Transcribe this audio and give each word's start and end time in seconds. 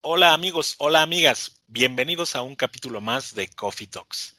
Hola 0.00 0.32
amigos, 0.32 0.76
hola 0.78 1.02
amigas, 1.02 1.60
bienvenidos 1.66 2.36
a 2.36 2.42
un 2.42 2.54
capítulo 2.54 3.00
más 3.00 3.34
de 3.34 3.48
Coffee 3.48 3.88
Talks. 3.88 4.36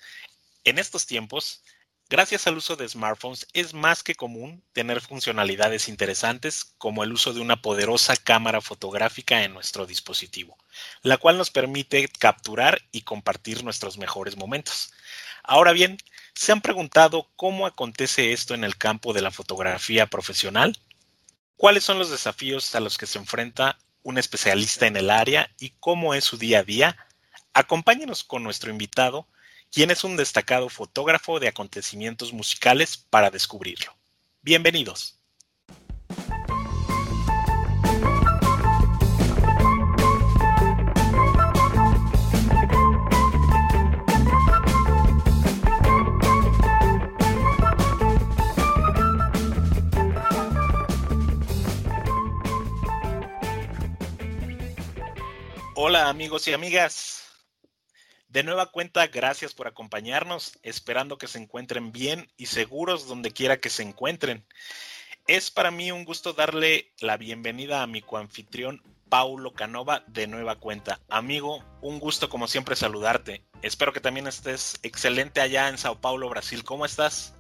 En 0.63 0.79
estos 0.79 1.05
tiempos, 1.05 1.63
gracias 2.09 2.47
al 2.47 2.55
uso 2.55 2.77
de 2.77 2.87
smartphones, 2.87 3.45
es 3.51 3.73
más 3.73 4.01
que 4.01 4.15
común 4.15 4.63
tener 4.71 5.01
funcionalidades 5.01 5.89
interesantes 5.89 6.63
como 6.77 7.03
el 7.03 7.11
uso 7.11 7.33
de 7.33 7.41
una 7.41 7.61
poderosa 7.61 8.15
cámara 8.15 8.61
fotográfica 8.61 9.43
en 9.43 9.53
nuestro 9.53 9.85
dispositivo, 9.85 10.57
la 11.01 11.17
cual 11.17 11.37
nos 11.37 11.51
permite 11.51 12.07
capturar 12.07 12.81
y 12.93 13.01
compartir 13.01 13.61
nuestros 13.65 13.97
mejores 13.97 14.37
momentos. 14.37 14.93
Ahora 15.43 15.73
bien, 15.73 15.97
¿se 16.35 16.53
han 16.53 16.61
preguntado 16.61 17.29
cómo 17.35 17.67
acontece 17.67 18.31
esto 18.31 18.53
en 18.53 18.63
el 18.63 18.77
campo 18.77 19.11
de 19.11 19.21
la 19.21 19.29
fotografía 19.29 20.07
profesional? 20.07 20.79
¿Cuáles 21.57 21.83
son 21.83 21.99
los 21.99 22.09
desafíos 22.09 22.73
a 22.75 22.79
los 22.79 22.97
que 22.97 23.07
se 23.07 23.17
enfrenta 23.17 23.77
un 24.09 24.17
especialista 24.17 24.87
en 24.87 24.97
el 24.97 25.11
área 25.11 25.53
y 25.59 25.69
cómo 25.79 26.15
es 26.15 26.23
su 26.23 26.37
día 26.37 26.59
a 26.59 26.63
día? 26.63 26.97
Acompáñenos 27.53 28.23
con 28.23 28.43
nuestro 28.43 28.71
invitado, 28.71 29.27
quien 29.71 29.91
es 29.91 30.03
un 30.03 30.17
destacado 30.17 30.67
fotógrafo 30.69 31.39
de 31.39 31.47
acontecimientos 31.47 32.33
musicales 32.33 32.97
para 32.97 33.29
descubrirlo. 33.29 33.95
Bienvenidos. 34.41 35.18
Hola 55.81 56.09
amigos 56.09 56.45
y 56.49 56.53
amigas. 56.53 57.23
De 58.27 58.43
nueva 58.43 58.65
cuenta, 58.65 59.07
gracias 59.07 59.53
por 59.53 59.65
acompañarnos, 59.65 60.59
esperando 60.61 61.17
que 61.17 61.27
se 61.27 61.39
encuentren 61.39 61.93
bien 61.93 62.27
y 62.35 62.47
seguros 62.47 63.07
donde 63.07 63.31
quiera 63.31 63.55
que 63.55 63.69
se 63.69 63.83
encuentren. 63.83 64.45
Es 65.25 65.49
para 65.49 65.71
mí 65.71 65.89
un 65.93 66.03
gusto 66.03 66.33
darle 66.33 66.91
la 66.99 67.15
bienvenida 67.15 67.81
a 67.81 67.87
mi 67.87 68.01
coanfitrión 68.01 68.81
Paulo 69.07 69.53
Canova 69.53 70.03
de 70.07 70.27
nueva 70.27 70.57
cuenta. 70.57 70.99
Amigo, 71.07 71.63
un 71.81 71.99
gusto 71.99 72.27
como 72.27 72.49
siempre 72.49 72.75
saludarte. 72.75 73.45
Espero 73.61 73.93
que 73.93 74.01
también 74.01 74.27
estés 74.27 74.77
excelente 74.83 75.39
allá 75.39 75.69
en 75.69 75.77
Sao 75.77 76.01
Paulo, 76.01 76.27
Brasil. 76.27 76.65
¿Cómo 76.65 76.83
estás? 76.83 77.33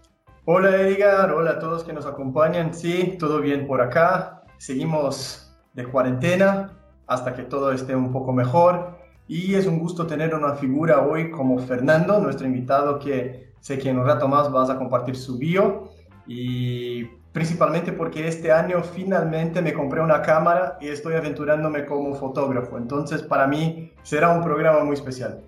Hola 0.45 0.77
Edgar, 0.77 1.33
hola 1.33 1.51
a 1.51 1.59
todos 1.59 1.83
que 1.83 1.91
nos 1.91 2.05
acompañan. 2.05 2.73
Sí, 2.73 3.17
todo 3.19 3.41
bien 3.41 3.67
por 3.67 3.81
acá. 3.81 4.43
Seguimos 4.59 5.53
de 5.73 5.83
cuarentena, 5.83 6.78
hasta 7.09 7.33
que 7.33 7.43
todo 7.43 7.73
esté 7.73 7.95
un 7.95 8.11
poco 8.13 8.31
mejor. 8.31 8.97
Y 9.27 9.55
es 9.55 9.65
un 9.65 9.79
gusto 9.79 10.07
tener 10.07 10.33
una 10.33 10.55
figura 10.55 11.01
hoy 11.01 11.29
como 11.31 11.59
Fernando, 11.59 12.19
nuestro 12.19 12.47
invitado 12.47 12.99
que 12.99 13.51
sé 13.59 13.77
que 13.77 13.89
en 13.89 13.99
un 13.99 14.05
rato 14.05 14.27
más 14.27 14.51
vas 14.51 14.69
a 14.69 14.77
compartir 14.77 15.17
su 15.17 15.37
bio. 15.37 15.91
Y 16.27 17.05
principalmente 17.33 17.91
porque 17.91 18.27
este 18.27 18.51
año 18.51 18.83
finalmente 18.83 19.61
me 19.61 19.73
compré 19.73 20.01
una 20.01 20.21
cámara 20.21 20.77
y 20.79 20.87
estoy 20.87 21.15
aventurándome 21.15 21.85
como 21.85 22.15
fotógrafo. 22.15 22.77
Entonces 22.77 23.23
para 23.23 23.47
mí 23.47 23.91
será 24.03 24.29
un 24.29 24.43
programa 24.43 24.83
muy 24.83 24.93
especial. 24.93 25.41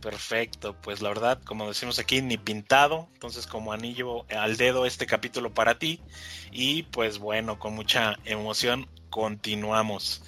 Perfecto, 0.00 0.76
pues 0.82 1.00
la 1.00 1.08
verdad, 1.08 1.40
como 1.46 1.66
decimos 1.66 1.98
aquí, 1.98 2.20
ni 2.20 2.36
pintado, 2.36 3.08
entonces 3.14 3.46
como 3.46 3.72
anillo 3.72 4.26
al 4.36 4.58
dedo 4.58 4.84
este 4.84 5.06
capítulo 5.06 5.54
para 5.54 5.78
ti 5.78 6.02
y 6.52 6.82
pues 6.84 7.18
bueno, 7.18 7.58
con 7.58 7.74
mucha 7.74 8.16
emoción 8.26 8.86
continuamos. 9.08 10.22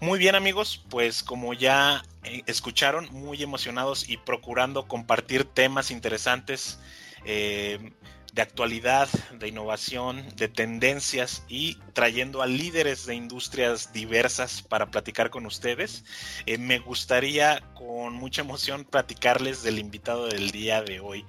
Muy 0.00 0.20
bien 0.20 0.36
amigos, 0.36 0.84
pues 0.90 1.24
como 1.24 1.54
ya 1.54 2.04
eh, 2.22 2.42
escucharon, 2.46 3.08
muy 3.10 3.42
emocionados 3.42 4.08
y 4.08 4.16
procurando 4.16 4.86
compartir 4.86 5.42
temas 5.42 5.90
interesantes 5.90 6.78
eh, 7.24 7.90
de 8.32 8.42
actualidad, 8.42 9.08
de 9.32 9.48
innovación, 9.48 10.24
de 10.36 10.46
tendencias 10.46 11.42
y 11.48 11.78
trayendo 11.94 12.42
a 12.42 12.46
líderes 12.46 13.06
de 13.06 13.16
industrias 13.16 13.92
diversas 13.92 14.62
para 14.62 14.86
platicar 14.88 15.30
con 15.30 15.46
ustedes. 15.46 16.04
Eh, 16.46 16.58
me 16.58 16.78
gustaría 16.78 17.60
con 17.74 18.14
mucha 18.14 18.42
emoción 18.42 18.84
platicarles 18.84 19.64
del 19.64 19.80
invitado 19.80 20.28
del 20.28 20.52
día 20.52 20.80
de 20.80 21.00
hoy. 21.00 21.26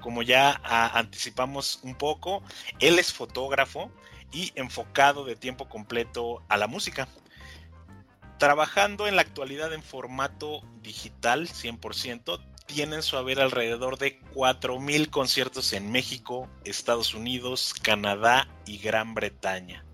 Como 0.00 0.22
ya 0.22 0.60
anticipamos 0.94 1.80
un 1.82 1.96
poco, 1.96 2.44
él 2.78 3.00
es 3.00 3.12
fotógrafo 3.12 3.90
y 4.30 4.52
enfocado 4.54 5.24
de 5.24 5.34
tiempo 5.34 5.68
completo 5.68 6.44
a 6.48 6.56
la 6.56 6.68
música 6.68 7.08
trabajando 8.42 9.06
en 9.06 9.14
la 9.14 9.22
actualidad 9.22 9.72
en 9.72 9.84
formato 9.84 10.62
digital 10.82 11.46
100%, 11.46 12.40
tienen 12.66 13.04
su 13.04 13.16
haber 13.16 13.38
alrededor 13.38 13.98
de 13.98 14.18
4.000 14.34 15.10
conciertos 15.10 15.72
en 15.72 15.92
México, 15.92 16.50
Estados 16.64 17.14
Unidos, 17.14 17.72
Canadá 17.82 18.48
y 18.66 18.78
Gran 18.78 19.14
Bretaña. 19.14 19.84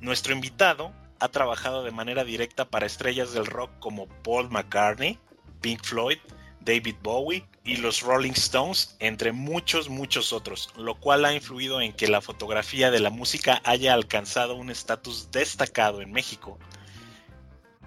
Nuestro 0.00 0.32
invitado 0.32 0.94
ha 1.20 1.28
trabajado 1.28 1.84
de 1.84 1.90
manera 1.90 2.24
directa 2.24 2.70
para 2.70 2.86
estrellas 2.86 3.34
del 3.34 3.44
rock 3.44 3.70
como 3.80 4.08
Paul 4.22 4.48
McCartney, 4.48 5.18
Pink 5.60 5.84
Floyd, 5.84 6.18
David 6.60 6.96
Bowie 7.02 7.46
y 7.64 7.76
los 7.76 8.00
Rolling 8.00 8.32
Stones, 8.32 8.96
entre 8.98 9.32
muchos, 9.32 9.90
muchos 9.90 10.32
otros, 10.32 10.70
lo 10.74 10.94
cual 10.94 11.26
ha 11.26 11.34
influido 11.34 11.82
en 11.82 11.92
que 11.92 12.08
la 12.08 12.22
fotografía 12.22 12.90
de 12.90 13.00
la 13.00 13.10
música 13.10 13.60
haya 13.62 13.92
alcanzado 13.92 14.54
un 14.54 14.70
estatus 14.70 15.30
destacado 15.30 16.00
en 16.00 16.12
México, 16.12 16.58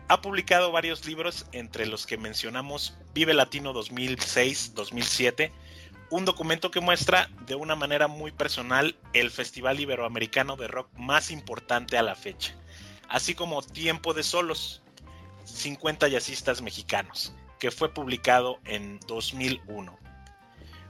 ha 0.09 0.21
publicado 0.21 0.71
varios 0.71 1.05
libros, 1.05 1.45
entre 1.51 1.85
los 1.85 2.07
que 2.07 2.17
mencionamos 2.17 2.97
Vive 3.13 3.35
Latino 3.35 3.73
2006-2007, 3.75 5.51
un 6.09 6.25
documento 6.25 6.71
que 6.71 6.81
muestra 6.81 7.29
de 7.45 7.53
una 7.53 7.75
manera 7.75 8.07
muy 8.07 8.31
personal 8.31 8.95
el 9.13 9.29
festival 9.29 9.79
iberoamericano 9.79 10.55
de 10.55 10.67
rock 10.67 10.89
más 10.97 11.29
importante 11.29 11.95
a 11.95 12.01
la 12.01 12.15
fecha, 12.15 12.55
así 13.07 13.35
como 13.35 13.61
Tiempo 13.61 14.15
de 14.15 14.23
Solos, 14.23 14.81
50 15.45 16.07
jazzistas 16.07 16.63
mexicanos, 16.63 17.35
que 17.59 17.69
fue 17.69 17.93
publicado 17.93 18.59
en 18.65 18.99
2001. 19.07 19.95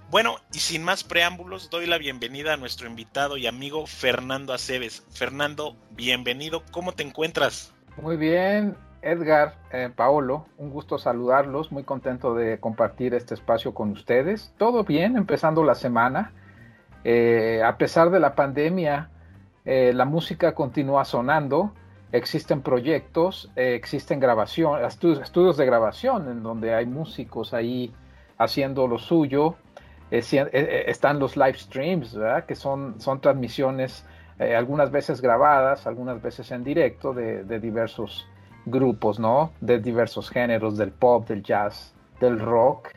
Bueno, 0.09 0.39
y 0.53 0.59
sin 0.59 0.81
más 0.81 1.03
preámbulos, 1.03 1.69
doy 1.69 1.87
la 1.87 1.97
bienvenida 1.97 2.53
a 2.53 2.57
nuestro 2.57 2.87
invitado 2.87 3.35
y 3.35 3.47
amigo 3.47 3.85
Fernando 3.85 4.53
Aceves. 4.53 5.03
Fernando, 5.11 5.75
bienvenido, 5.91 6.63
¿cómo 6.71 6.93
te 6.93 7.03
encuentras? 7.03 7.73
Muy 7.97 8.15
bien, 8.15 8.77
Edgar, 9.01 9.55
eh, 9.71 9.89
Paolo, 9.95 10.45
un 10.57 10.71
gusto 10.71 10.97
saludarlos, 10.97 11.71
muy 11.71 11.83
contento 11.83 12.35
de 12.35 12.59
compartir 12.59 13.13
este 13.13 13.33
espacio 13.33 13.73
con 13.73 13.91
ustedes. 13.91 14.53
Todo 14.57 14.83
bien, 14.83 15.15
empezando 15.15 15.63
la 15.63 15.75
semana. 15.75 16.33
Eh, 17.05 17.61
a 17.63 17.77
pesar 17.77 18.09
de 18.09 18.19
la 18.19 18.35
pandemia, 18.35 19.09
eh, 19.63 19.93
la 19.93 20.03
música 20.03 20.53
continúa 20.53 21.05
sonando, 21.05 21.73
existen 22.11 22.61
proyectos, 22.61 23.49
existen 23.55 24.19
grabaciones, 24.19 24.85
estudios, 25.21 25.57
de 25.57 25.65
grabación 25.65 26.29
en 26.29 26.43
donde 26.43 26.73
hay 26.73 26.85
músicos 26.85 27.53
ahí 27.53 27.93
haciendo 28.37 28.87
lo 28.87 28.97
suyo. 28.97 29.55
están 30.11 31.19
los 31.19 31.37
live 31.37 31.53
streams, 31.53 32.17
que 32.47 32.55
son, 32.55 32.99
son 32.99 33.21
transmisiones 33.21 34.05
algunas 34.39 34.89
veces 34.89 35.21
grabadas, 35.21 35.85
algunas 35.85 36.19
veces 36.21 36.49
en 36.51 36.63
directo 36.63 37.13
de 37.13 37.59
diversos 37.59 38.27
grupos, 38.65 39.19
¿no? 39.19 39.51
De 39.61 39.79
diversos 39.79 40.29
géneros, 40.29 40.77
del 40.77 40.91
pop, 40.91 41.27
del 41.27 41.43
jazz, 41.43 41.93
del 42.19 42.39
rock. 42.39 42.89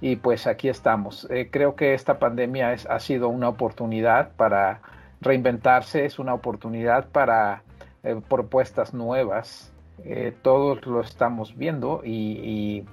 Y 0.00 0.16
pues 0.16 0.46
aquí 0.46 0.68
estamos. 0.68 1.28
Eh, 1.30 1.48
creo 1.50 1.76
que 1.76 1.94
esta 1.94 2.18
pandemia 2.18 2.74
ha 2.88 2.98
sido 2.98 3.28
una 3.28 3.48
oportunidad 3.48 4.32
para 4.36 4.80
reinventarse, 5.20 6.04
es 6.04 6.18
una 6.18 6.34
oportunidad 6.34 7.08
para 7.08 7.62
eh, 8.02 8.20
propuestas 8.28 8.94
nuevas. 8.94 9.72
Eh, 10.04 10.32
todos 10.42 10.84
lo 10.86 11.00
estamos 11.00 11.56
viendo 11.56 12.02
y, 12.04 12.84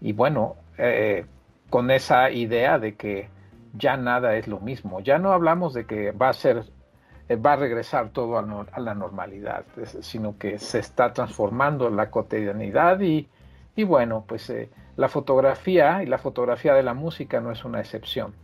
y 0.00 0.12
bueno, 0.12 0.56
con 1.70 1.90
esa 1.90 2.30
idea 2.30 2.78
de 2.78 2.94
que 2.96 3.28
ya 3.74 3.96
nada 3.96 4.36
es 4.36 4.48
lo 4.48 4.58
mismo. 4.58 5.00
Ya 5.00 5.18
no 5.18 5.32
hablamos 5.32 5.74
de 5.74 5.86
que 5.86 6.12
va 6.12 6.30
a 6.30 6.32
ser 6.32 6.64
va 7.36 7.52
a 7.52 7.56
regresar 7.56 8.10
todo 8.10 8.38
a, 8.38 8.80
la 8.80 8.94
normalidad, 8.94 9.64
sino 10.00 10.38
que 10.38 10.58
se 10.58 10.78
está 10.78 11.12
transformando 11.12 11.90
la 11.90 12.10
cotidianidad 12.10 13.00
y, 13.00 13.28
y 13.76 13.84
bueno, 13.84 14.24
pues 14.26 14.48
eh, 14.50 14.70
la 14.96 15.08
fotografía 15.08 16.02
y 16.02 16.06
la 16.06 16.18
fotografía 16.18 16.74
de 16.74 16.82
la 16.82 16.94
música 16.94 17.40
no 17.40 17.52
es 17.52 17.64
una 17.64 17.80
excepción. 17.80 18.34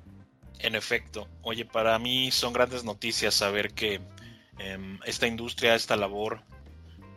En 0.60 0.74
efecto, 0.74 1.26
oye, 1.42 1.64
para 1.64 1.98
mí 1.98 2.30
son 2.30 2.52
grandes 2.52 2.84
noticias 2.84 3.34
saber 3.34 3.72
que 3.72 4.00
em, 4.58 4.98
esta 5.04 5.26
industria, 5.26 5.74
esta 5.74 5.96
labor 5.96 6.42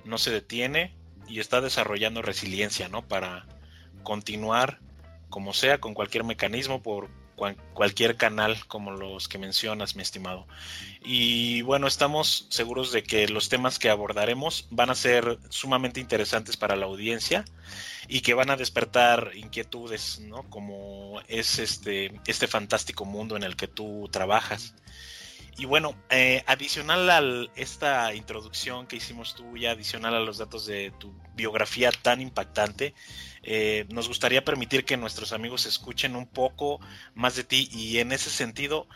no 0.06 0.18
se 0.18 0.32
detiene 0.32 0.96
y 1.28 1.40
está 1.40 1.62
desarrollando 1.62 2.22
resiliencia, 2.22 2.90
¿no? 2.90 3.02
Para 3.02 3.46
continuar 4.04 4.80
como 5.30 5.54
sea, 5.54 5.80
con 5.80 5.94
cualquier 5.94 6.24
mecanismo, 6.24 6.82
por 6.82 7.10
cualquier 7.74 8.18
canal 8.18 8.66
como 8.68 8.92
los 8.92 9.28
que 9.28 9.38
mencionas, 9.38 9.96
mi 9.96 10.02
estimado. 10.02 10.48
Y 11.04 11.62
bueno, 11.62 11.88
estamos 11.88 12.48
seguros 12.50 12.92
de 12.92 13.04
que 13.04 13.28
los 13.28 13.48
temas 13.48 13.80
que 13.80 13.90
abordaremos 13.90 14.68
van 14.72 14.90
a 14.90 14.96
ser 14.96 15.38
sumamente 15.50 16.00
interesantes 16.00 16.58
para 16.58 16.76
la 16.76 16.86
audiencia 16.86 17.46
y 18.08 18.22
que 18.22 18.34
van 18.34 18.50
a 18.50 18.58
despertar 18.58 19.32
inquietudes, 19.36 20.20
¿no? 20.20 20.50
Como 20.50 21.22
es 21.28 21.60
este, 21.60 22.20
este 22.26 22.48
fantástico 22.48 23.06
mundo 23.06 23.38
en 23.38 23.44
el 23.44 23.56
que 23.56 23.68
tú 23.68 24.10
trabajas. 24.12 24.74
Y 25.60 25.66
bueno, 25.66 25.96
eh, 26.12 26.44
adicional 26.46 27.10
a 27.10 27.52
esta 27.56 28.14
introducción 28.14 28.86
que 28.86 28.98
hicimos 28.98 29.34
tú, 29.34 29.58
ya 29.58 29.72
adicional 29.72 30.14
a 30.14 30.20
los 30.20 30.38
datos 30.38 30.68
de 30.68 30.92
tu 31.00 31.12
biografía 31.34 31.92
tan 31.92 32.22
impactante, 32.22 32.94
eh, 33.50 33.86
nos 33.90 34.10
gustaría 34.10 34.44
permitir 34.44 34.84
que 34.84 34.98
nuestros 34.98 35.32
amigos 35.32 35.66
escuchen 35.66 36.18
un 36.18 36.28
poco 36.28 36.82
más 37.16 37.38
de 37.38 37.46
ti 37.46 37.70
y 37.72 38.00
en 38.00 38.12
ese 38.12 38.30
sentido, 38.30 38.88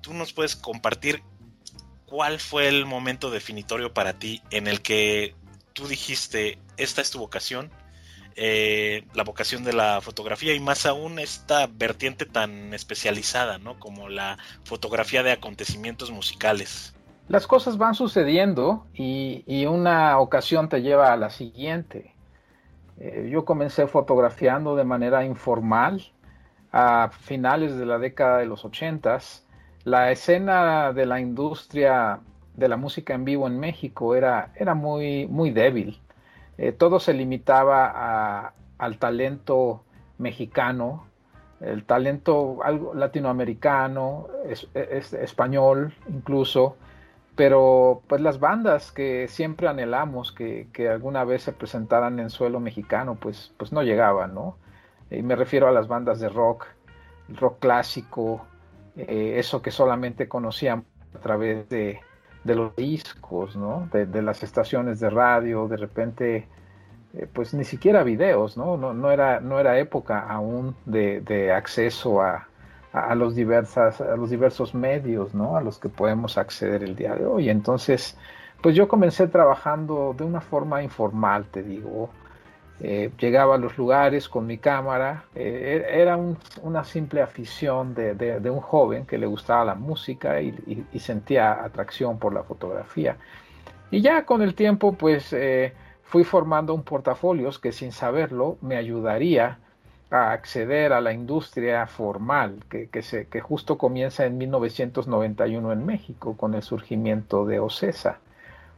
tú 0.00 0.12
nos 0.14 0.32
puedes 0.32 0.56
compartir 0.56 1.22
cuál 2.04 2.40
fue 2.40 2.66
el 2.66 2.86
momento 2.86 3.30
definitorio 3.30 3.94
para 3.94 4.18
ti 4.18 4.42
en 4.50 4.66
el 4.66 4.82
que 4.82 5.36
tú 5.74 5.86
dijiste, 5.86 6.58
esta 6.76 7.02
es 7.02 7.12
tu 7.12 7.20
vocación, 7.20 7.70
eh, 8.34 9.04
la 9.14 9.22
vocación 9.22 9.62
de 9.62 9.72
la 9.72 10.00
fotografía 10.00 10.54
y 10.54 10.60
más 10.60 10.86
aún 10.86 11.20
esta 11.20 11.68
vertiente 11.68 12.26
tan 12.26 12.74
especializada, 12.74 13.58
¿no? 13.58 13.78
Como 13.78 14.08
la 14.08 14.38
fotografía 14.64 15.22
de 15.22 15.30
acontecimientos 15.30 16.10
musicales. 16.10 16.94
Las 17.28 17.46
cosas 17.46 17.78
van 17.78 17.94
sucediendo 17.94 18.88
y, 18.92 19.66
una 19.66 20.18
ocasión 20.18 20.68
te 20.68 20.82
lleva 20.82 21.12
a 21.12 21.16
la 21.16 21.30
siguiente. 21.30 22.13
Eh, 22.98 23.28
yo 23.30 23.44
comencé 23.44 23.86
fotografiando 23.86 24.76
de 24.76 24.84
manera 24.84 25.24
informal 25.24 26.02
a 26.72 27.10
finales 27.12 27.76
de 27.76 27.86
la 27.86 27.98
década 27.98 28.38
de 28.38 28.46
los 28.46 28.64
ochentas. 28.64 29.46
La 29.84 30.10
escena 30.10 30.92
de 30.92 31.06
la 31.06 31.20
industria 31.20 32.20
de 32.56 32.68
la 32.68 32.76
música 32.76 33.14
en 33.14 33.24
vivo 33.24 33.46
en 33.46 33.58
México 33.58 34.14
era, 34.14 34.52
era 34.56 34.74
muy, 34.74 35.26
muy 35.26 35.50
débil. 35.50 36.00
Eh, 36.56 36.72
todo 36.72 37.00
se 37.00 37.12
limitaba 37.14 38.52
al 38.78 38.98
talento 38.98 39.84
mexicano, 40.18 41.06
el 41.60 41.84
talento 41.84 42.58
latinoamericano, 42.94 44.28
español 44.84 45.94
incluso, 46.08 46.76
pero 47.36 48.02
pues 48.06 48.20
las 48.20 48.38
bandas 48.38 48.92
que 48.92 49.26
siempre 49.28 49.68
anhelamos 49.68 50.32
que, 50.32 50.68
alguna 50.90 51.24
vez 51.24 51.42
se 51.42 51.52
presentaran 51.52 52.18
en 52.20 52.30
suelo 52.30 52.60
mexicano, 52.60 53.16
pues, 53.20 53.52
pues 53.56 53.72
no 53.72 53.82
llegaban, 53.82 54.34
¿no? 54.34 54.56
Y 55.10 55.22
me 55.22 55.36
refiero 55.36 55.68
a 55.68 55.72
las 55.72 55.88
bandas 55.88 56.20
de 56.20 56.28
rock, 56.28 56.66
rock 57.28 57.58
clásico, 57.58 58.46
eh, 58.96 59.34
eso 59.38 59.62
que 59.62 59.70
solamente 59.70 60.28
conocíamos 60.28 60.86
a 61.14 61.18
través 61.18 61.68
de, 61.68 62.00
de 62.44 62.54
los 62.54 62.76
discos, 62.76 63.56
¿no? 63.56 63.88
De, 63.92 64.22
las 64.22 64.42
estaciones 64.42 65.00
de 65.00 65.10
radio, 65.10 65.66
de 65.66 65.76
repente, 65.76 66.48
eh, 67.14 67.26
pues 67.32 67.54
ni 67.54 67.64
siquiera 67.64 68.04
videos, 68.04 68.56
¿no? 68.56 68.76
No, 68.76 68.92
no, 68.92 69.10
era, 69.10 69.40
no 69.40 69.58
era 69.58 69.78
época 69.78 70.20
aún 70.20 70.76
de, 70.84 71.52
acceso 71.52 72.22
a, 72.22 72.48
los 73.14 73.34
diversas, 73.34 74.00
a 74.00 74.16
los 74.16 74.30
diversos 74.30 74.74
medios, 74.74 75.34
¿no? 75.34 75.56
A 75.56 75.60
los 75.60 75.78
que 75.78 75.88
podemos 75.88 76.38
acceder 76.38 76.84
el 76.84 76.94
día 76.94 77.14
de 77.14 77.26
hoy. 77.26 77.50
Entonces, 77.50 78.16
pues 78.62 78.76
yo 78.76 78.86
comencé 78.88 79.26
trabajando 79.26 80.14
de 80.16 80.24
una 80.24 80.40
forma 80.40 80.82
informal, 80.82 81.46
te 81.50 81.62
digo, 81.62 82.10
eh, 82.80 83.12
llegaba 83.18 83.54
a 83.54 83.58
los 83.58 83.78
lugares 83.78 84.28
con 84.28 84.46
mi 84.46 84.58
cámara, 84.58 85.24
eh, 85.34 85.84
e-, 85.86 86.00
era 86.02 86.18
una 86.62 86.84
simple 86.84 87.22
afición 87.22 87.94
de, 87.94 88.50
un 88.50 88.60
joven 88.60 89.06
que 89.06 89.18
le 89.18 89.26
gustaba 89.26 89.64
la 89.64 89.74
música 89.74 90.40
y, 90.40 90.84
sentía 90.98 91.64
atracción 91.64 92.18
por 92.18 92.32
la 92.32 92.42
fotografía. 92.42 93.16
Y 93.90 94.00
ya 94.00 94.24
con 94.24 94.42
el 94.42 94.54
tiempo 94.54 94.92
pues 94.92 95.32
eh, 95.32 95.72
fui 96.02 96.24
formando 96.24 96.74
un 96.74 96.82
portafolio 96.82 97.50
que 97.60 97.70
sin 97.72 97.92
saberlo 97.92 98.58
me 98.60 98.76
ayudaría 98.76 99.58
a 100.10 100.32
acceder 100.32 100.92
a 100.92 101.00
la 101.00 101.12
industria 101.12 101.86
formal 101.86 102.64
que, 102.68 102.88
que, 102.88 103.02
se, 103.02 103.26
que 103.26 103.40
justo 103.40 103.78
comienza 103.78 104.26
en 104.26 104.38
1991 104.38 105.72
en 105.72 105.86
México 105.86 106.36
con 106.36 106.54
el 106.54 106.62
surgimiento 106.62 107.44
de 107.46 107.60
OCESA. 107.60 108.18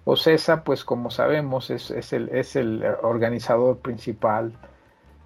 OCESA, 0.06 0.62
pues 0.62 0.84
como 0.84 1.10
sabemos, 1.10 1.68
es, 1.70 2.12
el, 2.12 2.84
organizador 3.02 3.78
principal 3.78 4.52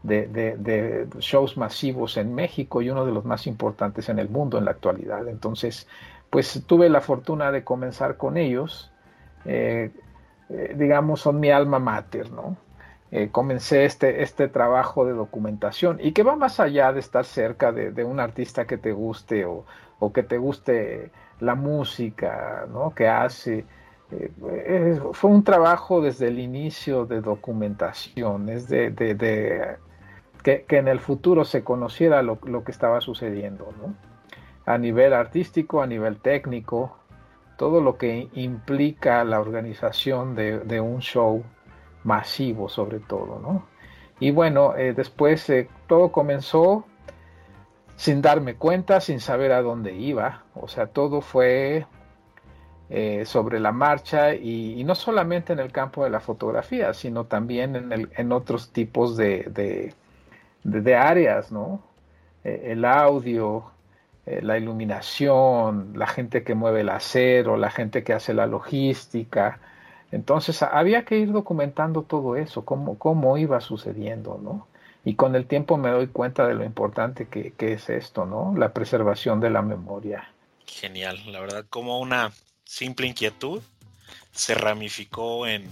de, 0.03 1.07
shows 1.19 1.59
masivos 1.59 2.17
en 2.17 2.35
México 2.35 2.81
y 2.81 2.89
uno 2.89 3.05
de 3.05 3.13
los 3.13 3.27
más 3.27 3.47
importantes 3.47 4.09
en 4.09 4.19
el 4.19 4.31
mundo 4.31 4.57
en 4.57 4.65
la 4.65 4.71
actualidad. 4.71 5.29
Entonces, 5.29 5.87
pues 6.31 6.63
tuve 6.67 6.89
la 6.89 7.03
fortuna 7.03 7.53
de 7.53 7.63
comenzar 7.63 8.17
con 8.17 8.39
ellos. 8.39 8.91
Eh, 9.45 9.91
eh, 10.49 10.75
digamos, 10.75 11.21
son 11.21 11.39
mi 11.41 11.51
alma 11.51 11.79
mater, 11.79 12.31
¿no? 12.33 12.57
Eh, 13.13 13.31
comencé 13.33 13.85
este, 13.85 14.23
este 14.23 14.47
trabajo 14.49 15.05
de 15.05 15.13
documentación 15.13 15.99
y 16.01 16.13
que 16.13 16.23
va 16.23 16.37
más 16.37 16.61
allá 16.61 16.93
de 16.93 17.01
estar 17.01 17.25
cerca 17.25 17.73
de, 17.73 18.05
un 18.05 18.21
artista 18.21 18.67
que 18.67 18.79
te 18.79 18.93
guste 18.93 19.45
o, 19.47 19.65
o, 19.99 20.13
que 20.13 20.23
te 20.23 20.39
guste 20.39 21.11
la 21.41 21.57
música, 21.57 22.67
¿no? 22.71 22.95
Que 22.95 23.09
hace 23.09 23.65
eh, 24.13 25.01
fue 25.13 25.31
un 25.31 25.45
trabajo 25.45 26.01
desde 26.01 26.29
el 26.29 26.41
inicio 26.41 27.07
de 27.07 27.21
documentación, 27.21 28.49
es 28.49 28.69
de, 28.69 29.77
que, 30.43 30.65
en 30.69 30.89
el 30.89 30.99
futuro 30.99 31.45
se 31.45 31.63
conociera 31.63 32.23
lo, 32.23 32.41
que 32.41 32.73
estaba 32.73 33.01
sucediendo, 33.01 33.73
a 34.67 34.79
nivel 34.79 35.13
artístico, 35.13 35.81
a 35.81 35.87
nivel 35.87 36.17
técnico, 36.19 36.97
todo 37.57 37.81
lo 37.81 37.99
que 37.99 38.29
implica 38.35 39.23
la 39.23 39.41
organización 39.41 40.35
de, 40.35 40.81
un 40.81 41.01
show 41.01 41.45
masivo 42.05 42.69
sobre 42.69 43.01
todo. 43.01 43.39
¿no? 43.41 43.65
Y 44.21 44.31
bueno, 44.33 44.77
eh, 44.77 44.93
después 44.93 45.49
eh, 45.49 45.69
todo 45.87 46.13
comenzó 46.13 46.85
sin 47.97 48.21
darme 48.21 48.55
cuenta, 48.55 49.01
sin 49.01 49.19
saber 49.19 49.51
a 49.53 49.63
dónde 49.63 49.95
iba, 49.95 50.45
o 50.55 50.69
sea, 50.69 50.87
todo 50.87 51.21
fue 51.23 51.87
eh, 52.91 53.25
sobre 53.25 53.61
la 53.61 53.73
marcha 53.73 54.35
y, 54.35 54.83
no 54.85 54.95
solamente 54.95 55.53
en 55.53 55.59
el 55.59 55.73
campo 55.73 56.05
de 56.05 56.11
la 56.11 56.21
fotografía, 56.21 56.95
sino 56.95 57.25
también 57.25 57.77
en, 57.77 57.93
el, 57.93 58.11
en 58.17 58.33
otros 58.33 58.73
tipos 58.73 59.17
de, 59.17 59.95
de, 60.65 60.97
áreas, 60.97 61.53
¿no? 61.53 61.83
El 62.43 62.87
audio, 62.87 63.71
la 64.25 64.57
iluminación, 64.57 65.93
la 65.95 66.07
gente 66.07 66.43
que 66.43 66.55
mueve 66.55 66.81
el 66.81 66.89
acero, 66.89 67.59
la 67.59 67.71
gente 67.71 68.03
que 68.03 68.15
hace 68.15 68.33
la 68.33 68.47
logística. 68.47 69.61
Entonces 70.13 70.63
había 70.63 71.05
que 71.05 71.19
ir 71.19 71.33
documentando 71.33 72.03
todo 72.03 72.37
eso, 72.37 72.65
cómo, 72.65 72.99
cómo 72.99 73.37
iba 73.39 73.61
sucediendo, 73.61 74.41
¿no? 74.43 74.67
Y 75.05 75.15
con 75.15 75.35
el 75.35 75.47
tiempo 75.47 75.77
me 75.77 75.91
doy 75.91 76.09
cuenta 76.09 76.47
de 76.47 76.55
lo 76.55 76.65
importante 76.65 77.29
que, 77.29 77.53
que 77.53 77.73
es 77.73 77.89
esto, 77.89 78.27
¿no? 78.27 78.55
La 78.57 78.73
preservación 78.73 79.41
de 79.41 79.51
la 79.51 79.63
memoria. 79.63 80.31
Genial, 80.67 81.21
la 81.33 81.41
verdad, 81.41 81.65
como 81.71 82.01
una 82.01 82.33
simple 82.65 83.07
inquietud 83.07 83.63
se 84.33 84.55
ramificó 84.55 85.47
en 85.47 85.69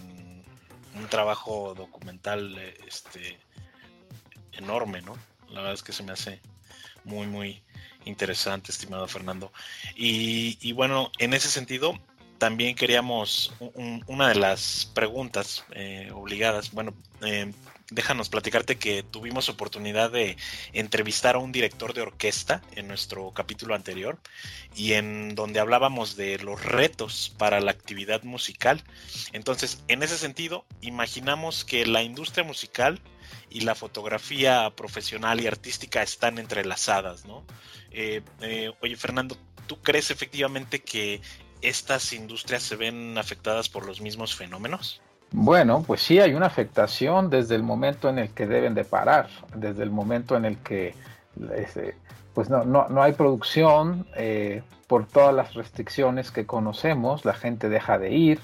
un 0.95 1.09
trabajo 1.09 1.75
documental 1.75 2.59
este, 2.87 3.39
enorme, 4.53 5.03
¿no? 5.03 5.17
La 5.49 5.61
verdad 5.61 5.75
es 5.75 5.83
que 5.83 5.93
se 5.93 6.03
me 6.03 6.13
hace 6.13 6.41
muy, 7.05 7.27
muy 7.27 7.63
interesante, 8.05 8.73
estimado 8.73 9.07
Fernando. 9.09 9.53
Y, 9.95 10.73
bueno, 10.73 11.11
en 11.19 11.35
ese 11.35 11.49
sentido, 11.49 11.95
también 12.39 12.75
queríamos 12.75 13.53
una 14.07 14.29
de 14.29 14.37
las 14.37 14.91
preguntas 14.95 15.65
eh, 15.73 16.11
obligadas, 16.15 16.73
bueno, 16.73 16.95
eh, 17.23 17.53
déjanos 17.91 18.29
platicarte 18.29 18.77
que 18.77 19.03
tuvimos 19.03 19.49
oportunidad 19.49 20.11
de 20.11 20.37
entrevistar 20.73 21.37
a 21.37 21.39
un 21.39 21.53
director 21.53 21.95
de 21.95 22.03
orquesta 22.03 22.63
en 22.77 22.87
nuestro 22.87 23.33
capítulo 23.33 23.75
anterior 23.75 24.19
y 24.77 24.93
en 24.93 25.35
donde 25.35 25.61
hablábamos 25.61 26.17
de 26.17 26.39
los 26.39 26.63
retos 26.63 27.35
para 27.39 27.61
la 27.61 27.71
actividad 27.71 28.23
musical. 28.25 28.85
Entonces, 29.33 29.83
en 29.89 30.03
ese 30.03 30.19
sentido, 30.19 30.67
imaginamos 30.83 31.65
que 31.65 31.87
la 31.87 32.03
industria 32.03 32.45
musical 32.45 33.01
y 33.51 33.61
la 33.61 33.75
fotografía 33.75 34.71
profesional 34.77 35.41
y 35.41 35.47
artística 35.47 36.03
están 36.03 36.39
entrelazadas, 36.39 37.25
¿no? 37.25 37.45
Eh, 37.91 38.21
eh, 38.43 38.71
oye, 38.81 38.97
Fernando, 38.97 39.37
¿tú 39.67 39.81
crees 39.81 40.11
efectivamente 40.11 40.81
que 40.81 41.23
estas 41.63 42.13
industrias 42.13 42.63
se 42.63 42.77
ven 42.77 43.17
afectadas 43.19 43.69
por 43.69 43.87
los 43.87 44.01
mismos 44.01 44.35
fenómenos? 44.35 45.01
Bueno, 45.31 45.85
pues 45.87 46.01
sí 46.01 46.21
hay 46.21 46.35
una 46.35 46.47
afectación 46.47 47.29
desde 47.29 47.55
el 47.55 47.63
momento 47.63 48.09
en 48.09 48.19
el 48.19 48.31
que 48.31 48.47
deben 48.47 48.75
de 48.75 48.85
parar, 48.85 49.29
desde 49.55 49.83
el 49.83 49.91
momento 49.91 50.37
en 50.37 50.47
el 50.47 50.57
que 50.59 50.95
este, 51.55 51.95
pues 52.35 52.49
no, 52.49 52.65
no, 52.65 53.03
hay 53.03 53.13
producción 53.13 54.07
eh, 54.17 54.63
por 54.87 55.07
todas 55.07 55.35
las 55.35 55.55
restricciones 55.55 56.31
que 56.31 56.47
conocemos, 56.47 57.25
la 57.25 57.35
gente 57.35 57.69
deja 57.69 57.99
de 57.99 58.13
ir, 58.13 58.41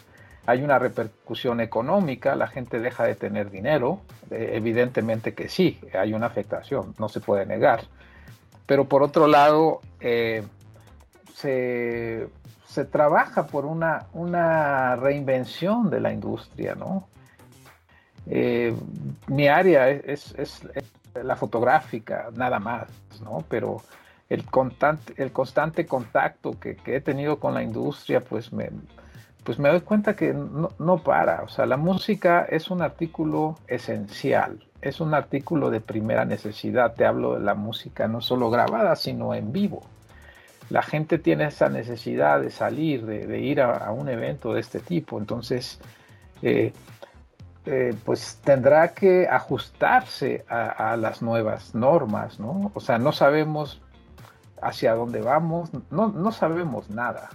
hay 0.47 0.63
una 0.63 0.79
repercusión 0.79 1.61
económica, 1.61 2.37
la 2.37 2.49
gente 2.49 2.81
deja 2.81 3.05
de 3.05 3.15
tener 3.15 3.51
dinero, 3.51 4.01
eh, 4.31 4.51
evidentemente 4.55 5.33
que 5.33 5.49
sí, 5.49 5.81
hay 5.99 6.13
una 6.13 6.27
afectación, 6.27 6.95
no 6.99 7.09
se 7.09 7.21
puede 7.21 7.47
negar. 7.47 7.85
pero 8.67 8.87
por 8.87 9.03
otro 9.03 9.27
lado, 9.27 9.81
eh, 10.01 10.43
se, 11.35 12.29
trabaja 12.85 13.47
por 13.47 13.67
una, 13.67 14.07
una 14.13 14.97
reinvención 14.97 15.91
de 15.91 16.01
la 16.01 16.13
industria, 16.13 16.75
¿no? 16.75 17.07
Eh, 18.27 18.75
mi 19.29 19.49
área 19.49 19.89
es, 19.91 20.35
la 21.15 21.37
fotográfica, 21.37 22.31
nada 22.35 22.59
más, 22.59 22.89
¿no? 23.23 23.45
Pero 23.49 23.83
el, 24.29 24.45
constante, 24.47 25.15
el 25.17 25.31
constante 25.31 25.87
contacto 25.87 26.59
que, 26.59 26.77
he 26.87 27.01
tenido 27.01 27.39
con 27.39 27.55
la 27.55 27.63
industria, 27.63 28.21
pues 28.21 28.53
me, 28.53 28.71
pues 29.45 29.59
me 29.59 29.69
doy 29.69 29.83
cuenta 29.83 30.17
que 30.17 30.33
no, 30.33 30.71
no, 30.79 30.99
para. 30.99 31.43
O 31.43 31.49
sea, 31.49 31.67
la 31.67 31.77
música 31.77 32.47
es 32.49 32.71
un 32.71 32.83
artículo 32.83 33.59
esencial, 33.69 34.67
es 34.81 35.01
un 35.01 35.15
artículo 35.15 35.71
de 35.71 35.81
primera 35.81 36.25
necesidad. 36.25 36.95
Te 36.95 37.05
hablo 37.05 37.35
de 37.35 37.41
la 37.41 37.55
música 37.55 38.09
no 38.09 38.21
solo 38.21 38.51
grabada, 38.51 38.97
sino 38.97 39.35
en 39.35 39.53
vivo. 39.53 39.85
La 40.71 40.83
gente 40.83 41.19
tiene 41.19 41.47
esa 41.47 41.69
necesidad 41.69 42.41
de 42.41 42.51
salir, 42.51 43.05
de, 43.05 43.39
ir 43.41 43.61
a, 43.61 43.91
un 43.93 44.09
evento 44.09 44.55
de 44.55 44.61
este 44.61 44.81
tipo. 44.81 45.19
Entonces, 45.19 45.81
eh, 46.43 46.73
eh, 47.67 47.95
pues 48.05 48.41
tendrá 48.45 48.93
que 48.93 49.27
ajustarse 49.27 50.45
a, 50.49 50.97
las 50.97 51.23
nuevas 51.23 51.75
normas, 51.75 52.39
¿no? 52.39 52.71
O 52.75 52.81
sea, 52.81 52.99
no 52.99 53.13
sabemos 53.13 53.81
hacia 54.61 54.95
dónde 54.95 55.21
vamos, 55.23 55.71
no, 55.91 56.09
no 56.09 56.33
sabemos 56.33 56.91
nada. 56.91 57.31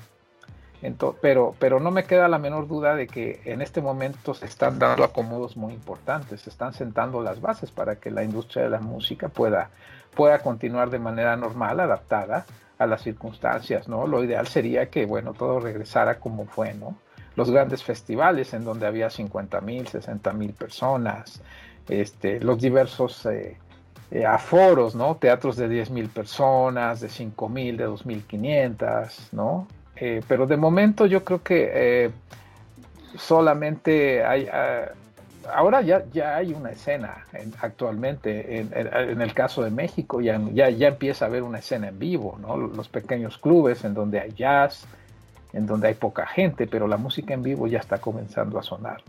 pero, 1.21 1.55
pero 1.59 1.79
no 1.79 1.91
me 1.91 2.03
queda 2.03 2.27
la 2.27 2.37
menor 2.37 2.67
duda 2.67 2.95
de 2.95 3.07
que 3.07 3.41
en 3.45 3.61
este 3.61 3.81
momento 3.81 4.35
se 4.35 4.45
están 4.45 4.77
dando 4.77 5.03
acomodos 5.03 5.57
muy 5.57 5.73
importantes, 5.73 6.41
se 6.41 6.49
están 6.51 6.73
sentando 6.73 7.21
las 7.21 7.41
bases 7.41 7.71
para 7.71 7.95
que 7.95 8.11
la 8.11 8.23
industria 8.23 8.63
de 8.63 8.69
la 8.69 8.79
música 8.79 9.29
pueda, 9.29 9.71
pueda 10.15 10.39
continuar 10.39 10.91
de 10.91 10.99
manera 10.99 11.35
normal, 11.37 11.79
adaptada 11.79 12.45
a 12.79 12.87
las 12.87 13.03
circunstancias, 13.03 13.87
¿no? 13.87 14.07
Lo 14.07 14.23
ideal 14.23 14.47
sería 14.47 14.89
que, 14.89 15.05
bueno, 15.05 15.33
todo 15.33 15.59
regresara 15.59 16.19
como 16.19 16.45
fue, 16.45 16.73
¿no? 16.73 16.97
los 17.39 17.51
grandes 17.51 17.83
festivales 17.83 18.53
en 18.53 18.65
donde 18.65 18.85
había 18.85 19.09
50 19.09 19.61
mil, 19.61 19.87
60 19.87 20.33
mil 20.33 20.51
personas, 20.51 21.41
este, 21.87 22.41
los 22.41 22.59
diversos 22.59 23.25
eh, 23.27 23.55
eh, 24.11 24.25
aforos, 24.25 24.93
¿no? 24.93 25.15
Teatros 25.15 25.55
de 25.55 25.69
10 25.69 25.89
mil 25.91 26.09
personas, 26.09 26.99
de 26.99 27.07
5 27.07 27.47
mil, 27.47 27.77
de 27.77 27.87
2.500, 27.87 29.29
¿no? 29.31 29.67
Eh, 29.95 30.21
pero 30.27 30.47
de 30.47 30.57
momento 30.57 31.05
yo 31.05 31.23
creo 31.23 31.41
que 31.41 32.11
solamente 33.15 34.23
hay... 34.23 34.47
Ah, 34.51 34.91
ahora 35.53 35.81
ya, 35.81 36.05
ya 36.11 36.35
hay 36.35 36.53
una 36.53 36.71
escena 36.71 37.25
actualmente, 37.61 38.59
en, 38.59 39.21
el 39.21 39.33
caso 39.33 39.63
de 39.63 39.71
México 39.71 40.21
ya, 40.21 40.39
ya, 40.53 40.69
ya 40.69 40.89
empieza 40.89 41.25
a 41.25 41.27
haber 41.27 41.43
una 41.43 41.59
escena 41.59 41.87
en 41.89 41.99
vivo, 41.99 42.37
¿no? 42.39 42.57
Los 42.57 42.87
pequeños 42.87 43.37
clubes 43.37 43.83
en 43.83 43.93
donde 43.93 44.19
hay 44.19 44.31
jazz, 44.33 44.85
en 45.53 45.65
donde 45.65 45.89
hay 45.89 45.93
poca 45.95 46.25
gente, 46.27 46.67
pero 46.67 46.87
la 46.87 46.97
música 46.97 47.33
en 47.33 47.43
vivo 47.43 47.67
ya 47.67 47.79
está 47.79 47.99
comenzando 47.99 48.59
a 48.59 48.63
sonar. 48.63 49.03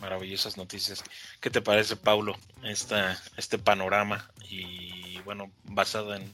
Maravillosas 0.00 0.56
noticias. 0.56 1.02
¿Qué 1.40 1.50
te 1.50 1.62
parece, 1.62 1.96
Paulo, 1.96 2.34
esta, 2.62 3.16
este 3.36 3.58
panorama 3.58 4.28
y 4.50 5.20
bueno, 5.24 5.50
basado 5.64 6.14
en 6.14 6.30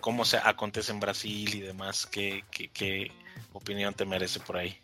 cómo 0.00 0.24
se 0.24 0.36
acontece 0.36 0.92
en 0.92 1.00
Brasil 1.00 1.54
y 1.54 1.60
demás, 1.60 2.06
qué, 2.06 2.44
qué, 2.50 3.10
opinión 3.52 3.94
te 3.94 4.04
merece 4.04 4.40
por 4.40 4.56
ahí? 4.56 4.78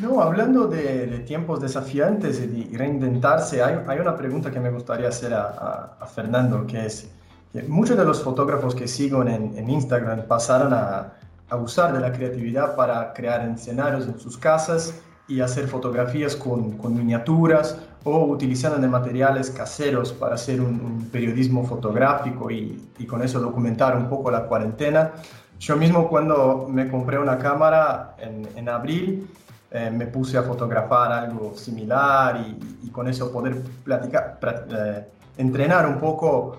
No, 0.00 0.22
hablando 0.22 0.66
de, 0.66 1.18
tiempos 1.26 1.60
desafiantes 1.60 2.40
y 2.40 2.74
reinventarse, 2.74 3.62
hay, 3.62 3.98
una 3.98 4.16
pregunta 4.16 4.50
que 4.50 4.58
me 4.58 4.70
gustaría 4.70 5.08
hacer 5.08 5.34
a, 5.34 5.96
a, 6.00 6.06
Fernando, 6.06 6.66
que 6.66 6.86
es 6.86 7.10
que 7.52 7.62
muchos 7.64 7.98
de 7.98 8.04
los 8.06 8.22
fotógrafos 8.22 8.74
que 8.74 8.88
sigo 8.88 9.22
en, 9.22 9.68
Instagram 9.68 10.22
pasaron 10.26 10.72
a, 10.72 11.12
abusar 11.50 11.92
de 11.92 12.00
la 12.00 12.12
creatividad 12.12 12.76
para 12.76 13.12
crear 13.12 13.46
escenarios 13.48 14.06
en 14.06 14.18
sus 14.18 14.38
casas 14.38 14.94
y 15.28 15.40
hacer 15.40 15.66
fotografías 15.66 16.34
con, 16.34 16.78
miniaturas 16.94 17.76
o 18.04 18.24
utilizando 18.24 18.78
de 18.78 18.88
materiales 18.88 19.50
caseros 19.50 20.12
para 20.12 20.36
hacer 20.36 20.62
un, 20.62 21.10
periodismo 21.12 21.66
fotográfico 21.66 22.50
y, 22.50 22.80
con 23.06 23.22
eso 23.22 23.38
documentar 23.38 23.96
un 23.98 24.08
poco 24.08 24.30
la 24.30 24.44
cuarentena. 24.44 25.12
Yo 25.58 25.76
mismo 25.76 26.08
cuando 26.08 26.66
me 26.70 26.88
compré 26.88 27.18
una 27.18 27.36
cámara 27.36 28.16
en 28.18 28.68
abril, 28.68 29.28
eh, 29.72 29.88
me 29.88 30.08
puse 30.08 30.36
a 30.36 30.42
fotografar 30.42 31.12
algo 31.12 31.56
similar 31.56 32.44
y, 32.82 32.90
con 32.90 33.06
eso 33.06 33.30
poder 33.30 33.56
platicar, 33.84 34.40
eh, 34.68 35.04
entrenar 35.36 35.86
un 35.86 36.00
poco 36.00 36.58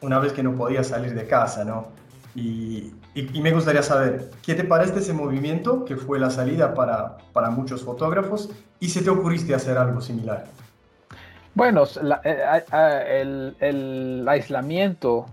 una 0.00 0.18
vez 0.18 0.32
que 0.32 0.42
no 0.42 0.52
podía 0.56 0.82
salir 0.82 1.14
de 1.14 1.28
casa, 1.28 1.64
¿no? 1.64 1.86
Y, 2.34 2.92
y, 3.14 3.40
me 3.40 3.52
gustaría 3.52 3.84
saber, 3.84 4.32
¿qué 4.44 4.54
te 4.56 4.64
parece 4.64 4.98
ese 4.98 5.12
movimiento 5.12 5.84
que 5.84 5.96
fue 5.96 6.18
la 6.18 6.30
salida 6.30 6.74
para, 6.74 7.18
para 7.32 7.50
muchos 7.50 7.84
fotógrafos 7.84 8.50
y 8.80 8.88
si 8.88 9.04
te 9.04 9.10
ocurriste 9.10 9.54
hacer 9.54 9.78
algo 9.78 10.00
similar? 10.00 10.46
Bueno, 11.54 11.84
eh, 12.24 13.20
el, 13.20 13.54
el, 13.60 14.26
aislamiento 14.28 15.26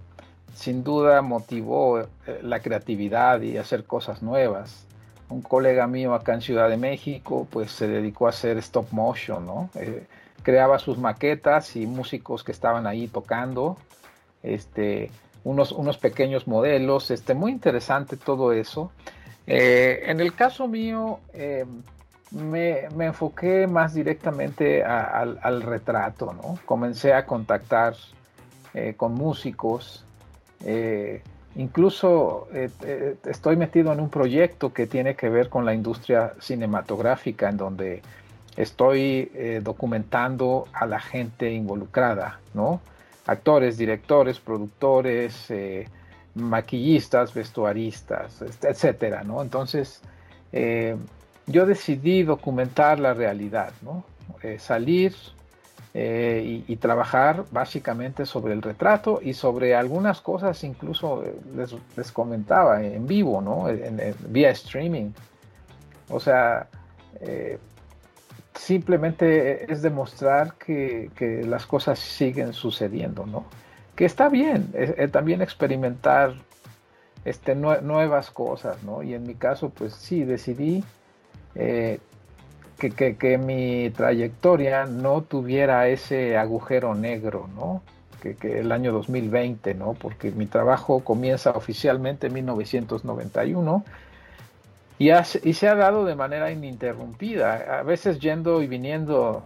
sin 0.54 0.84
duda 0.84 1.24
motivó 1.24 2.04
la 2.44 2.60
creatividad 2.60 3.42
y 3.42 3.58
hacer 3.58 3.86
cosas 3.86 4.22
nuevas. 4.22 4.86
Un 5.30 5.42
colega 5.42 5.86
mío 5.88 6.14
acá 6.14 6.34
en 6.34 6.42
Ciudad 6.42 6.70
de 6.70 6.78
México 6.78 7.48
pues 7.50 7.72
se 7.72 7.88
dedicó 7.88 8.28
a 8.28 8.30
hacer 8.30 8.58
stop 8.58 8.92
motion, 8.92 9.46
¿no? 9.46 9.70
Eh, 9.76 10.06
creaba 10.42 10.80
sus 10.80 10.98
maquetas 10.98 11.76
y 11.76 11.86
músicos 11.86 12.44
que 12.44 12.52
estaban 12.52 12.88
ahí 12.88 13.08
tocando. 13.08 13.78
Este, 14.42 15.12
unos, 15.44 15.72
unos 15.72 15.98
pequeños 15.98 16.48
modelos, 16.48 17.12
este, 17.12 17.34
muy 17.34 17.52
interesante 17.52 18.18
todo 18.18 18.54
eso. 18.54 18.92
Eh, 19.46 20.04
en 20.06 20.20
el 20.20 20.34
caso 20.34 20.68
mío, 20.68 21.20
eh, 21.34 21.66
me, 22.32 22.86
enfoqué 23.00 23.68
más 23.68 23.94
directamente 23.94 24.84
al, 24.84 25.62
retrato, 25.62 26.34
¿no? 26.34 26.60
Comencé 26.66 27.14
a 27.14 27.26
contactar 27.26 27.96
con 28.98 29.16
músicos, 29.16 30.06
incluso 31.56 32.48
estoy 33.26 33.56
metido 33.56 33.92
en 33.92 34.00
un 34.00 34.10
proyecto 34.10 34.74
que 34.74 34.88
tiene 34.88 35.16
que 35.16 35.30
ver 35.30 35.50
con 35.50 35.66
la 35.66 35.74
industria 35.74 36.34
cinematográfica, 36.40 37.50
en 37.50 37.58
donde 37.58 38.02
estoy 38.56 39.32
documentando 39.62 40.68
a 40.74 40.86
la 40.86 41.00
gente 41.00 41.52
involucrada, 41.52 42.40
¿no? 42.54 42.82
actores, 43.30 43.78
directores, 43.78 44.40
productores, 44.40 45.50
eh, 45.52 45.88
maquillistas, 46.36 47.34
vestuaristas, 47.34 48.42
etcétera, 48.42 49.24
¿no? 49.24 49.42
Entonces, 49.42 50.02
eh, 50.52 50.96
yo 51.46 51.66
decidí 51.66 52.24
documentar 52.24 53.00
la 53.00 53.14
realidad, 53.14 53.72
¿no? 53.82 54.04
Eh, 55.96 56.64
y, 56.68 56.76
trabajar 56.76 57.46
básicamente 57.50 58.28
sobre 58.28 58.54
el 58.54 58.62
retrato 58.62 59.20
y 59.24 59.34
sobre 59.34 59.76
algunas 59.76 60.22
cosas, 60.22 60.64
incluso 60.64 61.24
les, 61.96 62.12
comentaba 62.12 62.84
en 62.84 63.08
vivo, 63.08 63.42
¿no? 63.42 63.66
vía 64.28 64.52
streaming. 64.52 65.12
O 66.10 66.20
sea, 66.20 66.68
simplemente 68.54 69.72
es 69.72 69.82
demostrar 69.82 70.54
que, 70.54 71.10
las 71.48 71.66
cosas 71.66 71.98
siguen 71.98 72.54
sucediendo, 72.54 73.26
¿no? 73.26 73.46
Que 73.96 74.06
está 74.06 74.30
bien, 74.30 74.72
también 75.12 75.42
experimentar 75.42 76.36
este, 77.26 77.56
nuevas 77.56 78.32
cosas, 78.32 78.82
¿no? 78.84 79.04
Y 79.04 79.14
en 79.14 79.24
mi 79.24 79.36
caso, 79.36 79.70
pues 79.70 79.94
sí, 79.94 80.24
decidí 80.24 80.84
eh, 81.56 82.00
que, 82.80 83.38
mi 83.38 83.90
trayectoria 83.92 84.86
no 84.86 85.22
tuviera 85.22 85.88
ese 85.88 86.38
agujero 86.38 86.96
negro, 86.96 87.50
¿no? 87.56 87.84
Que, 88.22 88.36
que, 88.36 88.60
el 88.60 88.72
año 88.72 88.92
2020, 88.92 89.76
¿no? 89.76 89.94
Porque 89.94 90.32
mi 90.32 90.46
trabajo 90.46 91.02
comienza 91.02 91.52
oficialmente 91.52 92.28
en 92.28 92.34
1991 92.34 93.84
y, 95.00 95.54
se 95.54 95.68
ha 95.70 95.76
dado 95.76 96.04
de 96.04 96.14
manera 96.14 96.52
ininterrumpida, 96.52 97.80
a 97.80 97.84
veces 97.84 98.20
yendo 98.20 98.62
y 98.62 98.68
viniendo 98.68 99.44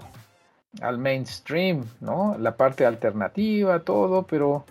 al 0.82 0.98
mainstream, 0.98 1.86
¿no? 2.02 2.36
La 2.40 2.58
parte 2.58 2.88
alternativa, 2.88 3.80
todo, 3.82 4.24
pero 4.24 4.66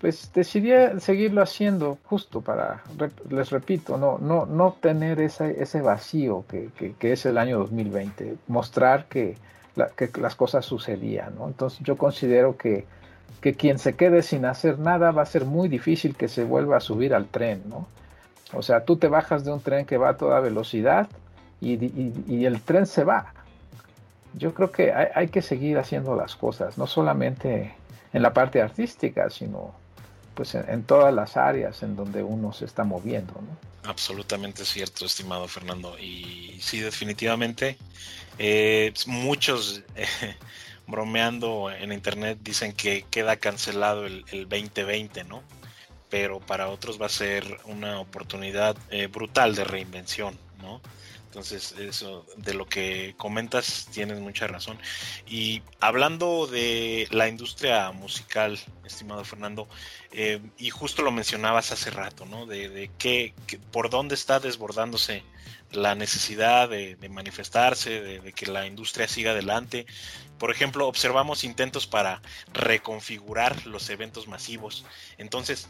pues 0.00 0.32
decidí 0.32 0.70
seguirlo 0.98 1.42
haciendo 1.42 1.98
justo 2.04 2.40
para, 2.40 2.82
les 3.28 3.50
repito, 3.50 3.98
no, 3.98 4.16
no, 4.18 4.46
no 4.46 4.76
tener 4.80 5.20
ese, 5.20 5.62
ese 5.62 5.82
vacío 5.82 6.44
que, 6.48 6.94
es 7.00 7.26
el 7.26 7.36
año 7.36 7.58
2020, 7.58 8.36
mostrar 8.48 9.04
que, 9.06 9.36
que 9.96 10.10
las 10.18 10.34
cosas 10.34 10.64
sucedían, 10.64 11.34
¿no? 11.36 11.48
Entonces 11.48 11.80
yo 11.82 11.96
considero 11.96 12.56
que, 12.56 12.86
que 13.42 13.54
quien 13.54 13.78
se 13.78 13.94
quede 13.94 14.22
sin 14.22 14.46
hacer 14.46 14.78
nada 14.78 15.10
va 15.10 15.22
a 15.22 15.26
ser 15.26 15.44
muy 15.44 15.68
difícil 15.68 16.16
que 16.16 16.28
se 16.28 16.44
vuelva 16.44 16.78
a 16.78 16.80
subir 16.80 17.14
al 17.14 17.26
tren, 17.26 17.62
¿no? 17.68 17.86
O 18.54 18.62
sea, 18.62 18.84
tú 18.84 18.96
te 18.96 19.08
bajas 19.08 19.44
de 19.44 19.52
un 19.52 19.60
tren 19.60 19.84
que 19.84 19.98
va 19.98 20.10
a 20.10 20.16
toda 20.16 20.40
velocidad 20.40 21.08
y, 21.60 22.44
el 22.44 22.62
tren 22.62 22.86
se 22.86 23.04
va. 23.04 23.34
Yo 24.34 24.54
creo 24.54 24.70
que 24.70 24.92
hay, 24.92 25.28
que 25.28 25.42
seguir 25.42 25.78
haciendo 25.78 26.16
las 26.16 26.36
cosas, 26.36 26.78
no 26.78 26.86
solamente 26.86 27.74
en 28.12 28.22
la 28.22 28.32
parte 28.32 28.62
artística, 28.62 29.28
sino 29.28 29.74
pues 30.34 30.54
en, 30.54 30.82
todas 30.84 31.12
las 31.12 31.36
áreas 31.36 31.82
en 31.82 31.96
donde 31.96 32.22
uno 32.22 32.52
se 32.52 32.64
está 32.64 32.84
moviendo. 32.84 33.34
¿no? 33.34 33.88
Absolutamente 33.88 34.64
cierto, 34.64 35.06
estimado 35.06 35.48
Fernando. 35.48 35.98
Y 35.98 36.58
sí, 36.60 36.80
definitivamente, 36.80 37.78
eh, 38.38 38.92
muchos 39.06 39.82
bromeando 40.86 41.70
en 41.70 41.92
internet 41.92 42.38
dicen 42.42 42.72
que 42.72 43.04
queda 43.10 43.36
cancelado 43.36 44.06
el, 44.06 44.24
2020, 44.48 45.24
¿no? 45.24 45.42
Pero 46.08 46.40
para 46.40 46.68
otros 46.68 47.00
va 47.00 47.06
a 47.06 47.10
ser 47.10 47.44
una 47.66 48.00
oportunidad 48.00 48.76
eh, 48.90 49.06
brutal 49.06 49.54
de 49.54 49.64
reinvención, 49.64 50.36
¿no? 50.60 50.80
Entonces, 51.30 51.76
eso 51.78 52.26
de 52.36 52.54
lo 52.54 52.66
que 52.66 53.14
comentas, 53.16 53.86
tienes 53.92 54.18
mucha 54.18 54.48
razón. 54.48 54.76
Y 55.28 55.62
hablando 55.78 56.48
de 56.48 57.06
la 57.12 57.28
industria 57.28 57.92
musical, 57.92 58.58
estimado 58.84 59.24
Fernando, 59.24 59.68
eh, 60.10 60.40
y 60.58 60.70
justo 60.70 61.02
lo 61.02 61.12
mencionabas 61.12 61.70
hace 61.70 61.92
rato, 61.92 62.26
¿no? 62.26 62.46
De, 62.46 62.68
de 62.68 62.90
qué, 62.98 63.32
por 63.70 63.90
dónde 63.90 64.16
está 64.16 64.40
desbordándose 64.40 65.22
la 65.70 65.94
necesidad 65.94 66.68
de, 66.68 66.96
manifestarse, 67.08 68.00
de, 68.00 68.18
de, 68.18 68.32
que 68.32 68.46
la 68.46 68.66
industria 68.66 69.06
siga 69.06 69.30
adelante. 69.30 69.86
Por 70.36 70.50
ejemplo, 70.50 70.88
observamos 70.88 71.44
intentos 71.44 71.86
para 71.86 72.22
reconfigurar 72.52 73.68
los 73.68 73.88
eventos 73.88 74.26
masivos. 74.26 74.84
Entonces, 75.16 75.68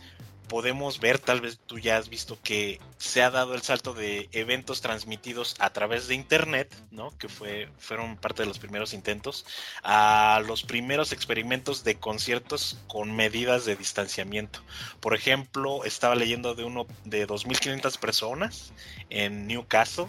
podemos 0.51 0.99
ver, 0.99 1.21
tal 1.21 1.41
vez 1.41 1.61
tú 1.65 1.79
ya 1.79 1.97
has 1.97 2.09
visto 2.09 2.37
que 2.43 2.81
se 2.99 3.23
ha 3.23 3.31
dado 3.31 3.55
el 3.55 3.63
salto 3.63 3.95
de 3.95 4.29
eventos 4.33 4.81
transmitidos 4.81 5.55
a 5.61 5.71
través 5.71 6.09
de 6.09 6.17
internet, 6.17 6.75
¿no? 6.91 7.17
Que 7.19 7.29
fue, 7.29 7.69
fueron 7.79 8.17
parte 8.17 8.43
de 8.43 8.49
los 8.49 8.59
primeros 8.59 8.93
intentos, 8.93 9.47
a 9.85 10.43
los 10.45 10.65
primeros 10.65 11.13
experimentos 11.13 11.85
de 11.85 11.95
conciertos 11.95 12.79
con 12.89 13.15
medidas 13.15 13.65
de 13.65 13.77
distanciamiento. 13.77 14.61
Por 14.99 15.15
ejemplo, 15.15 15.85
estaba 15.85 16.17
leyendo 16.17 16.57
de 16.57 16.65
uno 16.65 16.89
de 17.05 17.29
2.500 17.29 17.97
personas 18.01 18.73
en 19.09 19.47
Newcastle 19.47 20.09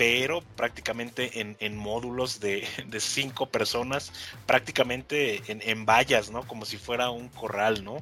pero 0.00 0.40
prácticamente 0.56 1.42
en, 1.60 1.76
módulos 1.76 2.40
de, 2.40 2.66
cinco 3.00 3.50
personas, 3.50 4.10
prácticamente 4.46 5.42
en, 5.46 5.84
vallas, 5.84 6.30
¿no? 6.30 6.48
Como 6.48 6.64
si 6.64 6.78
fuera 6.78 7.10
un 7.10 7.28
corral, 7.28 7.84
¿no? 7.84 7.98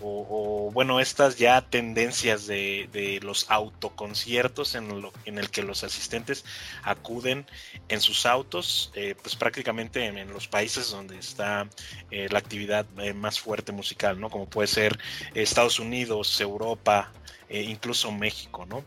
O, 0.00 0.70
bueno, 0.72 1.00
estas 1.00 1.38
ya 1.38 1.60
tendencias 1.60 2.46
de, 2.46 3.18
los 3.24 3.50
autoconciertos 3.50 4.76
en, 4.76 5.02
lo, 5.02 5.12
en 5.24 5.38
el 5.38 5.50
que 5.50 5.64
los 5.64 5.82
asistentes 5.82 6.44
acuden 6.84 7.44
en 7.88 8.00
sus 8.00 8.24
autos, 8.24 8.92
eh, 8.94 9.16
pues 9.20 9.34
prácticamente 9.34 10.06
en, 10.06 10.32
los 10.32 10.46
países 10.46 10.92
donde 10.92 11.18
está 11.18 11.68
eh, 12.12 12.28
la 12.30 12.38
actividad 12.38 12.86
eh, 12.98 13.14
más 13.14 13.40
fuerte 13.40 13.72
musical, 13.72 14.20
¿no? 14.20 14.30
Como 14.30 14.46
puede 14.48 14.68
ser 14.68 14.96
Estados 15.34 15.80
Unidos, 15.80 16.40
Europa, 16.40 17.10
incluso 17.50 18.12
México, 18.12 18.64
¿no? 18.64 18.84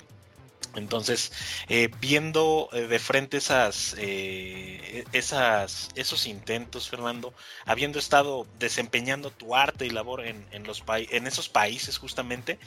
Entonces, 0.76 1.32
eh, 1.70 1.90
viendo 2.00 2.70
eh, 2.74 2.88
de 2.88 3.00
frente 3.00 3.38
esas, 3.38 3.96
eh, 3.98 5.06
esas, 5.14 5.90
esos 5.96 6.28
intentos, 6.28 6.90
Fernando, 6.90 7.34
habiendo 7.66 8.00
estado 8.00 8.46
desempeñando 8.60 9.32
tu 9.32 9.56
arte 9.56 9.86
y 9.86 9.90
labor 9.90 10.26
en, 10.26 10.46
en 10.52 11.28
esos 11.28 11.50
países 11.50 11.98
justamente, 11.98 12.60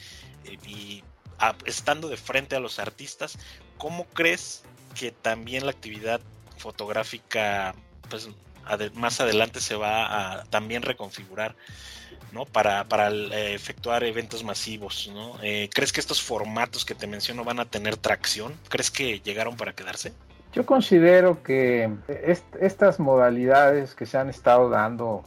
y 0.67 1.05
estando 1.67 2.09
de 2.09 2.17
frente 2.17 2.57
a 2.57 2.61
los 2.61 2.79
artistas, 2.79 3.39
¿cómo 3.77 4.07
crees 4.07 4.63
que 4.99 5.13
también 5.13 5.65
la 5.65 5.71
actividad 5.71 6.21
fotográfica, 6.57 7.75
pues, 8.09 8.29
más 8.95 9.21
adelante 9.21 9.61
se 9.61 9.77
va 9.77 10.41
a 10.41 10.45
también 10.45 10.83
reconfigurar? 10.83 11.55
¿No? 12.33 12.45
Para, 12.45 12.85
para 12.85 13.11
eh, 13.11 13.55
efectuar 13.55 14.05
eventos 14.05 14.45
masivos, 14.45 15.11
¿no? 15.13 15.35
Eh, 15.43 15.69
¿Crees 15.73 15.93
que 15.93 16.01
estos 16.01 16.23
formatos 16.23 16.85
que 16.85 16.95
te 16.95 17.07
menciono 17.07 17.45
van 17.45 17.61
a 17.61 17.65
tener 17.65 17.97
tracción? 17.97 18.55
¿Crees 18.69 18.91
que 18.91 19.21
llegaron 19.21 19.57
para 19.57 19.73
quedarse? 19.73 20.13
Yo 20.53 20.65
considero 20.65 21.43
que 21.43 21.91
estas 22.61 22.99
modalidades 22.99 23.95
que 23.95 24.07
se 24.07 24.17
han 24.17 24.31
estado 24.31 24.71
dando 24.71 25.25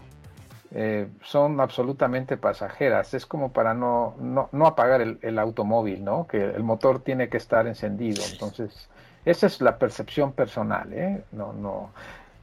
eh, 0.73 1.09
son 1.23 1.59
absolutamente 1.59 2.37
pasajeras. 2.37 3.13
Es 3.13 3.25
como 3.25 3.51
para 3.51 3.73
no, 3.73 4.15
no, 4.19 4.65
apagar 4.65 5.01
el, 5.01 5.39
automóvil, 5.39 6.03
¿no? 6.03 6.27
Que 6.27 6.43
el 6.43 6.63
motor 6.63 7.03
tiene 7.03 7.27
que 7.27 7.37
estar 7.37 7.67
encendido. 7.67 8.23
Entonces, 8.31 8.89
esa 9.25 9.47
es 9.47 9.59
la 9.59 9.77
percepción 9.77 10.31
personal, 10.31 10.93
¿eh? 10.93 11.23
No, 11.33 11.51
no, 11.51 11.91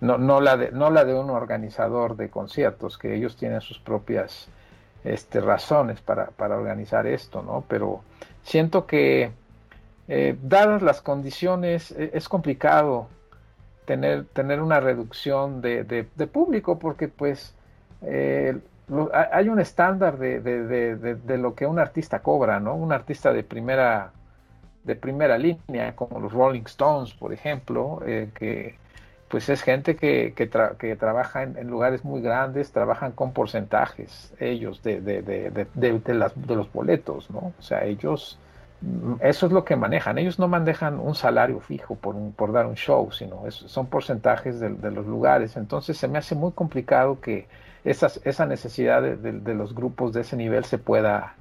no, 0.01 0.19
no, 0.19 0.41
la 0.41 0.57
de, 0.57 0.73
no 0.73 0.91
la 0.91 1.05
de 1.05 1.15
un 1.15 1.31
organizador 1.31 2.17
de 2.17 2.31
conciertos, 2.31 2.99
que 2.99 3.15
ellos 3.15 3.37
tienen 3.37 3.61
sus 3.61 3.79
propias 3.79 4.49
este, 5.05 5.41
razones 5.41 6.01
para, 6.01 6.27
para 6.27 6.57
organizar 6.57 7.07
esto, 7.07 7.43
¿no? 7.43 7.65
Pero 7.69 8.03
siento 8.43 8.87
que, 8.87 9.31
eh, 10.09 10.37
dadas 10.43 10.81
las 10.83 11.03
condiciones, 11.03 11.93
e, 11.93 12.11
es 12.15 12.29
complicado 12.29 13.09
tener, 13.85 14.25
tener 14.27 14.61
una 14.63 14.81
reducción 14.81 15.61
de, 15.61 15.85
de, 15.85 16.27
público, 16.27 16.79
porque 16.79 17.09
pues 17.09 17.55
eh, 18.03 18.59
hay 19.13 19.49
un 19.51 19.61
estándar 19.61 20.19
de, 20.19 20.41
de, 20.41 21.39
lo 21.39 21.55
que 21.55 21.67
un 21.67 21.79
artista 21.79 22.21
cobra, 22.21 22.59
¿no? 22.59 22.75
Un 22.75 22.93
artista 22.93 23.33
de 23.33 23.43
primera, 23.43 24.13
de 24.85 24.97
primera 24.97 25.37
línea, 25.37 25.95
como 25.95 26.21
los 26.21 26.33
Rolling 26.33 26.65
Stones, 26.67 27.13
por 27.13 27.33
ejemplo, 27.35 28.01
eh, 28.07 28.31
que 28.35 28.77
pues 29.29 29.49
es 29.51 29.63
gente 29.63 29.95
que, 29.97 30.33
que, 30.35 30.47
trabaja 30.97 31.43
en, 31.43 31.69
lugares 31.69 32.05
muy 32.05 32.23
grandes, 32.23 32.73
trabajan 32.73 33.13
con 33.13 33.33
porcentajes 33.33 34.33
ellos 34.41 34.83
de, 34.83 35.01
de, 35.01 35.23
de, 35.23 36.15
las, 36.15 36.33
de 36.35 36.57
los 36.57 36.73
boletos, 36.73 37.31
¿no? 37.31 37.53
O 37.59 37.63
sea, 37.63 37.85
ellos, 37.85 38.39
mm, 38.81 39.15
eso 39.21 39.47
es 39.47 39.53
lo 39.53 39.65
que 39.65 39.77
manejan. 39.77 40.17
Ellos 40.17 40.39
no 40.39 40.49
manejan 40.49 40.99
un 40.99 41.15
salario 41.15 41.61
fijo 41.61 41.95
por, 41.95 42.17
por 42.33 42.53
dar 42.53 42.67
un 42.67 42.75
show, 42.75 43.13
sino 43.13 43.43
son 43.51 43.87
porcentajes 43.87 44.61
de, 44.61 44.91
los 44.91 45.07
lugares. 45.07 45.57
Entonces 45.57 45.99
se 45.99 46.09
me 46.09 46.19
hace 46.19 46.35
muy 46.35 46.53
complicado 46.53 47.21
que 47.21 47.47
esas, 47.85 48.21
esa 48.25 48.47
necesidad 48.47 49.03
de, 49.03 49.55
los 49.55 49.75
grupos 49.75 50.15
de 50.15 50.23
ese 50.23 50.37
nivel 50.37 50.65
se 50.65 50.79
pueda, 50.79 51.35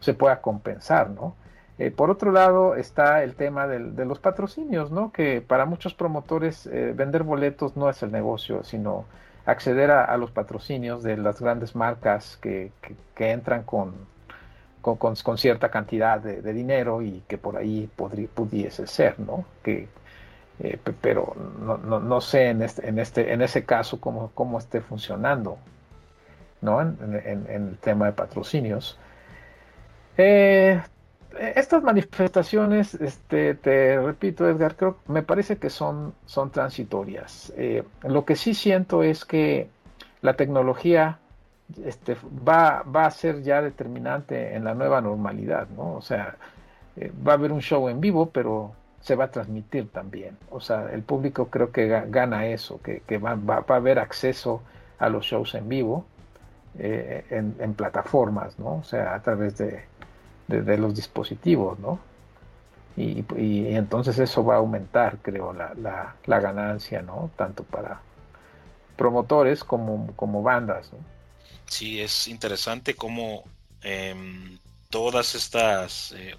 se 0.00 0.14
pueda 0.14 0.40
compensar, 0.40 1.10
¿no? 1.10 1.36
Eh, 1.80 1.90
por 1.90 2.10
otro 2.10 2.30
lado 2.30 2.74
está 2.74 3.24
el 3.24 3.34
tema 3.34 3.66
de 3.66 4.04
los 4.04 4.18
patrocinios, 4.18 4.90
¿no? 4.90 5.12
que 5.12 5.40
para 5.40 5.64
muchos 5.64 5.94
promotores 5.94 6.66
eh, 6.66 6.92
vender 6.94 7.22
boletos 7.22 7.74
no 7.74 7.88
es 7.88 8.02
el 8.02 8.12
negocio, 8.12 8.62
sino 8.64 9.06
acceder 9.46 9.90
a, 9.90 10.14
los 10.18 10.30
patrocinios 10.30 11.02
de 11.02 11.16
las 11.16 11.40
grandes 11.40 11.74
marcas 11.74 12.36
que, 12.36 12.70
entran 13.16 13.62
con, 13.62 13.94
con, 14.82 15.38
cierta 15.38 15.70
cantidad 15.70 16.20
de, 16.20 16.52
dinero 16.52 17.00
y 17.00 17.22
que 17.26 17.38
por 17.38 17.56
ahí 17.56 17.88
podría, 17.96 18.28
pudiese 18.28 18.86
ser, 18.86 19.18
¿no? 19.18 19.46
Que, 19.62 19.88
eh, 20.58 20.78
pero 21.00 21.34
no, 21.62 21.78
no, 21.78 22.20
sé 22.20 22.50
en 22.50 22.60
este, 22.60 22.90
en 22.90 22.98
este, 22.98 23.32
en 23.32 23.40
ese 23.40 23.64
caso 23.64 23.98
cómo, 23.98 24.30
cómo 24.34 24.58
esté 24.58 24.82
funcionando, 24.82 25.56
¿no? 26.60 26.82
En, 26.82 27.46
el 27.48 27.78
tema 27.78 28.04
de 28.04 28.12
patrocinios. 28.12 28.98
Estas 31.38 31.82
manifestaciones, 31.82 32.94
este, 32.94 33.54
te 33.54 34.00
repito, 34.00 34.48
Edgar, 34.48 34.76
creo, 34.76 34.98
me 35.06 35.22
parece 35.22 35.58
que 35.58 35.70
son, 35.70 36.14
son 36.26 36.50
transitorias. 36.50 37.52
Eh, 37.56 37.84
lo 38.02 38.24
que 38.24 38.36
sí 38.36 38.54
siento 38.54 39.02
es 39.02 39.24
que 39.24 39.68
la 40.22 40.34
tecnología 40.34 41.18
este, 41.84 42.16
va, 42.46 42.82
va 42.82 43.06
a 43.06 43.10
ser 43.10 43.42
ya 43.42 43.62
determinante 43.62 44.54
en 44.54 44.64
la 44.64 44.74
nueva 44.74 45.00
normalidad, 45.00 45.68
¿no? 45.68 45.94
O 45.94 46.02
sea, 46.02 46.36
eh, 46.96 47.12
va 47.26 47.32
a 47.32 47.34
haber 47.36 47.52
un 47.52 47.60
show 47.60 47.88
en 47.88 48.00
vivo, 48.00 48.30
pero 48.30 48.72
se 49.00 49.14
va 49.14 49.24
a 49.24 49.30
transmitir 49.30 49.88
también. 49.90 50.36
O 50.50 50.60
sea, 50.60 50.90
el 50.92 51.02
público 51.02 51.46
creo 51.46 51.70
que 51.70 51.88
gana 52.08 52.46
eso, 52.46 52.80
que, 52.82 53.18
va, 53.18 53.34
va, 53.34 53.64
a 53.66 53.76
haber 53.76 53.98
acceso 53.98 54.62
a 54.98 55.08
los 55.08 55.24
shows 55.24 55.54
en 55.54 55.68
vivo 55.68 56.04
eh, 56.78 57.24
en, 57.30 57.56
en, 57.58 57.74
plataformas, 57.74 58.58
¿no? 58.58 58.76
O 58.76 58.84
sea, 58.84 59.14
a 59.14 59.22
través 59.22 59.56
de, 59.56 59.84
de, 60.50 60.76
los 60.78 60.94
dispositivos, 60.94 61.78
¿no? 61.78 61.98
Y, 62.96 63.24
entonces 63.74 64.18
eso 64.18 64.44
va 64.44 64.56
a 64.56 64.58
aumentar, 64.58 65.18
creo, 65.22 65.52
la, 65.52 65.72
la, 66.26 66.40
ganancia, 66.40 67.00
¿no? 67.00 67.30
Tanto 67.36 67.62
para 67.62 68.00
promotores 68.96 69.64
como, 69.64 70.14
como 70.16 70.42
bandas, 70.42 70.92
¿no? 70.92 70.98
Sí, 71.66 72.00
es 72.00 72.28
interesante 72.28 72.94
cómo 72.94 73.44
em, 73.82 74.58
todas 74.90 75.34
estas 75.34 76.12
eh, 76.12 76.36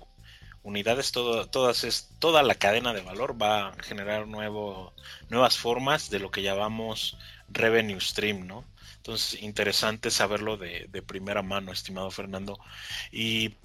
unidades, 0.62 1.12
todo, 1.12 1.47
todas 1.47 1.84
es, 1.84 2.10
toda 2.19 2.43
la 2.43 2.56
cadena 2.56 2.93
de 2.93 3.02
valor 3.02 3.41
va 3.41 3.69
a 3.69 3.74
generar 3.82 4.28
nuevas 4.28 5.58
formas 5.58 6.10
de 6.10 6.19
lo 6.19 6.30
que 6.30 6.43
llamamos 6.43 7.17
revenue 7.50 8.00
stream, 8.00 8.45
¿no? 8.45 8.63
Entonces, 8.97 9.41
interesante 9.41 10.12
saberlo 10.12 10.58
de, 10.58 10.88
de 10.91 11.02
primera 11.02 11.41
mano, 11.41 11.71
estimado 11.71 12.12
Fernando. 12.12 12.60
Y 13.12 13.56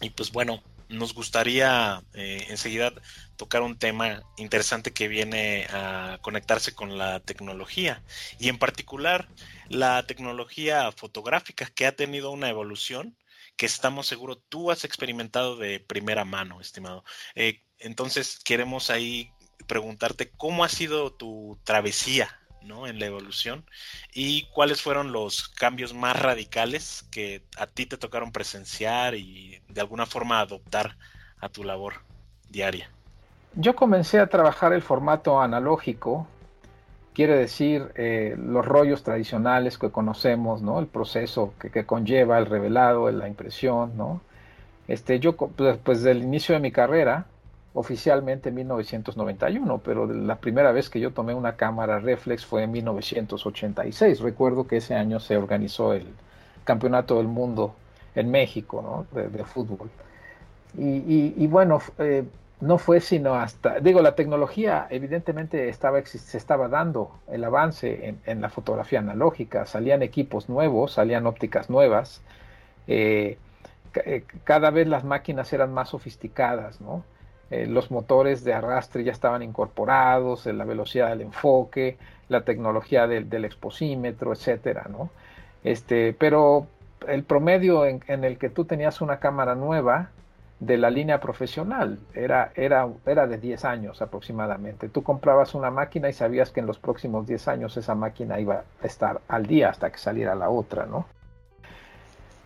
y 0.00 0.10
pues 0.10 0.32
bueno, 0.32 0.62
nos 0.88 1.14
gustaría 1.14 2.02
eh, 2.14 2.46
enseguida 2.48 2.92
tocar 3.36 3.62
un 3.62 3.78
tema 3.78 4.22
interesante 4.36 4.92
que 4.92 5.08
viene 5.08 5.66
a 5.70 6.18
conectarse 6.22 6.74
con 6.74 6.98
la 6.98 7.20
tecnología 7.20 8.02
y 8.38 8.48
en 8.48 8.58
particular 8.58 9.28
la 9.68 10.06
tecnología 10.06 10.90
fotográfica 10.92 11.66
que 11.66 11.86
ha 11.86 11.92
tenido 11.92 12.30
una 12.30 12.48
evolución 12.48 13.16
que 13.56 13.66
estamos 13.66 14.06
seguros 14.06 14.38
tú 14.48 14.70
has 14.70 14.84
experimentado 14.84 15.56
de 15.56 15.80
primera 15.80 16.24
mano, 16.24 16.60
estimado. 16.60 17.04
Eh, 17.34 17.62
entonces 17.78 18.38
queremos 18.44 18.88
ahí 18.88 19.30
preguntarte 19.66 20.30
cómo 20.30 20.64
ha 20.64 20.68
sido 20.68 21.12
tu 21.12 21.58
travesía 21.64 22.40
en 22.86 22.98
la 22.98 23.06
evolución 23.06 23.64
y 24.12 24.46
cuáles 24.52 24.82
fueron 24.82 25.12
los 25.12 25.48
cambios 25.48 25.94
más 25.94 26.20
radicales 26.20 27.06
que 27.10 27.42
a 27.56 27.66
ti 27.66 27.86
te 27.86 27.96
tocaron 27.96 28.32
presenciar 28.32 29.14
y 29.14 29.60
de 29.68 29.80
alguna 29.80 30.06
forma 30.06 30.40
adoptar 30.40 30.96
a 31.40 31.48
tu 31.48 31.64
labor 31.64 31.94
diaria. 32.48 32.90
Yo 33.54 33.74
comencé 33.74 34.20
a 34.20 34.28
trabajar 34.28 34.72
el 34.72 34.82
formato 34.82 35.40
analógico, 35.40 36.26
quiere 37.14 37.36
decir 37.36 37.90
eh, 37.96 38.36
los 38.38 38.64
rollos 38.64 39.02
tradicionales 39.02 39.78
que 39.78 39.90
conocemos, 39.90 40.62
¿no? 40.62 40.78
el 40.78 40.86
proceso 40.86 41.54
que, 41.58 41.84
conlleva 41.84 42.38
el 42.38 42.46
revelado, 42.46 43.10
la 43.10 43.26
impresión. 43.26 43.96
¿no? 43.96 44.20
Este, 44.86 45.18
yo, 45.18 45.36
pues, 45.36 45.78
pues 45.82 46.02
del 46.02 46.22
inicio 46.22 46.54
de 46.54 46.60
mi 46.60 46.70
carrera, 46.70 47.26
oficialmente 47.78 48.48
en 48.48 48.56
1991, 48.56 49.80
pero 49.84 50.04
la 50.06 50.34
primera 50.36 50.72
vez 50.72 50.90
que 50.90 50.98
yo 50.98 51.12
tomé 51.12 51.32
una 51.32 51.54
cámara 51.54 52.00
reflex 52.00 52.44
fue 52.44 52.64
en 52.64 52.72
1986. 52.72 54.18
Recuerdo 54.20 54.66
que 54.66 54.78
ese 54.78 54.96
año 54.96 55.20
se 55.20 55.36
organizó 55.36 55.92
el 55.92 56.06
Campeonato 56.64 57.18
del 57.18 57.28
Mundo 57.28 57.76
en 58.16 58.32
México 58.32 59.06
de, 59.12 59.44
fútbol. 59.44 59.88
Y, 60.76 61.46
bueno, 61.46 61.80
eh, 61.98 62.24
no 62.60 62.78
fue 62.78 63.00
sino 63.00 63.36
hasta, 63.36 63.78
digo, 63.78 64.02
la 64.02 64.16
tecnología 64.16 64.88
evidentemente 64.90 65.68
estaba, 65.68 66.04
se 66.04 66.36
estaba 66.36 66.66
dando 66.66 67.12
el 67.28 67.44
avance 67.44 68.16
en, 68.26 68.40
la 68.40 68.50
fotografía 68.50 68.98
analógica, 68.98 69.66
salían 69.66 70.02
equipos 70.02 70.48
nuevos, 70.48 70.94
salían 70.94 71.26
ópticas 71.26 71.70
nuevas, 71.70 72.22
eh, 72.88 73.38
eh, 74.04 74.24
cada 74.42 74.70
vez 74.70 74.88
las 74.88 75.04
máquinas 75.04 75.52
eran 75.52 75.72
más 75.72 75.90
sofisticadas, 75.90 76.80
¿no? 76.80 77.04
Eh, 77.50 77.66
los 77.66 77.90
motores 77.90 78.44
de 78.44 78.52
arrastre 78.52 79.04
ya 79.04 79.12
estaban 79.12 79.42
incorporados, 79.42 80.44
la 80.46 80.64
velocidad 80.64 81.08
del 81.08 81.22
enfoque, 81.22 81.96
la 82.28 82.42
tecnología 82.42 83.06
del, 83.06 83.44
exposímetro, 83.44 84.32
etcétera, 84.32 84.86
¿no? 84.90 85.10
Este, 85.64 86.12
pero 86.12 86.66
el 87.06 87.24
promedio 87.24 87.86
en, 87.86 88.02
el 88.24 88.38
que 88.38 88.50
tú 88.50 88.64
tenías 88.64 89.00
una 89.00 89.18
cámara 89.18 89.54
nueva 89.54 90.10
de 90.60 90.76
la 90.76 90.90
línea 90.90 91.20
profesional 91.20 91.98
era, 92.14 92.52
era, 92.54 92.88
era 93.06 93.26
de 93.26 93.38
10 93.38 93.64
años 93.64 94.02
aproximadamente. 94.02 94.88
Tú 94.88 95.02
comprabas 95.02 95.54
una 95.54 95.70
máquina 95.70 96.08
y 96.08 96.12
sabías 96.12 96.50
que 96.50 96.60
en 96.60 96.66
los 96.66 96.78
próximos 96.78 97.26
10 97.26 97.48
años 97.48 97.76
esa 97.76 97.94
máquina 97.94 98.40
iba 98.40 98.64
a 98.82 98.86
estar 98.86 99.20
al 99.28 99.46
día 99.46 99.70
hasta 99.70 99.90
que 99.90 99.98
saliera 99.98 100.34
la 100.34 100.50
otra, 100.50 100.84
¿no? 100.86 101.06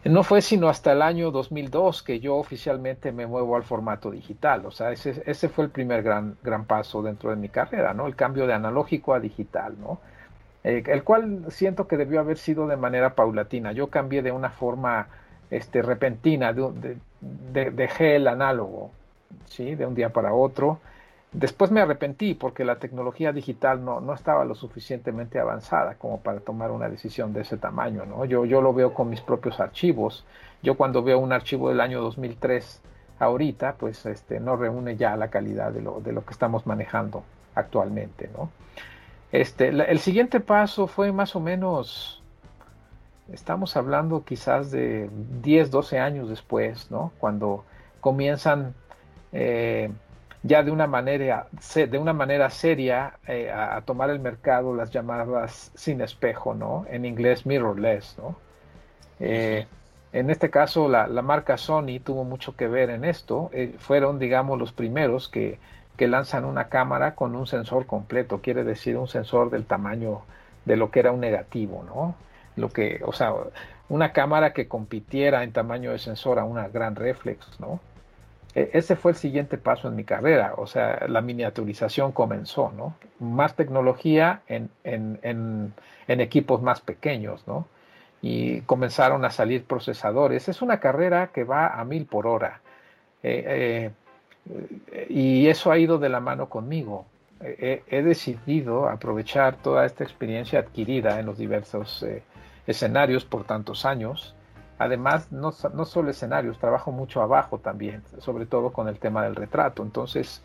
No 0.05 0.25
fue 0.25 0.43
sino 0.43 0.69
hasta 0.69 0.93
el 0.93 1.01
año 1.01 1.31
2002 1.31 2.03
que 2.03 2.19
yo 2.19 2.37
oficialmente 2.37 3.12
me 3.12 3.27
muevo 3.27 3.55
al 3.55 3.62
formato 3.62 4.11
digital. 4.11 4.67
O 4.67 4.73
sea, 4.73 4.91
ese, 4.91 5.49
fue 5.49 5.65
el 5.65 5.71
primer 5.71 6.03
gran, 6.03 6.37
gran 6.43 6.65
paso 6.65 7.03
dentro 7.03 7.31
de 7.31 7.37
mi 7.37 7.49
carrera, 7.49 7.95
¿no? 7.95 8.09
El 8.09 8.17
cambio 8.17 8.49
de 8.49 8.53
analógico 8.55 9.15
a 9.15 9.21
digital, 9.21 9.77
¿no? 9.81 10.01
Eh, 10.65 10.83
el 10.87 11.05
cual 11.05 11.45
siento 11.51 11.87
que 11.87 11.97
debió 11.97 12.21
haber 12.21 12.38
sido 12.38 12.67
de 12.67 12.77
manera 12.77 13.15
paulatina. 13.15 13.73
Yo 13.73 13.91
cambié 13.91 14.23
de 14.23 14.33
una 14.33 14.51
forma 14.51 15.07
este, 15.51 15.83
repentina, 15.83 16.53
de, 16.53 16.97
de, 17.21 17.71
dejé 17.71 18.17
el 18.17 18.27
análogo, 18.27 18.91
¿sí? 19.47 19.77
De 19.77 19.87
un 19.87 19.95
día 19.95 20.11
para 20.11 20.35
otro. 20.35 20.81
Después 21.33 21.71
me 21.71 21.81
arrepentí 21.81 22.35
porque 22.35 22.62
la 22.62 22.77
tecnología 22.77 23.33
digital 23.33 23.83
no, 23.83 24.01
no, 24.01 24.12
estaba 24.12 24.45
lo 24.45 24.55
suficientemente 24.55 25.38
avanzada 25.38 25.95
como 25.95 26.21
para 26.21 26.40
tomar 26.40 26.71
una 26.71 26.90
decisión 26.90 27.33
de 27.33 27.40
ese 27.40 27.57
tamaño. 27.57 28.05
¿no? 28.05 28.27
Yo, 28.27 28.45
yo 28.45 28.61
lo 28.61 28.75
veo 28.75 28.92
con 28.92 29.09
mis 29.09 29.23
propios 29.23 29.59
archivos. 29.59 30.27
Yo 30.62 30.77
cuando 30.77 31.03
veo 31.03 31.18
un 31.18 31.33
archivo 31.33 31.71
del 31.71 31.81
año 31.81 32.03
2003 32.03 32.83
ahorita, 33.18 33.77
pues 33.79 34.05
este, 34.05 34.40
no 34.40 34.57
reúne 34.57 34.97
ya 34.97 35.16
la 35.16 35.29
calidad 35.29 35.73
de 35.73 35.81
lo, 35.81 36.01
de 36.01 36.12
lo 36.12 36.23
que 36.23 36.33
estamos 36.33 36.66
manejando 36.66 37.25
actualmente. 37.55 38.29
¿no? 38.37 38.51
Este, 39.31 39.68
el 39.68 39.99
siguiente 40.01 40.38
paso 40.40 40.87
fue 40.87 41.12
más 41.12 41.35
o 41.35 41.40
menos, 41.40 42.23
estamos 43.33 43.75
hablando 43.79 44.23
quizás 44.23 44.71
de 44.71 45.09
10, 45.40 45.71
12 45.71 45.99
años 45.99 46.29
después, 46.29 46.90
¿no? 46.90 47.11
cuando 47.18 47.64
comienzan... 48.03 48.75
Eh, 49.33 49.90
ya 50.43 50.63
de 50.63 50.71
una 50.71 50.87
manera, 50.87 51.47
de 51.75 51.99
una 51.99 52.13
manera 52.13 52.51
seria 52.51 53.15
eh, 53.27 53.51
a, 53.51 53.81
tomar 53.83 54.11
el 54.11 54.19
mercado 54.19 54.75
las 54.75 54.91
llamadas 54.91 55.71
sin 55.75 56.01
espejo, 56.01 56.55
¿no? 56.55 56.85
En 56.91 57.05
inglés 57.05 57.47
mirrorless, 57.47 58.17
¿no? 58.19 58.37
Eh, 59.21 59.67
en 60.13 60.31
este 60.31 60.51
caso 60.51 60.89
la, 60.89 61.07
marca 61.23 61.57
Sony 61.57 62.01
tuvo 62.05 62.25
mucho 62.25 62.57
que 62.57 62.67
ver 62.67 62.91
en 62.91 63.05
esto. 63.05 63.51
Eh, 63.53 63.77
fueron, 63.79 64.19
digamos, 64.19 64.59
los 64.59 64.73
primeros 64.73 65.29
que, 65.29 65.59
que, 65.97 66.09
lanzan 66.09 66.45
una 66.45 66.69
cámara 66.69 67.15
con 67.15 67.37
un 67.37 67.47
sensor 67.47 67.87
completo, 67.87 68.41
quiere 68.43 68.65
decir 68.65 68.97
un 68.97 69.09
sensor 69.09 69.51
del 69.51 69.65
tamaño 69.65 70.23
de 70.65 70.77
lo 70.77 70.91
que 70.91 71.01
era 71.01 71.13
un 71.13 71.21
negativo, 71.21 71.85
¿no? 71.87 72.17
Lo 72.57 72.69
que, 72.71 73.01
o 73.05 73.13
sea, 73.13 73.33
una 73.89 74.13
cámara 74.13 74.53
que 74.53 74.69
compitiera 74.69 75.45
en 75.45 75.53
tamaño 75.53 75.93
de 75.93 75.99
sensor 75.99 76.39
a 76.39 76.45
una 76.45 76.69
gran 76.69 76.97
reflex, 76.97 77.61
¿no? 77.61 77.81
E, 78.55 78.71
ese 78.75 78.97
fue 78.97 79.12
el 79.12 79.17
siguiente 79.17 79.59
paso 79.59 79.88
en 79.88 79.97
mi 79.97 80.05
carrera, 80.05 80.55
o 80.57 80.67
sea, 80.67 81.07
la 81.09 81.21
miniaturización 81.21 82.12
comenzó, 82.12 82.73
¿no? 82.77 82.97
Más 83.19 83.57
tecnología 83.57 84.43
en, 84.47 84.71
equipos 86.07 86.62
más 86.62 86.81
pequeños, 86.81 87.47
¿no? 87.47 87.67
Y 88.21 88.61
comenzaron 88.62 89.25
a 89.25 89.31
salir 89.31 89.65
procesadores. 89.65 90.49
Es 90.49 90.62
una 90.62 90.79
carrera 90.81 91.31
que 91.33 91.45
va 91.45 91.69
a 91.69 91.85
mil 91.85 92.07
por 92.07 92.27
hora. 92.27 92.61
Eh, 93.23 93.91
eh, 94.47 95.07
y 95.09 95.49
eso 95.49 95.73
ha 95.73 95.79
ido 95.79 95.99
de 95.99 96.09
la 96.09 96.21
mano 96.21 96.49
conmigo. 96.49 97.07
he 97.41 98.03
decidido 98.03 98.88
aprovechar 98.88 99.57
toda 99.57 99.85
esta 99.85 100.05
experiencia 100.05 100.61
adquirida 100.61 101.19
en 101.19 101.27
los 101.27 101.38
diversos 101.38 102.03
eh, 102.05 102.23
escenarios 102.67 103.25
por 103.25 103.45
tantos 103.45 103.85
años 103.85 104.37
Además, 104.83 105.31
no, 105.31 105.53
solo 105.53 106.11
escenarios, 106.11 106.59
trabajo 106.59 106.90
mucho 106.90 107.23
abajo 107.23 107.59
también, 107.59 108.03
sobre 108.18 108.47
todo 108.47 108.73
con 108.73 108.88
el 108.88 108.99
tema 108.99 109.23
del 109.23 109.37
retrato. 109.37 109.85
Entonces, 109.85 110.42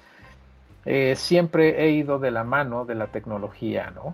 eh, 0.85 1.15
siempre 1.15 1.83
he 1.83 1.89
ido 1.89 2.19
de 2.19 2.29
la 2.29 2.43
mano 2.43 2.85
de 2.85 2.93
la 2.93 3.07
tecnología, 3.07 3.91
¿no? 3.95 4.13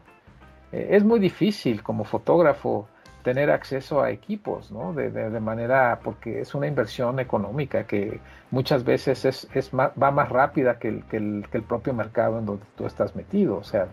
Eh, 0.71 0.87
es 0.91 1.03
muy 1.03 1.19
difícil 1.19 1.83
como 1.83 2.05
fotógrafo 2.05 2.87
tener 3.21 3.51
acceso 3.51 4.01
a 4.01 4.11
equipos, 4.11 4.71
¿no? 4.71 4.93
De, 4.93 5.39
manera, 5.41 5.99
porque 6.01 6.39
es 6.39 6.55
una 6.55 6.67
inversión 6.67 7.19
económica 7.19 7.85
que 7.85 8.21
muchas 8.49 8.85
veces 8.85 9.25
es, 9.25 9.71
va 9.73 10.11
más 10.11 10.29
rápida 10.29 10.79
que 10.79 10.87
el, 10.87 11.03
que, 11.05 11.17
el, 11.17 11.63
propio 11.67 11.93
mercado 11.93 12.39
en 12.39 12.45
donde 12.45 12.65
tú 12.77 12.85
estás 12.85 13.13
metido, 13.13 13.57
o 13.57 13.63
sea, 13.63 13.87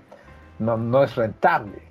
no, 0.61 0.77
no 0.77 1.03
es 1.03 1.17
rentable. 1.17 1.83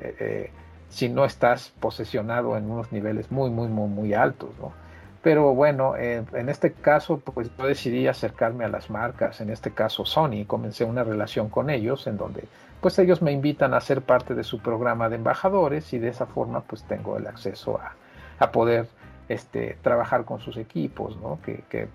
Eh, 0.00 0.50
si 0.96 1.10
no 1.10 1.26
estás 1.26 1.74
posesionado 1.78 2.56
en 2.56 2.70
unos 2.70 2.90
niveles 2.90 3.30
muy, 3.30 3.50
muy, 3.50 3.68
muy, 3.68 3.86
muy 3.86 4.14
altos, 4.14 4.48
¿no? 4.58 4.72
Pero 5.20 5.54
bueno, 5.54 5.94
en 5.94 6.48
este 6.48 6.72
caso, 6.72 7.18
pues 7.18 7.50
yo 7.58 7.66
decidí 7.66 8.06
acercarme 8.06 8.64
a 8.64 8.68
las 8.68 8.88
marcas, 8.88 9.42
en 9.42 9.50
este 9.50 9.72
caso 9.72 10.06
Sony, 10.06 10.46
comencé 10.46 10.84
una 10.84 11.04
relación 11.04 11.50
con 11.50 11.68
ellos 11.68 12.06
en 12.06 12.16
donde 12.16 12.44
pues 12.80 12.98
ellos 12.98 13.20
me 13.20 13.32
invitan 13.32 13.74
a 13.74 13.80
ser 13.80 14.00
parte 14.00 14.34
de 14.34 14.42
su 14.42 14.60
programa 14.60 15.10
de 15.10 15.16
embajadores 15.16 15.92
y 15.92 15.98
de 15.98 16.08
esa 16.08 16.24
forma 16.24 16.60
pues 16.62 16.84
tengo 16.84 17.18
el 17.18 17.26
acceso 17.26 17.78
a, 17.78 17.92
a 18.38 18.50
poder 18.50 18.86
este, 19.28 19.76
trabajar 19.82 20.24
con 20.24 20.40
sus 20.40 20.56
equipos, 20.56 21.18
¿no? 21.18 21.40
Que, 21.44 21.64
que, 21.68 21.88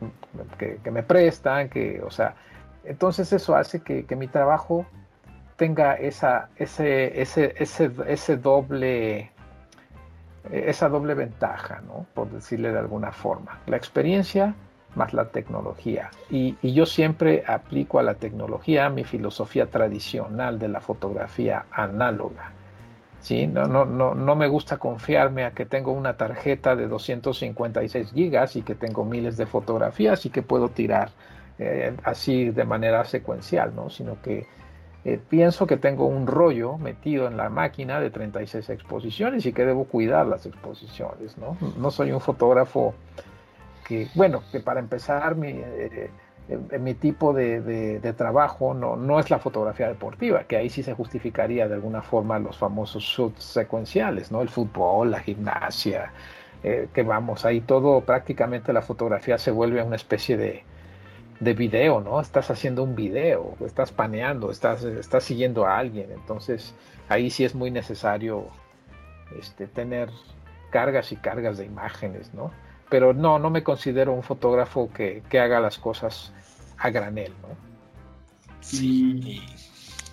que, 0.83 0.91
me 0.91 1.01
prestan, 1.01 1.69
que, 1.69 2.03
o 2.05 2.11
sea, 2.11 2.35
entonces 2.83 3.33
eso 3.33 3.55
hace 3.55 3.81
que, 3.81 4.05
que 4.05 4.15
mi 4.15 4.27
trabajo 4.27 4.85
tenga 5.61 5.93
esa, 5.93 6.49
ese, 6.55 7.21
ese, 7.21 7.53
ese, 7.55 7.91
ese 8.07 8.37
doble, 8.37 9.29
esa 10.49 10.89
doble 10.89 11.13
ventaja, 11.13 11.83
¿no? 11.85 12.07
por 12.15 12.31
decirle 12.31 12.71
de 12.71 12.79
alguna 12.79 13.11
forma. 13.11 13.59
La 13.67 13.77
experiencia 13.77 14.55
más 14.95 15.13
la 15.13 15.25
tecnología. 15.25 16.09
Y, 16.31 16.55
yo 16.67 16.87
siempre 16.87 17.43
aplico 17.45 17.99
a 17.99 18.03
la 18.03 18.15
tecnología 18.15 18.89
mi 18.89 19.03
filosofía 19.03 19.67
tradicional 19.67 20.57
de 20.57 20.67
la 20.67 20.81
fotografía 20.81 21.67
análoga. 21.69 22.53
¿sí? 23.19 23.45
No, 23.45 23.67
no, 23.67 23.85
no, 23.85 24.15
no 24.15 24.35
me 24.35 24.47
gusta 24.47 24.77
confiarme 24.77 25.45
a 25.45 25.51
que 25.51 25.67
tengo 25.67 25.91
una 25.91 26.17
tarjeta 26.17 26.75
de 26.75 26.87
256 26.87 28.13
gigas 28.13 28.55
y 28.55 28.63
que 28.63 28.73
tengo 28.73 29.05
miles 29.05 29.37
de 29.37 29.45
fotografías 29.45 30.25
y 30.25 30.31
que 30.31 30.41
puedo 30.41 30.69
tirar 30.69 31.11
eh, 31.59 31.95
así 32.03 32.49
de 32.49 32.63
manera 32.63 33.05
secuencial, 33.05 33.75
¿no? 33.75 33.91
sino 33.91 34.19
que 34.23 34.47
eh, 35.03 35.19
pienso 35.29 35.65
que 35.65 35.77
tengo 35.77 36.05
un 36.05 36.27
rollo 36.27 36.77
metido 36.77 37.27
en 37.27 37.35
la 37.35 37.49
máquina 37.49 37.99
de 37.99 38.11
36 38.11 38.69
exposiciones 38.69 39.45
y 39.47 39.53
que 39.53 39.65
debo 39.65 39.85
cuidar 39.85 40.27
las 40.27 40.45
exposiciones. 40.45 41.37
No, 41.39 41.57
no 41.77 41.89
soy 41.89 42.11
un 42.11 42.21
fotógrafo 42.21 42.93
que, 43.87 44.09
bueno, 44.13 44.43
que 44.51 44.59
para 44.59 44.79
empezar 44.79 45.35
mi, 45.35 45.49
eh, 45.49 46.11
eh, 46.49 46.77
mi 46.77 46.93
tipo 46.93 47.33
de, 47.33 47.99
trabajo 48.15 48.75
no, 48.75 48.95
no 48.95 49.19
es 49.19 49.31
la 49.31 49.39
fotografía 49.39 49.87
deportiva, 49.87 50.43
que 50.43 50.57
ahí 50.57 50.69
sí 50.69 50.83
se 50.83 50.93
justificaría 50.93 51.67
de 51.67 51.73
alguna 51.73 52.03
forma 52.03 52.37
los 52.37 52.57
famosos 52.57 53.01
shoots 53.01 53.43
secuenciales, 53.43 54.31
¿no? 54.31 54.43
El 54.43 54.49
fútbol, 54.49 55.09
la 55.09 55.19
gimnasia, 55.19 56.11
que 56.61 57.01
vamos, 57.01 57.43
ahí 57.43 57.61
todo 57.61 58.01
prácticamente 58.01 58.71
la 58.71 58.83
fotografía 58.83 59.39
se 59.39 59.49
vuelve 59.49 59.81
una 59.81 59.95
especie 59.95 60.37
de, 60.37 60.63
de 61.41 61.55
video, 61.55 62.01
¿no? 62.01 62.21
Estás 62.21 62.51
haciendo 62.51 62.83
un 62.83 62.95
video, 62.95 63.55
estás 63.65 63.91
paneando, 63.91 64.51
estás, 64.51 64.83
estás 64.83 65.23
siguiendo 65.23 65.65
a 65.65 65.79
alguien, 65.79 66.11
entonces 66.11 66.75
ahí 67.09 67.31
sí 67.31 67.43
es 67.43 67.55
muy 67.55 67.71
necesario 67.71 68.45
este, 69.39 69.65
tener 69.65 70.09
cargas 70.69 71.11
y 71.11 71.15
cargas 71.15 71.57
de 71.57 71.65
imágenes, 71.65 72.31
¿no? 72.35 72.51
Pero 72.89 73.13
no, 73.13 73.39
no 73.39 73.49
me 73.49 73.63
considero 73.63 74.13
un 74.13 74.21
fotógrafo 74.21 74.91
que, 74.93 75.23
haga 75.31 75.59
las 75.59 75.79
cosas 75.79 76.31
a 76.77 76.91
granel, 76.91 77.33
¿no? 77.41 77.49
Sí. 78.59 79.41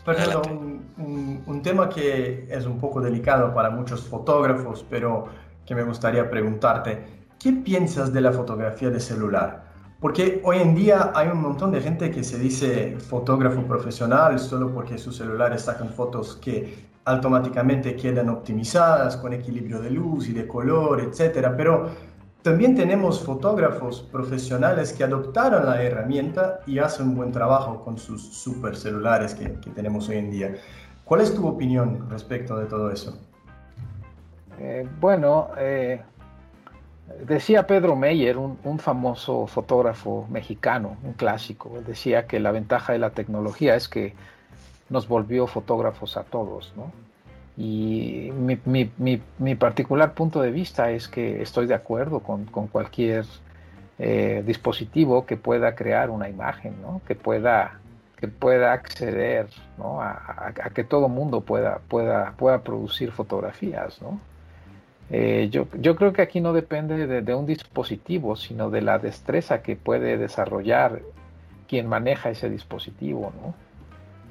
Perdón, 0.07 0.81
un, 0.97 1.43
un, 1.47 1.63
tema 1.63 1.91
que 1.91 2.49
es 2.49 2.65
un 2.65 2.79
poco 2.81 3.03
delicado 3.03 3.53
para 3.53 3.69
muchos 3.69 4.09
fotógrafos, 4.09 4.83
pero 4.89 5.29
que 5.67 5.75
me 5.75 5.83
gustaría 5.83 6.31
preguntarte, 6.31 7.05
¿qué 7.39 7.53
piensas 7.53 8.15
de 8.15 8.23
la 8.23 8.33
fotografía 8.33 8.89
de 8.89 9.01
celular? 9.01 9.68
Porque 10.01 10.41
hoy 10.45 10.59
en 10.59 10.77
día 10.77 11.11
hay 11.13 11.27
un 11.29 11.43
montón 11.43 11.73
de 11.73 11.81
gente 11.81 12.11
que 12.13 12.23
se 12.23 12.39
dice 12.39 12.97
fotógrafo 12.99 13.63
profesional 13.63 14.39
solo 14.39 14.73
porque 14.73 14.97
sus 14.97 15.17
celulares 15.17 15.63
sacan 15.63 15.89
fotos 15.89 16.37
que 16.37 16.87
automáticamente 17.05 17.97
quedan 17.97 18.29
optimizadas 18.29 19.17
con 19.17 19.33
equilibrio 19.33 19.81
de 19.81 19.91
luz 19.91 20.29
y 20.29 20.33
de 20.33 20.47
color, 20.47 21.01
etc. 21.01 21.49
Pero 21.57 21.89
también 22.43 22.77
tenemos 22.77 23.25
fotógrafos 23.25 24.03
profesionales 24.03 24.93
que 24.93 25.03
adoptaron 25.03 25.67
la 25.67 25.83
herramienta 25.83 26.61
y 26.67 26.79
hacen 26.79 27.09
un 27.09 27.17
buen 27.17 27.33
trabajo 27.33 27.83
con 27.83 27.99
sus 27.99 28.23
super 28.23 28.77
celulares 28.77 29.35
que, 29.35 29.49
tenemos 29.75 30.09
hoy 30.09 30.19
en 30.19 30.31
día. 30.31 30.55
¿Cuál 31.05 31.23
es 31.23 31.35
tu 31.35 31.49
opinión 31.49 32.09
respecto 32.09 32.57
de 32.57 32.67
todo 32.67 32.93
eso? 32.93 33.19
Eh, 34.61 34.89
bueno, 35.01 35.49
eh, 35.59 36.01
decía 37.27 37.67
Pedro 37.67 37.97
Meyer, 37.97 38.37
un, 38.37 38.59
un, 38.65 38.79
famoso 38.79 39.47
fotógrafo 39.47 40.27
mexicano, 40.31 40.97
un 41.03 41.13
clásico, 41.15 41.81
decía 41.87 42.27
que 42.27 42.41
la 42.41 42.53
ventaja 42.53 42.93
de 42.93 42.99
la 42.99 43.11
tecnología 43.11 43.75
es 43.75 43.89
que 43.89 44.15
nos 44.89 45.09
volvió 45.09 45.47
fotógrafos 45.47 46.17
a 46.17 46.25
todos, 46.25 46.73
¿no? 46.77 46.93
Y 47.61 48.31
mi, 48.33 49.57
particular 49.57 50.15
punto 50.15 50.41
de 50.41 50.53
vista 50.53 50.93
es 50.93 51.09
que 51.09 51.43
estoy 51.43 51.67
de 51.67 51.75
acuerdo 51.75 52.21
con, 52.21 52.45
cualquier 52.47 53.25
eh, 53.99 54.45
dispositivo 54.47 55.27
que 55.27 55.37
pueda 55.37 55.75
crear 55.75 56.09
una 56.09 56.29
imagen, 56.29 56.81
¿no? 56.81 57.03
que, 57.05 57.17
pueda, 57.17 57.81
que 58.17 58.29
pueda 58.29 58.73
acceder 58.73 59.49
¿no? 59.77 60.01
a, 60.01 60.53
que 60.73 60.85
todo 60.85 61.09
mundo 61.09 61.41
pueda, 61.41 61.81
pueda, 61.89 62.33
pueda 62.37 62.63
producir 62.63 63.11
fotografías. 63.11 64.01
¿no? 64.01 64.21
Eh, 65.11 65.49
yo, 65.51 65.69
yo, 65.81 65.97
creo 65.97 66.13
que 66.13 66.23
aquí 66.23 66.41
no 66.41 66.53
depende 66.53 67.07
de, 67.23 67.35
un 67.35 67.47
dispositivo, 67.47 68.37
sino 68.37 68.69
de 68.69 68.83
la 68.83 68.99
destreza 68.99 69.63
que 69.63 69.75
puede 69.75 70.19
desarrollar 70.19 71.01
quien 71.67 71.87
maneja 71.87 72.31
ese 72.31 72.51
dispositivo. 72.51 73.33
¿no? 73.43 73.55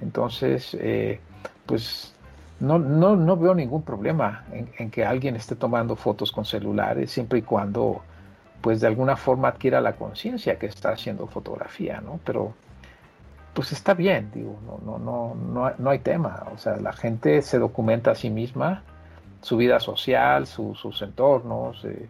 Entonces, 0.01 0.77
eh, 0.79 1.19
pues 1.65 2.13
no, 2.59 2.79
no, 2.79 3.15
no 3.15 3.37
veo 3.37 3.53
ningún 3.53 3.83
problema 3.83 4.45
en, 4.51 4.89
que 4.89 5.05
alguien 5.05 5.35
esté 5.35 5.55
tomando 5.55 5.95
fotos 5.95 6.31
con 6.31 6.45
celulares, 6.45 7.11
siempre 7.11 7.39
y 7.39 7.41
cuando, 7.43 8.01
pues 8.61 8.81
de 8.81 8.87
alguna 8.87 9.15
forma 9.15 9.49
adquiera 9.49 9.79
la 9.81 9.93
conciencia 9.93 10.57
que 10.57 10.65
está 10.65 10.89
haciendo 10.89 11.27
fotografía, 11.27 12.01
¿no? 12.01 12.19
Pero, 12.25 12.53
pues 13.53 13.71
está 13.71 13.93
bien, 13.93 14.31
digo, 14.33 14.57
no, 14.65 14.97
no, 14.99 15.35
no, 15.35 15.73
no, 15.77 15.89
hay 15.89 15.99
tema. 15.99 16.45
O 16.53 16.57
sea, 16.57 16.77
la 16.77 16.93
gente 16.93 17.41
se 17.41 17.59
documenta 17.59 18.11
a 18.11 18.15
sí 18.15 18.29
misma, 18.29 18.83
su 19.41 19.57
vida 19.57 19.79
social, 19.79 20.47
sus 20.47 21.01
entornos, 21.01 21.83
eh, 21.85 22.09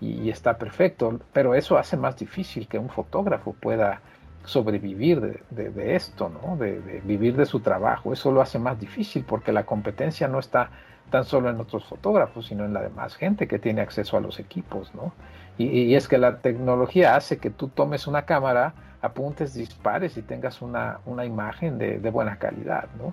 y 0.00 0.30
está 0.30 0.58
perfecto. 0.58 1.18
Pero 1.32 1.54
eso 1.54 1.76
hace 1.76 1.96
más 1.96 2.16
difícil 2.18 2.68
que 2.68 2.78
un 2.78 2.88
fotógrafo 2.88 3.52
pueda 3.52 4.00
sobrevivir 4.44 5.42
de, 5.50 5.94
esto, 5.94 6.30
¿no? 6.30 6.56
De, 6.56 7.02
vivir 7.04 7.36
de 7.36 7.46
su 7.46 7.60
trabajo. 7.60 8.12
Eso 8.12 8.32
lo 8.32 8.40
hace 8.40 8.58
más 8.58 8.80
difícil 8.80 9.24
porque 9.24 9.52
la 9.52 9.64
competencia 9.64 10.26
no 10.26 10.38
está 10.38 10.70
tan 11.10 11.24
solo 11.24 11.50
en 11.50 11.60
otros 11.60 11.84
fotógrafos, 11.84 12.46
sino 12.46 12.64
en 12.64 12.72
la 12.72 12.82
demás 12.82 13.14
gente 13.14 13.46
que 13.46 13.58
tiene 13.58 13.80
acceso 13.80 14.16
a 14.16 14.20
los 14.20 14.38
equipos, 14.38 14.94
¿no? 14.94 15.12
Y, 15.58 15.96
es 15.96 16.06
que 16.06 16.18
la 16.18 16.38
tecnología 16.38 17.16
hace 17.16 17.38
que 17.38 17.50
tú 17.50 17.68
tomes 17.68 18.06
una 18.06 18.22
cámara, 18.22 18.74
apuntes, 19.02 19.54
dispares 19.54 20.16
y 20.16 20.22
tengas 20.22 20.62
una, 20.62 21.00
imagen 21.26 21.78
de, 21.78 22.10
buena 22.10 22.36
calidad, 22.38 22.88
¿no? 22.96 23.12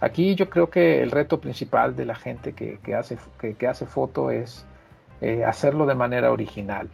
Aquí 0.00 0.34
yo 0.34 0.50
creo 0.50 0.68
que 0.68 1.02
el 1.02 1.10
reto 1.10 1.40
principal 1.40 1.96
de 1.96 2.04
la 2.04 2.14
gente 2.14 2.52
que, 2.52 2.94
hace, 2.94 3.16
que, 3.38 3.66
hace 3.66 3.86
foto 3.86 4.30
es 4.30 4.66
eh, 5.20 5.44
hacerlo 5.44 5.86
de 5.86 5.94
manera 5.94 6.30
original, 6.30 6.88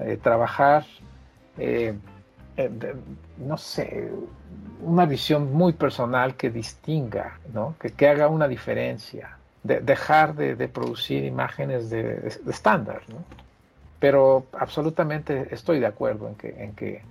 eh, 0.00 0.18
trabajar 0.20 0.84
eh, 1.58 1.94
no 3.38 3.56
sé, 3.56 4.12
una 4.80 5.06
visión 5.06 5.52
muy 5.52 5.72
personal 5.72 6.36
que 6.36 6.50
distinga, 6.50 7.38
¿no? 7.52 7.74
que, 7.78 8.08
haga 8.08 8.28
una 8.28 8.46
diferencia, 8.46 9.38
de, 9.62 9.80
dejar 9.80 10.34
de, 10.34 10.68
producir 10.68 11.24
imágenes 11.24 11.90
de, 11.90 12.28
estándar. 12.48 13.02
¿no? 13.08 13.24
Pero 13.98 14.46
absolutamente 14.52 15.48
estoy 15.50 15.80
de 15.80 15.86
acuerdo 15.86 16.28
en 16.28 16.34
que, 16.36 16.62
en 16.62 16.74
que, 16.74 17.02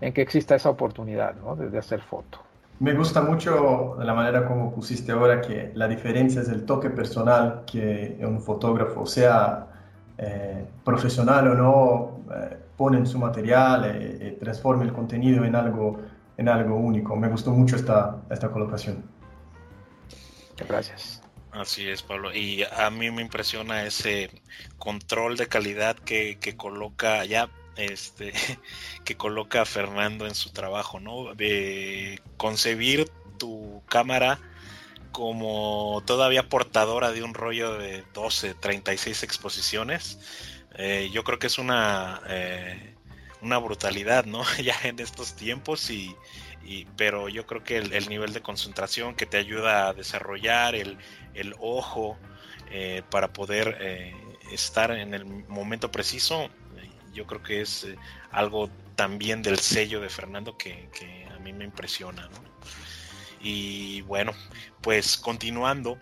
en 0.00 0.12
que 0.12 0.22
exista 0.22 0.54
esa 0.54 0.70
oportunidad 0.70 1.34
¿no? 1.36 1.56
de, 1.56 1.76
hacer 1.78 2.00
foto. 2.00 2.38
Me 2.82 2.94
gusta 2.94 3.22
mucho 3.22 3.96
la 4.00 4.12
manera 4.12 4.44
como 4.44 4.74
pusiste 4.74 5.12
ahora 5.12 5.40
que 5.40 5.70
la 5.76 5.86
diferencia 5.86 6.40
es 6.40 6.48
el 6.48 6.66
toque 6.66 6.90
personal 6.90 7.62
que 7.64 8.18
un 8.22 8.40
fotógrafo, 8.40 9.06
sea 9.06 9.68
eh, 10.18 10.66
profesional 10.82 11.46
o 11.46 11.54
no, 11.54 12.24
eh, 12.34 12.56
pone 12.76 12.98
en 12.98 13.06
su 13.06 13.20
material, 13.20 13.84
eh, 13.84 14.18
eh, 14.20 14.36
transforme 14.40 14.84
el 14.84 14.92
contenido 14.92 15.44
en 15.44 15.54
algo, 15.54 16.00
en 16.36 16.48
algo 16.48 16.74
único. 16.74 17.14
Me 17.14 17.28
gustó 17.28 17.52
mucho 17.52 17.76
esta, 17.76 18.20
esta 18.28 18.50
colocación. 18.50 19.04
Gracias. 20.68 21.22
Así 21.52 21.88
es, 21.88 22.02
Pablo. 22.02 22.34
Y 22.34 22.64
a 22.64 22.90
mí 22.90 23.12
me 23.12 23.22
impresiona 23.22 23.84
ese 23.84 24.28
control 24.78 25.36
de 25.36 25.46
calidad 25.46 25.94
que, 25.94 26.36
que 26.40 26.56
coloca 26.56 27.24
ya 27.26 27.48
este 27.76 28.32
que 29.04 29.16
coloca 29.16 29.64
Fernando 29.64 30.26
en 30.26 30.34
su 30.34 30.50
trabajo, 30.50 31.00
¿no? 31.00 31.34
De 31.34 32.20
concebir 32.36 33.10
tu 33.38 33.82
cámara 33.88 34.38
como 35.12 36.02
todavía 36.06 36.48
portadora 36.48 37.12
de 37.12 37.22
un 37.22 37.34
rollo 37.34 37.74
de 37.76 38.04
12, 38.14 38.54
36 38.54 39.22
exposiciones 39.22 40.18
eh, 40.74 41.10
yo 41.12 41.22
creo 41.24 41.38
que 41.38 41.48
es 41.48 41.58
una, 41.58 42.22
eh, 42.28 42.94
una 43.40 43.58
brutalidad, 43.58 44.24
¿no? 44.24 44.42
ya 44.62 44.76
en 44.84 44.98
estos 44.98 45.34
tiempos 45.34 45.90
y, 45.90 46.16
pero 46.96 47.28
yo 47.28 47.46
creo 47.46 47.64
que 47.64 47.76
el, 47.76 48.08
nivel 48.08 48.32
de 48.32 48.40
concentración 48.40 49.14
que 49.14 49.26
te 49.26 49.36
ayuda 49.36 49.88
a 49.88 49.92
desarrollar 49.92 50.74
el, 50.74 50.96
ojo 51.60 52.16
eh, 52.70 53.02
para 53.10 53.32
poder 53.32 54.14
estar 54.50 54.90
en 54.92 55.12
el 55.12 55.24
momento 55.26 55.90
preciso, 55.90 56.48
yo 57.12 57.26
creo 57.26 57.42
que 57.42 57.60
es 57.60 57.86
algo 58.30 58.70
también 58.94 59.42
del 59.42 59.58
sello 59.58 60.00
de 60.00 60.08
Fernando 60.08 60.56
que, 60.56 60.88
que 60.92 61.26
a 61.26 61.38
mí 61.38 61.52
me 61.52 61.64
impresiona, 61.64 62.28
¿no? 62.28 62.52
Y 63.40 64.02
bueno, 64.02 64.32
pues 64.80 65.16
continuando, 65.16 65.98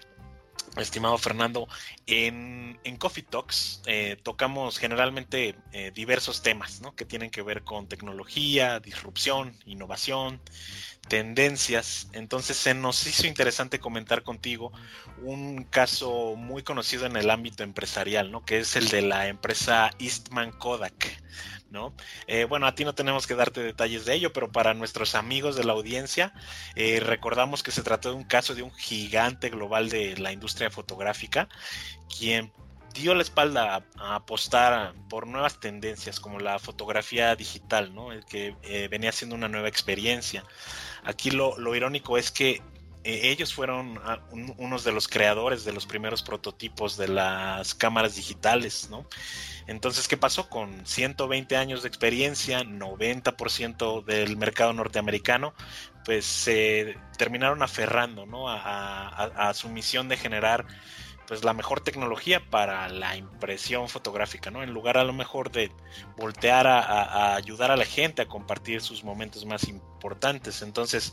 estimado 0.77 1.17
Fernando, 1.19 1.69
en, 2.07 2.79
Coffee 2.99 3.23
Talks 3.23 3.81
eh, 3.87 4.19
tocamos 4.23 4.79
generalmente 4.79 5.57
eh, 5.73 5.91
diversos 5.95 6.43
temas 6.43 6.83
que 6.97 7.07
tienen 7.07 7.31
que 7.31 7.41
ver 7.41 7.63
con 7.65 7.89
tecnología, 7.89 8.79
disrupción, 8.79 9.57
innovación, 9.65 10.41
tendencias. 11.09 12.09
Entonces 12.13 12.57
se 12.57 12.75
nos 12.75 13.07
hizo 13.07 13.27
interesante 13.27 13.81
comentar 13.81 14.23
contigo 14.23 14.73
un 15.23 15.65
caso 15.65 16.37
muy 16.37 16.63
conocido 16.63 17.07
en 17.07 17.17
el 17.17 17.31
ámbito 17.31 17.63
empresarial, 17.63 18.31
¿no? 18.31 18.45
que 18.45 18.59
es 18.59 18.77
el 18.77 18.89
de 18.89 19.03
la 19.03 19.29
empresa 19.29 19.91
Eastman 19.99 20.53
Kodak. 20.53 21.21
¿no? 21.71 21.95
Eh, 22.27 22.45
bueno, 22.45 22.67
a 22.67 22.75
ti 22.75 22.85
no 22.85 22.95
tenemos 22.95 23.27
que 23.27 23.35
darte 23.35 23.63
detalles 23.63 24.05
de 24.05 24.15
ello, 24.15 24.33
pero 24.33 24.51
para 24.51 24.75
nuestros 24.75 25.15
amigos 25.15 25.57
de 25.57 25.65
la 25.65 25.73
audiencia, 25.73 26.33
eh, 26.75 27.01
recordamos 27.01 27.63
que 27.63 27.71
se 27.71 27.83
trató 27.83 28.11
de 28.11 28.17
un 28.17 28.25
caso 28.25 28.55
de 28.55 28.63
un 28.63 28.73
gigante 28.73 29.51
global 29.51 29.89
de 29.89 30.17
la 30.17 30.33
industria 30.33 30.71
fotográfica, 30.71 31.49
quien 32.19 32.53
dio 32.95 33.15
la 33.15 33.23
espalda 33.23 33.85
a, 33.97 34.15
apostar 34.15 34.95
por 35.09 35.27
nuevas 35.27 35.61
tendencias 35.61 36.21
como 36.21 36.39
la 36.39 36.59
fotografía 36.59 37.35
digital, 37.37 37.95
¿no? 37.95 38.13
El 38.13 38.25
que 38.25 38.57
eh, 38.63 38.89
venía 38.91 39.13
siendo 39.13 39.37
una 39.37 39.49
nueva 39.49 39.69
experiencia. 39.69 40.45
Aquí 41.05 41.31
lo, 41.31 41.75
irónico 41.75 42.19
es 42.19 42.31
que 42.31 42.63
eh, 43.05 43.21
ellos 43.31 43.55
fueron 43.55 43.99
ah, 44.05 44.21
unos 44.31 44.85
de 44.85 44.93
los 44.93 45.09
creadores 45.09 45.65
de 45.65 45.73
los 45.73 45.87
primeros 45.87 46.23
prototipos 46.23 46.97
de 46.97 47.09
las 47.09 47.75
cámaras 47.75 48.17
digitales, 48.17 48.89
¿no? 48.91 49.07
Entonces, 49.67 50.09
¿qué 50.09 50.17
pasó? 50.17 50.49
Con 50.49 50.85
120 50.85 51.57
años 51.57 51.83
de 51.83 51.89
experiencia, 51.89 52.63
90% 52.65 54.05
del 54.05 54.37
mercado 54.37 54.73
norteamericano, 54.73 55.55
pues 56.05 56.25
se 56.27 56.97
terminaron 57.17 57.63
aferrando, 57.63 58.27
¿no? 58.27 58.47
A, 58.49 59.53
su 59.55 59.69
misión 59.69 60.09
de 60.09 60.17
generar 60.17 60.67
pues 61.31 61.45
la 61.45 61.55
mejor 61.55 61.81
tecnología 61.81 62.45
para 62.51 62.89
la 62.89 63.17
impresión 63.17 63.89
fotográfica, 63.89 64.51
¿no? 64.51 64.65
En 64.65 64.73
lugar 64.73 64.99
a 64.99 65.05
lo 65.05 65.13
mejor 65.13 65.53
de 65.53 65.71
voltear 66.17 66.67
a, 66.67 67.37
ayudar 67.37 67.71
a 67.71 67.77
la 67.77 67.85
gente 67.85 68.21
a 68.21 68.27
compartir 68.27 68.81
sus 68.81 69.05
momentos 69.05 69.47
más 69.47 69.69
importantes. 69.69 70.61
Entonces, 70.61 71.13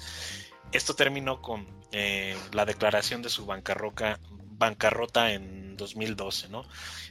esto 0.71 0.95
terminó 0.95 1.39
con 1.39 1.67
eh, 1.91 2.35
la 2.51 2.65
declaración 2.65 3.21
de 3.21 3.29
su 3.29 3.45
bancarrota, 3.45 4.19
bancarrota 4.57 5.33
en 5.33 5.77
2012, 5.77 6.49
¿no? 6.49 6.65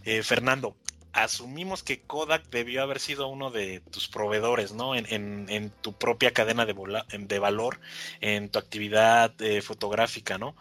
Eh, 0.04 0.24
Fernando, 0.24 0.74
asumimos 1.12 1.84
que 1.84 2.00
Kodak 2.00 2.50
debió 2.50 2.82
haber 2.82 2.98
sido 2.98 3.28
uno 3.28 3.52
de 3.52 3.82
tus 3.92 4.08
proveedores, 4.08 4.72
¿no? 4.72 4.96
En, 4.96 5.72
tu 5.80 5.92
propia 5.92 6.32
cadena 6.32 6.66
de, 6.66 6.74
de, 7.20 7.38
valor, 7.38 7.78
en 8.20 8.50
tu 8.50 8.58
actividad 8.58 9.32
eh, 9.40 9.62
fotográfica, 9.62 10.38
¿no? 10.38 10.56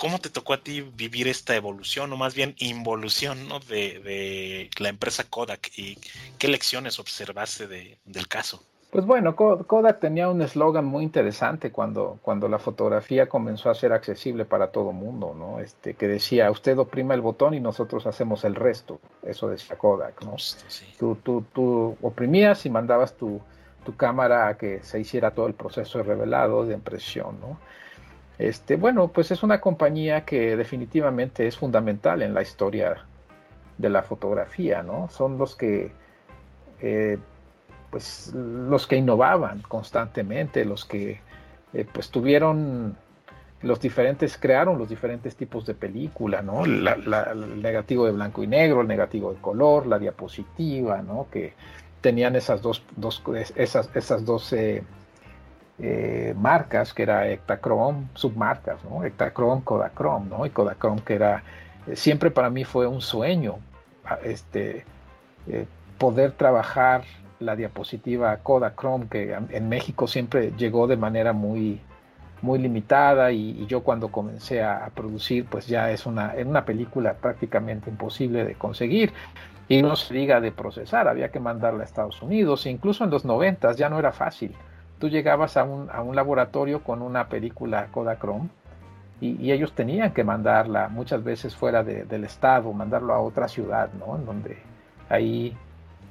¿Cómo 0.00 0.18
te 0.18 0.30
tocó 0.30 0.54
a 0.54 0.62
ti 0.62 0.80
vivir 0.80 1.28
esta 1.28 1.54
evolución 1.54 2.10
o 2.14 2.16
más 2.16 2.34
bien 2.34 2.54
involución 2.58 3.46
¿no? 3.46 3.60
de, 3.60 4.70
la 4.78 4.88
empresa 4.88 5.24
Kodak 5.28 5.70
y 5.76 5.98
qué 6.38 6.48
lecciones 6.48 6.98
observaste 6.98 7.68
del 7.68 8.26
caso? 8.26 8.64
Pues 8.90 9.04
bueno, 9.04 9.36
Kodak 9.36 10.00
tenía 10.00 10.30
un 10.30 10.40
eslogan 10.40 10.86
muy 10.86 11.04
interesante 11.04 11.70
cuando, 11.70 12.18
cuando 12.22 12.48
la 12.48 12.58
fotografía 12.58 13.28
comenzó 13.28 13.68
a 13.68 13.74
ser 13.74 13.92
accesible 13.92 14.46
para 14.46 14.68
todo 14.72 14.90
mundo, 14.90 15.36
¿no? 15.38 15.60
Este, 15.60 15.92
que 15.92 16.08
decía, 16.08 16.50
usted 16.50 16.78
oprima 16.78 17.12
el 17.12 17.20
botón 17.20 17.52
y 17.52 17.60
nosotros 17.60 18.06
hacemos 18.06 18.42
el 18.44 18.54
resto. 18.54 19.00
Eso 19.22 19.48
decía 19.48 19.76
Kodak, 19.76 20.24
¿no? 20.24 20.36
Tú, 20.98 21.18
tú, 21.22 21.44
tú, 21.52 21.98
oprimías 22.00 22.64
y 22.64 22.70
mandabas 22.70 23.14
tu, 23.18 23.40
tu, 23.84 23.94
cámara 23.96 24.48
a 24.48 24.56
que 24.56 24.82
se 24.82 24.98
hiciera 24.98 25.32
todo 25.32 25.46
el 25.46 25.54
proceso 25.54 25.98
de 25.98 26.04
revelado, 26.04 26.64
de 26.64 26.74
impresión, 26.74 27.38
¿no? 27.38 27.58
Este, 28.40 28.76
bueno, 28.76 29.08
pues 29.08 29.30
es 29.30 29.42
una 29.42 29.60
compañía 29.60 30.24
que 30.24 30.56
definitivamente 30.56 31.46
es 31.46 31.58
fundamental 31.58 32.22
en 32.22 32.32
la 32.32 32.40
historia 32.40 33.04
de 33.76 33.90
la 33.90 34.02
fotografía, 34.02 34.82
¿no? 34.82 35.10
Son 35.10 35.36
los 35.36 35.54
que... 35.54 35.92
Eh, 36.80 37.18
pues 37.90 38.32
los 38.34 38.86
que 38.86 38.96
innovaban 38.96 39.60
constantemente, 39.62 40.64
los 40.64 40.86
que 40.86 41.20
eh, 41.74 41.86
pues 41.92 42.08
tuvieron 42.08 42.96
los 43.60 43.80
diferentes, 43.80 44.38
crearon 44.38 44.78
los 44.78 44.88
diferentes 44.88 45.36
tipos 45.36 45.66
de 45.66 45.74
película, 45.74 46.40
¿no? 46.40 46.64
el 46.64 47.60
negativo 47.60 48.06
de 48.06 48.12
blanco 48.12 48.42
y 48.42 48.46
negro, 48.46 48.80
el 48.80 48.88
negativo 48.88 49.34
de 49.34 49.40
color, 49.40 49.86
la 49.86 49.98
diapositiva, 49.98 51.02
¿no? 51.02 51.26
Que 51.30 51.52
tenían 52.00 52.36
esas 52.36 52.62
dos, 52.62 52.84
dos 52.96 53.22
esas, 53.56 53.94
esas 53.94 54.24
dos 54.24 54.50
eh, 54.54 54.82
eh, 55.80 56.34
marcas, 56.36 56.92
que 56.92 57.02
era 57.02 57.28
Ektachrome, 57.28 58.08
submarcas, 58.14 58.84
¿no? 58.84 59.04
Ektachrome, 59.04 59.62
Kodachrome, 59.62 60.28
¿no? 60.28 60.46
Y 60.46 60.50
Kodachrome 60.50 61.02
que 61.02 61.14
era, 61.14 61.42
siempre 61.94 62.30
para 62.30 62.50
mí 62.50 62.64
fue 62.64 62.86
un 62.86 63.00
sueño, 63.00 63.58
este, 64.22 64.84
poder 65.98 66.32
trabajar 66.32 67.04
la 67.38 67.56
diapositiva 67.56 68.36
Kodachrome, 68.38 69.08
que 69.08 69.36
en 69.50 69.68
México 69.68 70.06
siempre 70.06 70.52
llegó 70.56 70.86
de 70.86 70.96
manera 70.96 71.32
muy, 71.32 71.80
muy 72.42 72.58
limitada 72.58 73.32
y, 73.32 73.66
yo 73.66 73.82
cuando 73.82 74.08
comencé 74.08 74.62
a, 74.62 74.90
producir, 74.94 75.46
pues 75.46 75.66
ya 75.66 75.90
es 75.90 76.06
una, 76.06 76.34
una 76.44 76.64
película 76.64 77.14
prácticamente 77.14 77.90
imposible 77.90 78.44
de 78.44 78.54
conseguir. 78.54 79.12
Y 79.68 79.82
no 79.82 79.94
se 79.94 80.12
diga 80.12 80.40
de 80.40 80.50
procesar, 80.50 81.06
había 81.06 81.30
que 81.30 81.38
mandarla 81.38 81.82
a 81.82 81.84
Estados 81.84 82.20
Unidos, 82.22 82.66
e 82.66 82.70
incluso 82.70 83.04
en 83.04 83.10
los 83.10 83.24
noventas 83.24 83.76
ya 83.76 83.88
no 83.88 83.98
era 83.98 84.10
fácil. 84.10 84.54
Tú 85.00 85.08
llegabas 85.08 85.56
a 85.56 85.64
un, 85.64 85.90
a 85.90 86.02
un 86.02 86.14
laboratorio 86.14 86.84
con 86.84 87.02
una 87.02 87.28
película 87.28 87.88
Kodachrome 87.90 88.48
y, 89.20 89.50
ellos 89.50 89.72
tenían 89.72 90.12
que 90.12 90.22
mandarla 90.22 90.88
muchas 90.88 91.24
veces 91.24 91.56
fuera 91.56 91.82
del 91.82 92.24
estado, 92.24 92.72
mandarlo 92.72 93.12
a 93.12 93.20
otra 93.20 93.48
ciudad, 93.48 93.90
¿no? 93.94 94.16
En 94.16 94.24
donde 94.24 94.58
ahí 95.08 95.56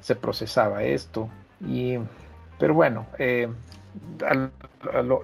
se 0.00 0.14
procesaba 0.14 0.82
esto. 0.82 1.28
Y, 1.66 1.98
pero 2.58 2.74
bueno, 2.74 3.06
eh, 3.18 3.48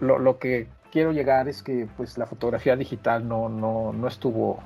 lo, 0.00 0.38
que 0.38 0.68
quiero 0.90 1.12
llegar 1.12 1.48
es 1.48 1.62
que 1.62 1.86
pues 1.96 2.16
la 2.18 2.26
fotografía 2.26 2.76
digital 2.76 3.28
no, 3.28 3.48
no, 3.48 3.92
no 3.92 4.08
estuvo 4.08 4.60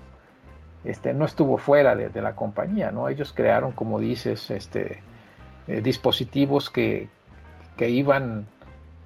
este, 0.85 1.13
no 1.13 1.27
estuvo 1.27 1.59
fuera 1.59 1.95
de, 1.95 2.23
la 2.23 2.35
compañía, 2.35 2.91
¿no? 2.91 3.09
Ellos 3.09 3.33
crearon, 3.35 3.73
como 3.73 4.01
dices, 4.01 4.51
este, 4.51 5.03
eh, 5.69 5.83
dispositivos 5.83 6.71
que, 6.71 7.09
que 7.77 7.91
iban, 7.91 8.47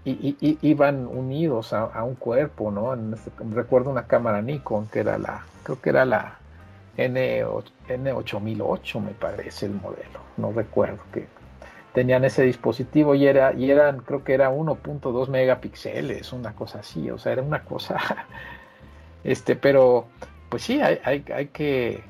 y, 0.05 0.59
iban 0.63 1.07
unidos 1.07 1.73
a, 1.73 2.05
un 2.05 2.15
cuerpo, 2.15 2.71
¿no? 2.71 2.95
Este, 3.15 3.31
recuerdo 3.53 3.91
una 3.91 4.07
cámara 4.07 4.43
Nikon 4.43 4.87
que 4.89 5.01
era 5.01 5.19
la, 5.19 5.45
creo 5.63 5.81
que 5.81 5.91
era 5.91 6.05
la 6.05 6.39
N, 6.97 7.45
N8008 7.89 9.01
me 9.01 9.13
parece 9.13 9.67
el 9.67 9.73
modelo, 9.73 10.21
no 10.37 10.53
recuerdo 10.53 10.99
que 11.13 11.27
tenían 11.93 12.25
ese 12.25 12.43
dispositivo 12.43 13.15
y 13.15 13.27
era 13.27 13.55
y 13.55 13.71
eran 13.71 14.01
creo 14.01 14.25
que 14.25 14.35
era 14.35 14.51
1.2 14.51 15.29
megapíxeles, 15.29 16.33
una 16.33 16.55
cosa 16.55 16.81
así, 16.81 17.11
o 17.11 17.19
sea, 17.19 17.33
era 17.33 17.43
una 17.43 17.65
cosa 17.65 17.97
este, 19.25 19.57
pero 19.57 20.07
pues 20.49 20.65
sí 20.65 20.81
hay, 20.81 21.01
hay, 21.05 21.47
que 21.47 22.05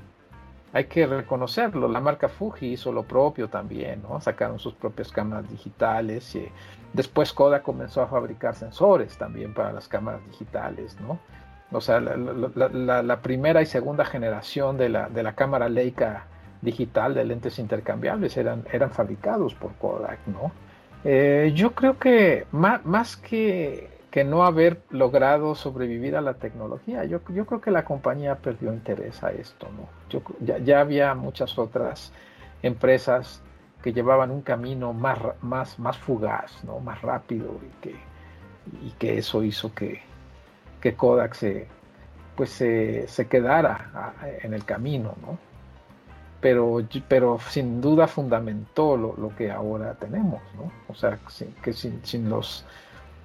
hay 0.75 0.87
que 0.87 1.07
reconocerlo. 1.07 1.87
La 1.87 2.01
marca 2.01 2.29
Fuji 2.29 2.73
hizo 2.73 2.93
lo 2.93 3.05
propio 3.05 3.49
también, 3.49 4.03
¿no? 4.03 4.21
Sacaron 4.21 4.59
sus 4.59 4.75
propias 4.75 5.13
cámaras 5.13 5.49
digitales. 5.49 6.35
Y 6.35 6.49
después 6.93 7.33
Kodak 7.33 7.63
comenzó 7.63 8.03
a 8.03 8.09
fabricar 8.09 8.57
sensores 8.57 9.17
también 9.17 9.55
para 9.55 9.73
las 9.73 9.87
cámaras 9.87 10.21
digitales, 10.27 10.97
¿no? 11.01 11.21
O 11.71 11.81
sea, 11.81 12.01
la, 12.01 13.23
primera 13.23 13.63
y 13.63 13.67
segunda 13.67 14.05
generación 14.05 14.77
de 14.77 14.89
la, 14.89 15.09
de 15.09 15.23
la 15.23 15.35
cámara 15.35 15.69
Leica 15.69 16.27
digital 16.61 17.15
de 17.15 17.25
lentes 17.25 17.59
intercambiables 17.61 18.37
eran, 18.37 18.65
eran 18.73 18.91
fabricados 18.91 19.55
por 19.55 19.75
Kodak, 19.75 20.19
¿no? 20.27 20.51
Eh, 21.05 21.53
yo 21.55 21.73
creo 21.73 21.99
que 21.99 22.47
más, 22.51 23.17
que, 23.17 23.91
que, 24.11 24.25
no 24.25 24.45
haber 24.45 24.81
logrado 24.91 25.55
sobrevivir 25.55 26.17
a 26.17 26.21
la 26.21 26.35
tecnología, 26.35 27.05
yo, 27.05 27.21
yo 27.29 27.47
creo 27.47 27.61
que 27.61 27.71
la 27.71 27.85
compañía 27.85 28.37
perdió 28.37 28.73
interés 28.73 29.23
a 29.23 29.31
esto, 29.31 29.69
¿no? 29.77 30.04
Ya, 30.41 30.81
había 30.81 31.15
muchas 31.15 31.59
otras 31.59 32.13
empresas 32.63 33.43
que 33.83 33.93
llevaban 33.93 34.31
un 34.31 34.43
camino 34.43 34.93
más, 34.93 35.19
más, 35.43 35.79
más 35.79 35.99
fugaz, 35.99 36.65
¿no? 36.65 36.81
Más 36.81 37.01
rápido 37.03 37.61
y 37.63 37.83
que, 37.83 37.97
y 38.83 38.91
que 38.93 39.19
eso 39.19 39.43
hizo 39.43 39.75
que, 39.75 40.01
que 40.81 40.95
Kodak 40.95 41.35
se, 41.35 41.69
pues 42.37 42.51
se, 42.51 43.27
quedara 43.29 44.15
en 44.43 44.55
el 44.55 44.65
camino, 44.65 45.15
¿no? 45.23 45.39
Pero, 46.41 46.81
pero 47.09 47.39
sin 47.49 47.81
duda 47.81 48.07
fundamentó 48.07 48.97
lo, 48.97 49.35
que 49.37 49.51
ahora 49.51 49.95
tenemos, 49.95 50.43
¿no? 50.57 50.71
O 50.89 50.95
sea, 50.95 51.19
que 51.63 51.73
sin, 51.73 52.29
los, 52.29 52.67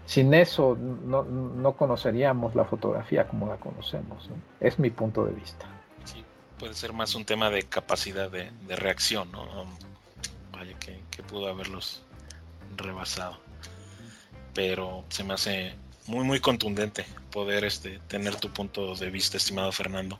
sin 0.05 0.33
eso 0.33 0.77
no, 0.77 1.73
conoceríamos 1.73 2.55
la 2.55 2.63
fotografía 2.63 3.27
como 3.27 3.47
la 3.47 3.57
conocemos. 3.57 4.29
Es 4.59 4.79
mi 4.79 4.89
punto 4.89 5.25
de 5.25 5.33
vista. 5.33 5.65
Puede 6.59 6.73
ser 6.73 6.93
más 6.93 7.15
un 7.15 7.25
tema 7.25 7.49
de 7.49 7.63
capacidad 7.63 8.29
de, 8.29 8.51
reacción, 8.67 9.31
¿no? 9.31 9.65
Vaya 10.51 10.77
que, 10.77 11.01
que 11.09 11.23
pudo 11.23 11.47
haberlos 11.47 12.03
rebasado. 12.75 13.39
Pero 14.53 15.05
se 15.09 15.23
me 15.23 15.33
hace 15.33 15.75
muy, 16.07 16.25
muy 16.25 16.39
contundente 16.39 17.05
poder 17.31 17.63
este, 17.63 17.99
tener 18.07 18.35
tu 18.35 18.51
punto 18.51 18.95
de 18.95 19.09
vista, 19.09 19.37
estimado 19.37 19.71
Fernando. 19.71 20.19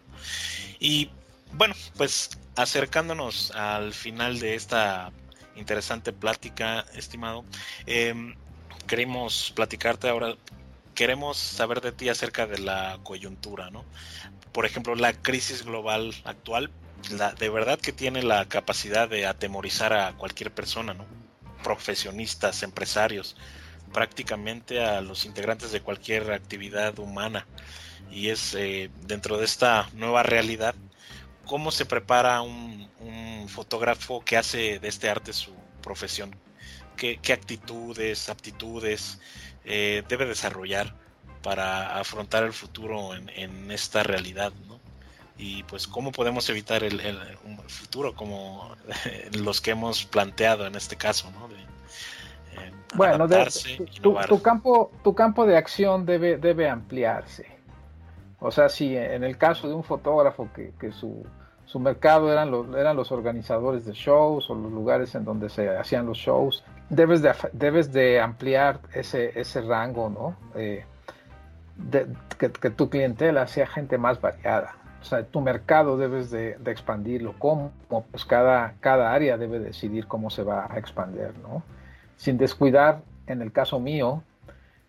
Y 0.80 1.10
bueno, 1.54 1.76
pues 1.98 2.38
acercándonos 2.56 3.52
al 3.52 3.94
final 3.94 4.40
de 4.40 4.56
esta 4.56 5.12
interesante 5.56 6.14
plática, 6.14 6.86
estimado, 6.94 7.44
em, 7.86 8.36
queremos 8.88 9.52
platicarte 9.56 10.08
ahora, 10.08 10.36
queremos 10.96 11.38
saber 11.38 11.82
de 11.82 11.92
ti 11.92 12.10
acerca 12.10 12.46
de 12.48 12.60
la 12.60 13.00
coyuntura, 13.04 13.70
¿no? 13.72 13.84
Por 14.60 14.66
ejemplo, 14.66 14.94
la 14.96 15.14
crisis 15.14 15.64
global 15.64 16.14
actual, 16.26 16.70
la, 17.12 17.32
de 17.32 17.48
verdad 17.48 17.80
que 17.80 17.94
tiene 17.94 18.24
la 18.24 18.44
capacidad 18.50 19.08
de 19.08 19.26
atemorizar 19.26 19.94
a 19.94 20.18
cualquier 20.18 20.52
persona, 20.52 20.94
¿no? 20.94 21.06
Profesionistas, 21.64 22.62
empresarios, 22.62 23.38
prácticamente 23.94 24.84
a 24.84 25.00
los 25.00 25.24
integrantes 25.24 25.72
de 25.72 25.80
cualquier 25.80 26.34
actividad 26.34 27.00
humana. 27.00 27.48
Y 28.12 28.32
es 28.32 28.54
eh, 28.54 28.92
dentro 29.08 29.38
de 29.38 29.46
esta 29.46 29.90
nueva 29.94 30.24
realidad, 30.24 30.76
cómo 31.46 31.72
se 31.72 31.86
prepara 31.86 32.42
un, 32.42 32.90
fotógrafo 33.48 34.26
que 34.26 34.36
hace 34.36 34.80
de 34.80 34.90
este 34.90 35.10
arte 35.10 35.32
su 35.32 35.54
profesión, 35.82 36.36
qué, 36.98 37.18
actitudes, 37.32 38.28
aptitudes 38.28 39.20
eh, 39.64 40.04
debe 40.10 40.26
desarrollar 40.26 40.94
para 41.42 41.98
afrontar 41.98 42.44
el 42.44 42.54
futuro 42.54 43.14
en, 43.16 43.72
esta 43.72 44.04
realidad, 44.04 44.52
¿no? 44.68 44.80
Y 45.38 45.64
pues 45.64 45.88
cómo 45.88 46.12
podemos 46.12 46.50
evitar 46.50 46.84
el, 46.84 47.02
futuro 47.68 48.14
como 48.14 48.76
los 49.38 49.62
que 49.62 49.72
hemos 49.72 50.06
planteado 50.06 50.68
en 50.68 50.76
este 50.76 50.96
caso, 50.96 51.32
¿no? 51.32 51.48
Eh, 51.48 52.72
bueno, 52.96 53.28
tu, 54.02 54.42
campo, 54.42 54.92
tu 55.04 55.14
campo 55.14 55.46
de 55.46 55.56
acción 55.56 56.06
debe, 56.06 56.38
debe 56.38 56.70
ampliarse. 56.70 57.46
O 58.40 58.52
sea, 58.52 58.70
si 58.70 58.96
en 58.96 59.24
el 59.24 59.38
caso 59.38 59.68
de 59.68 59.74
un 59.74 59.84
fotógrafo 59.84 60.50
que, 60.54 60.74
que 60.80 60.92
su, 60.92 61.26
su 61.70 61.80
mercado 61.80 62.32
eran 62.32 62.50
los, 62.50 62.76
eran 62.76 62.96
los 62.96 63.12
organizadores 63.12 63.86
de 63.86 63.94
shows 63.94 64.50
o 64.50 64.56
los 64.56 64.72
lugares 64.72 65.14
en 65.14 65.24
donde 65.24 65.50
se 65.50 65.70
hacían 65.70 66.08
los 66.08 66.18
shows, 66.18 66.64
debes 66.90 67.22
de, 67.22 67.32
debes 67.54 67.94
de 67.94 68.20
ampliar 68.20 68.80
ese, 68.94 69.40
ese 69.40 69.62
rango, 69.62 70.10
¿no? 70.10 70.36
Eh, 70.60 70.84
que, 72.38 72.70
tu 72.70 72.90
clientela 72.90 73.48
sea 73.48 73.68
gente 73.68 73.98
más 73.98 74.20
variada. 74.22 74.76
O 75.02 75.06
sea, 75.06 75.24
tu 75.24 75.42
mercado 75.42 75.98
debes 75.98 76.30
de, 76.30 76.58
expandirlo. 76.66 77.34
¿Cómo? 77.40 77.72
Pues 78.12 78.26
cada, 78.26 78.76
cada 78.80 79.14
área 79.14 79.38
debe 79.38 79.60
decidir 79.60 80.08
cómo 80.08 80.30
se 80.30 80.44
va 80.44 80.68
a 80.70 80.78
expandir, 80.78 81.34
¿no? 81.42 81.64
Sin 82.18 82.38
descuidar, 82.38 83.02
en 83.28 83.42
el 83.42 83.52
caso 83.52 83.80
mío, 83.80 84.24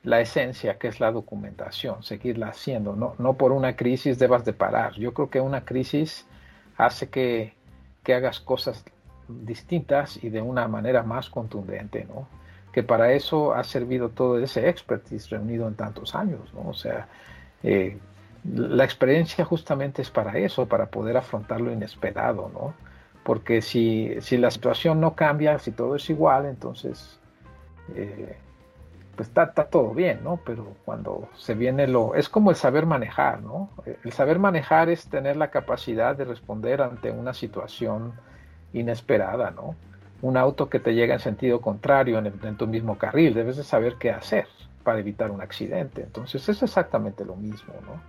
la 0.02 0.20
esencia 0.20 0.78
que 0.78 0.88
es 0.88 0.98
la 0.98 1.12
documentación, 1.12 2.02
seguirla 2.02 2.48
haciendo. 2.48 2.96
No, 2.96 3.14
no 3.18 3.34
por 3.34 3.52
una 3.52 3.76
crisis 3.76 4.18
debas 4.18 4.44
de 4.44 4.52
parar. 4.52 4.94
Yo 4.94 5.14
creo 5.14 5.30
que 5.30 5.40
una 5.40 5.64
crisis 5.64 6.26
hace 6.76 7.08
que, 7.08 7.54
que 8.02 8.14
hagas 8.14 8.40
cosas 8.40 8.84
distintas 9.28 10.22
y 10.22 10.30
de 10.30 10.42
una 10.42 10.66
manera 10.66 11.02
más 11.02 11.30
contundente, 11.30 12.04
¿no? 12.04 12.26
Que 12.72 12.82
para 12.82 13.12
eso 13.12 13.54
ha 13.54 13.64
servido 13.64 14.10
todo 14.10 14.38
ese 14.38 14.68
expertise 14.68 15.28
reunido 15.30 15.66
en 15.66 15.74
tantos 15.74 16.14
años, 16.14 16.52
¿no? 16.54 16.68
O 16.68 16.74
sea, 16.74 17.08
eh, 17.62 17.98
la 18.44 18.84
experiencia 18.84 19.44
justamente 19.44 20.02
es 20.02 20.10
para 20.10 20.38
eso, 20.38 20.66
para 20.66 20.86
poder 20.86 21.16
afrontar 21.16 21.60
lo 21.60 21.72
inesperado, 21.72 22.50
¿no? 22.52 22.74
Porque 23.24 23.60
si, 23.60 24.14
si 24.20 24.38
la 24.38 24.50
situación 24.50 25.00
no 25.00 25.14
cambia, 25.14 25.58
si 25.58 25.72
todo 25.72 25.96
es 25.96 26.08
igual, 26.08 26.46
entonces 26.46 27.20
eh, 27.94 28.36
pues 29.16 29.28
está, 29.28 29.44
está, 29.44 29.64
todo 29.66 29.92
bien, 29.92 30.20
¿no? 30.24 30.40
Pero 30.46 30.74
cuando 30.86 31.28
se 31.36 31.54
viene 31.54 31.86
lo... 31.86 32.14
Es 32.14 32.30
como 32.30 32.50
el 32.50 32.56
saber 32.56 32.86
manejar, 32.86 33.42
¿no? 33.42 33.68
El 34.02 34.12
saber 34.12 34.38
manejar 34.38 34.88
es 34.88 35.08
tener 35.08 35.36
la 35.36 35.50
capacidad 35.50 36.16
de 36.16 36.24
responder 36.24 36.80
ante 36.80 37.10
una 37.10 37.34
situación 37.34 38.14
inesperada, 38.72 39.50
¿no? 39.50 39.74
Un 40.22 40.36
auto 40.36 40.68
que 40.68 40.80
te 40.80 40.94
llega 40.94 41.14
en 41.14 41.20
sentido 41.20 41.60
contrario 41.60 42.18
en, 42.18 42.56
tu 42.56 42.66
mismo 42.66 42.98
carril, 42.98 43.34
debes 43.34 43.56
de 43.56 43.64
saber 43.64 43.96
qué 43.96 44.10
hacer 44.10 44.46
para 44.82 44.98
evitar 44.98 45.30
un 45.30 45.40
accidente. 45.40 46.02
Entonces 46.02 46.48
es 46.48 46.62
exactamente 46.62 47.24
lo 47.24 47.36
mismo, 47.36 47.74
¿no? 47.86 48.00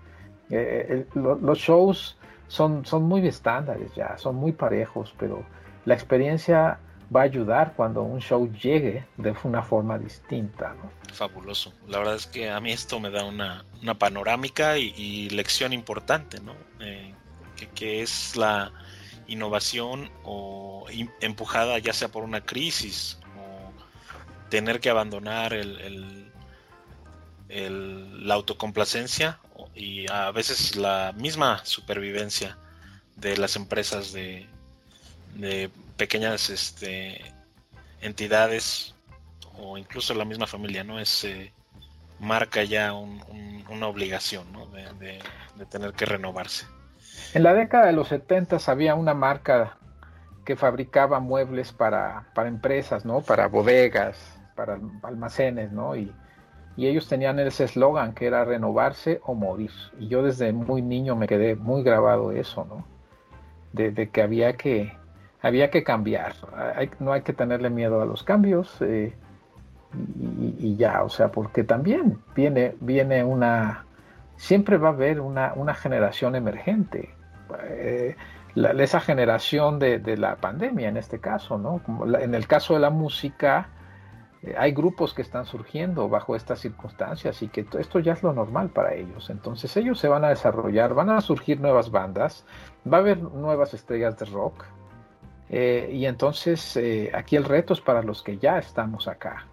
Eh, 0.50 1.06
los 1.16 1.60
shows 1.60 2.18
son, 2.48 2.86
son 2.86 3.04
muy 3.04 3.26
estándares 3.26 3.96
ya, 3.96 4.18
son 4.18 4.36
muy 4.36 4.52
parejos, 4.52 5.14
pero 5.18 5.46
la 5.86 5.94
experiencia 5.94 6.80
va 7.14 7.22
a 7.22 7.24
ayudar 7.24 7.74
cuando 7.76 8.04
un 8.04 8.20
show 8.20 8.52
llegue 8.54 9.06
de 9.18 9.36
una 9.44 9.62
forma 9.62 9.98
distinta. 9.98 10.76
Fabuloso. 11.14 11.74
La 11.88 12.00
verdad 12.00 12.16
es 12.16 12.28
que 12.28 12.50
a 12.50 12.60
mí 12.60 12.72
esto 12.72 13.00
me 13.00 13.10
da 13.10 13.26
una, 13.26 13.66
panorámica 13.98 14.78
y, 14.78 15.30
lección 15.30 15.74
importante, 15.74 16.40
¿no? 16.40 16.54
Eh, 16.80 17.14
que, 17.76 18.02
es 18.02 18.36
la, 18.38 18.72
innovación 19.28 20.12
o 20.24 20.86
empujada 21.20 21.78
ya 21.80 21.94
sea 21.94 22.10
por 22.10 22.24
una 22.24 22.42
crisis 22.42 23.20
o 23.38 23.72
tener 24.50 24.80
que 24.80 24.90
abandonar 24.90 25.54
el, 25.54 26.32
la 27.50 28.34
autocomplacencia 28.34 29.40
y 29.76 30.10
a 30.12 30.32
veces 30.32 30.76
la 30.76 31.14
misma 31.18 31.62
supervivencia 31.66 32.58
de 33.16 33.38
las 33.38 33.56
empresas 33.56 34.12
de, 34.14 34.48
de 35.36 35.70
pequeñas 35.98 36.50
este, 36.50 37.22
entidades 38.02 38.96
o 39.58 39.78
incluso 39.78 40.14
la 40.14 40.26
misma 40.26 40.48
familia, 40.48 40.84
¿no? 40.84 41.00
Es, 41.00 41.24
eh, 41.24 41.54
marca 42.20 42.64
ya 42.64 42.94
una 42.94 43.88
obligación 43.88 44.48
de 45.00 45.66
tener 45.70 45.94
que 45.94 46.06
renovarse. 46.06 46.66
En 47.34 47.44
la 47.44 47.54
década 47.54 47.86
de 47.86 47.94
los 47.94 48.10
70 48.10 48.58
había 48.68 48.96
una 48.96 49.14
marca 49.14 49.78
que 50.44 50.58
fabricaba 50.58 51.22
muebles 51.22 51.72
para, 51.72 52.26
empresas, 52.36 53.06
¿no? 53.06 53.22
Para 53.22 53.48
bodegas, 53.48 54.38
para 54.54 54.78
almacenes, 55.04 55.72
¿no? 55.72 55.96
Y, 55.96 56.14
ellos 56.78 57.08
tenían 57.08 57.38
ese 57.38 57.66
eslogan 57.66 58.14
que 58.14 58.26
era 58.26 58.44
renovarse 58.44 59.22
o 59.24 59.36
morir. 59.36 59.70
Y 60.00 60.08
yo 60.08 60.24
desde 60.24 60.52
muy 60.52 60.82
niño 60.82 61.16
me 61.16 61.28
quedé 61.28 61.56
muy 61.56 61.84
grabado 61.84 62.32
eso, 62.32 62.66
¿no? 62.66 62.88
De, 63.72 64.10
que 64.10 64.22
había 64.24 64.58
que 64.58 64.92
había 65.44 65.70
que 65.70 65.84
cambiar. 65.84 66.34
no 67.00 67.14
hay 67.14 67.22
que 67.22 67.34
tenerle 67.34 67.70
miedo 67.70 68.02
a 68.02 68.06
los 68.06 68.24
cambios 68.24 68.76
eh, 68.82 69.14
y, 70.58 70.76
ya, 70.76 71.04
o 71.04 71.10
sea, 71.10 71.32
porque 71.32 71.64
también 71.64 72.20
viene, 72.36 72.76
viene 72.80 73.24
una, 73.24 73.86
siempre 74.36 74.78
va 74.78 74.90
a 74.90 74.94
haber 74.94 75.22
una, 75.22 75.54
una 75.56 75.76
generación 75.76 76.36
emergente 76.36 77.14
eh, 77.64 78.16
esa 78.56 79.00
generación 79.00 79.80
de, 79.80 80.18
la 80.18 80.36
pandemia 80.36 80.90
en 80.90 80.98
este 80.98 81.20
caso, 81.20 81.58
¿no? 81.58 81.82
en 82.20 82.36
el 82.36 82.48
caso 82.48 82.74
de 82.74 82.80
la 82.80 82.90
música, 82.90 83.70
eh, 84.44 84.56
hay 84.58 84.72
grupos 84.72 85.14
que 85.14 85.22
están 85.22 85.46
surgiendo 85.46 86.10
bajo 86.10 86.36
estas 86.36 86.60
circunstancias 86.60 87.42
y 87.42 87.48
que 87.48 87.66
esto 87.80 88.00
ya 88.00 88.14
es 88.14 88.24
lo 88.24 88.34
normal 88.34 88.70
para 88.70 88.94
ellos. 88.94 89.30
Entonces 89.30 89.76
ellos 89.78 90.00
se 90.00 90.08
van 90.08 90.26
a 90.26 90.30
desarrollar, 90.30 90.94
van 90.94 91.10
a 91.10 91.22
surgir 91.22 91.60
nuevas 91.60 91.92
bandas, 91.92 92.46
va 92.92 92.98
a 92.98 93.00
haber 93.02 93.22
nuevas 93.22 93.74
estrellas 93.74 94.18
de 94.18 94.26
rock. 94.26 94.66
Eh, 95.50 95.90
y 95.92 96.06
entonces 96.06 96.80
aquí 97.14 97.36
el 97.36 97.44
reto 97.44 97.74
es 97.74 97.82
para 97.82 98.04
los 98.04 98.22
que 98.22 98.38
ya 98.38 98.58
estamos 98.58 99.08
acá, 99.08 99.48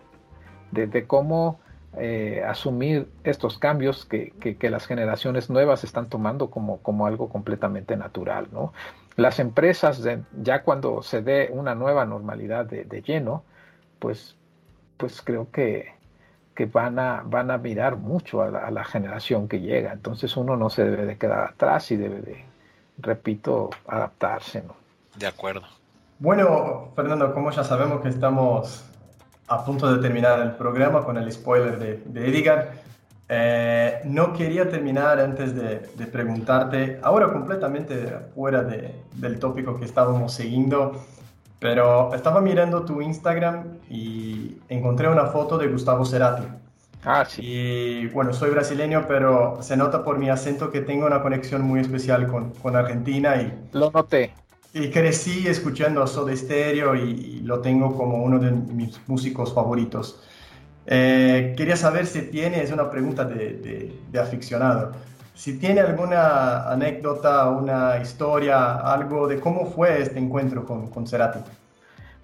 de 0.70 1.06
cómo 1.06 1.58
eh, 2.00 2.44
asumir 2.46 3.08
estos 3.24 3.58
cambios 3.58 4.04
que, 4.04 4.56
las 4.70 4.86
generaciones 4.86 5.50
nuevas 5.50 5.84
están 5.84 6.08
tomando 6.08 6.50
como, 6.50 6.78
como 6.78 7.06
algo 7.06 7.28
completamente 7.28 7.96
natural. 7.96 8.48
¿no? 8.52 8.72
Las 9.16 9.38
empresas, 9.38 10.02
ya 10.40 10.62
cuando 10.62 11.02
se 11.02 11.22
dé 11.22 11.50
una 11.52 11.74
nueva 11.74 12.04
normalidad 12.04 12.66
de, 12.66 13.02
lleno, 13.02 13.42
pues, 13.98 14.36
pues 14.96 15.22
creo 15.22 15.50
que, 15.50 15.94
que 16.54 16.66
van, 16.66 16.98
a, 16.98 17.22
van 17.24 17.50
a 17.50 17.58
mirar 17.58 17.96
mucho 17.96 18.42
a 18.42 18.70
la, 18.70 18.84
generación 18.84 19.48
que 19.48 19.60
llega. 19.60 19.92
Entonces 19.92 20.36
uno 20.36 20.56
no 20.56 20.70
se 20.70 20.84
debe 20.84 21.04
de 21.04 21.18
quedar 21.18 21.50
atrás 21.50 21.90
y 21.90 21.96
debe 21.96 22.20
de, 22.20 22.44
repito, 22.98 23.70
adaptarse. 23.86 24.62
¿no? 24.62 24.76
De 25.16 25.26
acuerdo. 25.26 25.62
Bueno, 26.20 26.90
Fernando, 26.96 27.32
como 27.32 27.50
ya 27.50 27.62
sabemos 27.62 28.00
que 28.00 28.08
estamos 28.08 28.87
a 29.48 29.64
punto 29.64 29.92
de 29.92 30.00
terminar 30.00 30.40
el 30.40 30.52
programa 30.52 31.02
con 31.02 31.16
el 31.16 31.30
spoiler 31.32 31.78
de, 31.78 32.02
de 32.06 32.28
Edgar. 32.28 32.72
Eh, 33.30 34.00
no 34.04 34.32
quería 34.32 34.70
terminar 34.70 35.20
antes 35.20 35.54
de, 35.54 36.06
preguntarte, 36.06 36.98
ahora 37.02 37.30
completamente 37.30 37.94
fuera 38.34 38.62
del 38.62 39.38
tópico 39.38 39.78
que 39.78 39.84
estábamos 39.84 40.32
siguiendo, 40.32 41.04
pero 41.58 42.14
estaba 42.14 42.40
mirando 42.40 42.84
tu 42.86 43.02
Instagram 43.02 43.78
y 43.90 44.56
encontré 44.68 45.08
una 45.08 45.26
foto 45.26 45.58
de 45.58 45.68
Gustavo 45.68 46.06
Cerati. 46.06 46.44
Ah, 47.04 47.24
sí. 47.26 47.42
Y 47.44 48.06
bueno, 48.08 48.32
soy 48.32 48.50
brasileño, 48.50 49.04
pero 49.06 49.58
se 49.60 49.76
nota 49.76 50.02
por 50.04 50.18
mi 50.18 50.30
acento 50.30 50.70
que 50.70 50.80
tengo 50.80 51.06
una 51.06 51.22
conexión 51.22 51.62
muy 51.62 51.80
especial 51.80 52.26
con, 52.26 52.50
con 52.52 52.76
Argentina 52.76 53.36
y... 53.36 53.52
Lo 53.72 53.90
noté. 53.90 54.32
Y 54.78 54.90
crecí 54.90 55.48
escuchando 55.48 56.06
Soda 56.06 56.36
Stereo 56.36 56.94
y, 56.94 57.40
lo 57.40 57.60
tengo 57.60 57.96
como 57.96 58.22
uno 58.22 58.38
de 58.38 58.52
mis 58.52 59.00
músicos 59.08 59.52
favoritos. 59.52 60.22
Eh, 60.86 61.54
quería 61.56 61.76
saber 61.76 62.06
si 62.06 62.22
tiene, 62.22 62.62
es 62.62 62.70
una 62.70 62.88
pregunta 62.88 63.24
de, 63.24 63.92
de, 64.08 64.20
aficionado, 64.20 64.92
si 65.34 65.58
tiene 65.58 65.80
alguna 65.80 66.70
anécdota, 66.70 67.48
una 67.50 67.98
historia, 68.00 68.76
algo 68.76 69.26
de 69.26 69.40
cómo 69.40 69.66
fue 69.66 70.00
este 70.00 70.18
encuentro 70.18 70.64
con, 70.64 70.88
con 70.88 71.08
Cerati. 71.08 71.40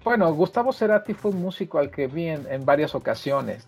Bueno, 0.03 0.33
Gustavo 0.33 0.71
Cerati 0.71 1.13
fue 1.13 1.31
un 1.31 1.41
músico 1.41 1.79
al 1.79 1.91
que 1.91 2.07
vi 2.07 2.29
en, 2.29 2.47
en 2.49 2.63
varias 2.63 2.95
ocasiones. 2.95 3.67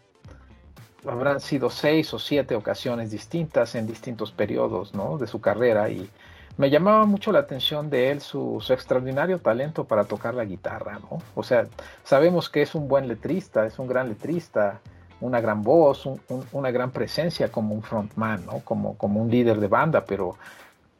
Habrán 1.05 1.41
sido 1.41 1.69
seis 1.69 2.13
o 2.13 2.19
siete 2.19 2.55
ocasiones 2.55 3.11
distintas 3.11 3.75
en 3.75 3.85
distintos 3.85 4.31
periodos 4.31 4.93
¿no? 4.93 5.17
de 5.17 5.27
su 5.27 5.41
carrera 5.41 5.89
y 5.89 6.09
me 6.57 6.69
llamaba 6.69 7.05
mucho 7.05 7.31
la 7.31 7.39
atención 7.39 7.89
de 7.89 8.11
él 8.11 8.21
su, 8.21 8.63
extraordinario 8.69 9.39
talento 9.39 9.85
para 9.85 10.05
tocar 10.05 10.33
la 10.33 10.43
guitarra, 10.43 10.99
¿no? 10.99 11.19
O 11.35 11.43
sea, 11.43 11.67
sabemos 12.03 12.49
que 12.49 12.63
es 12.63 12.73
un 12.73 12.87
buen 12.87 13.07
letrista, 13.07 13.65
es 13.65 13.77
un 13.77 13.87
gran 13.87 14.09
letrista, 14.09 14.79
una 15.21 15.39
gran 15.39 15.61
voz, 15.61 16.09
una 16.51 16.71
gran 16.71 16.91
presencia 16.91 17.51
como 17.51 17.75
un 17.75 17.83
frontman, 17.83 18.45
¿no? 18.45 18.59
Como, 18.59 18.97
como 18.97 19.21
un 19.21 19.29
líder 19.29 19.59
de 19.59 19.67
banda, 19.67 20.03
pero, 20.05 20.35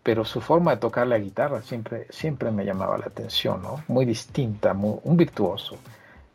pero 0.04 0.26
su 0.26 0.42
forma 0.42 0.72
de 0.72 0.78
tocar 0.78 1.08
la 1.08 1.18
guitarra 1.18 1.62
siempre, 1.62 2.06
siempre 2.12 2.52
me 2.52 2.64
llamaba 2.64 2.98
la 2.98 3.06
atención, 3.06 3.62
¿no? 3.62 3.84
Muy 3.88 4.06
distinta, 4.06 4.74
un 4.74 5.18
virtuoso. 5.18 5.78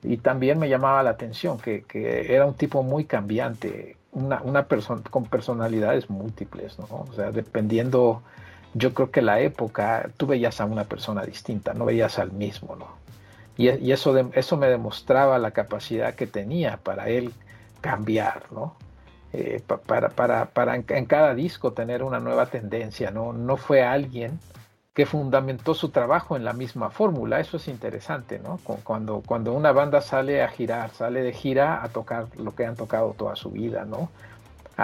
Y 0.02 0.16
también 0.16 0.58
me 0.58 0.68
llamaba 0.68 1.02
la 1.04 1.10
atención 1.10 1.58
que, 1.58 1.84
que 1.84 2.34
era 2.34 2.44
un 2.44 2.54
tipo 2.54 2.82
muy 2.82 3.04
cambiante, 3.04 3.96
una, 4.10 4.42
una 4.42 4.66
persona 4.66 5.00
con 5.08 5.26
personalidades 5.26 6.10
múltiples, 6.10 6.76
¿no? 6.80 7.06
O 7.08 7.12
sea, 7.14 7.30
dependiendo, 7.30 8.22
yo 8.74 8.94
creo 8.94 9.10
que 9.10 9.22
la 9.22 9.40
época, 9.40 10.10
tú 10.16 10.26
veías 10.26 10.60
a 10.60 10.64
una 10.64 10.84
persona 10.84 11.22
distinta, 11.22 11.74
no 11.74 11.84
veías 11.84 12.18
al 12.18 12.32
mismo, 12.32 12.76
¿no? 12.76 13.02
Y, 13.56 13.92
eso, 13.92 14.16
eso 14.32 14.56
me 14.56 14.68
demostraba 14.68 15.38
la 15.38 15.50
capacidad 15.50 16.14
que 16.14 16.26
tenía 16.26 16.78
para 16.78 17.08
él 17.08 17.32
cambiar, 17.80 18.44
¿no? 18.50 18.74
Eh, 19.34 19.62
para, 19.86 20.10
para, 20.10 20.46
para 20.46 20.76
en, 20.76 21.06
cada 21.06 21.34
disco 21.34 21.72
tener 21.72 22.02
una 22.02 22.18
nueva 22.18 22.46
tendencia, 22.46 23.10
¿no? 23.10 23.32
No 23.32 23.56
fue 23.56 23.82
alguien 23.82 24.40
que 24.94 25.06
fundamentó 25.06 25.74
su 25.74 25.90
trabajo 25.90 26.36
en 26.36 26.44
la 26.44 26.52
misma 26.52 26.90
fórmula. 26.90 27.40
Eso 27.40 27.56
es 27.58 27.68
interesante, 27.68 28.38
¿no? 28.38 28.58
Cuando, 28.84 29.22
cuando 29.24 29.52
una 29.52 29.72
banda 29.72 30.00
sale 30.00 30.42
a 30.42 30.48
girar, 30.48 30.90
sale 30.90 31.22
de 31.22 31.32
gira 31.32 31.82
a 31.82 31.88
tocar 31.88 32.26
lo 32.36 32.54
que 32.54 32.66
han 32.66 32.76
tocado 32.76 33.14
toda 33.16 33.36
su 33.36 33.50
vida, 33.50 33.84
¿no? 33.84 34.10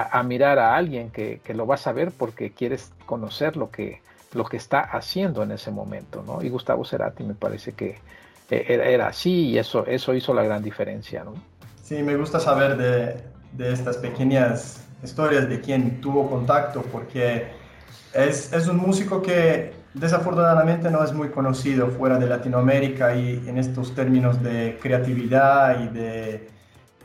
A, 0.03 0.22
mirar 0.22 0.59
a 0.59 0.76
alguien 0.76 1.11
que, 1.11 1.40
lo 1.55 1.66
vas 1.66 1.86
a 1.86 1.92
ver 1.92 2.12
porque 2.12 2.53
quieres 2.53 2.92
conocer 3.07 3.57
lo 3.57 3.70
que, 3.70 4.01
lo 4.32 4.44
que 4.44 4.57
está 4.57 4.80
haciendo 4.80 5.42
en 5.42 5.53
ese 5.53 5.70
momento, 5.70 6.22
¿no? 6.26 6.42
Y 6.42 6.49
Gustavo 6.49 6.84
Cerati 6.84 7.24
me 7.24 7.34
parece 7.34 7.72
que 7.72 7.99
e, 8.51 8.64
era, 8.68 9.09
así 9.09 9.51
y 9.51 9.59
eso, 9.59 9.86
eso 9.86 10.14
hizo 10.14 10.34
la 10.34 10.42
gran 10.42 10.62
diferencia, 10.62 11.24
¿no? 11.24 11.34
Sí, 11.82 12.03
me 12.03 12.16
gusta 12.16 12.38
saber 12.38 12.76
de, 12.76 13.16
de 13.53 13.72
estas 13.72 13.96
pequeñas 13.96 14.84
historias 15.03 15.49
de 15.49 15.61
quien 15.61 16.01
tuvo 16.01 16.28
contacto 16.28 16.82
porque 16.82 17.49
es, 18.12 18.53
es 18.53 18.68
un 18.68 18.76
músico 18.76 19.22
que 19.22 19.72
desafortunadamente 19.94 20.90
no 20.90 21.03
es 21.03 21.12
muy 21.12 21.30
conocido 21.30 21.88
fuera 21.88 22.18
de 22.18 22.26
Latinoamérica 22.26 23.14
y 23.14 23.42
en 23.46 23.59
estos 23.59 23.94
términos 23.94 24.42
de 24.42 24.78
creatividad 24.80 25.80
y 25.80 25.88
de, 25.88 26.49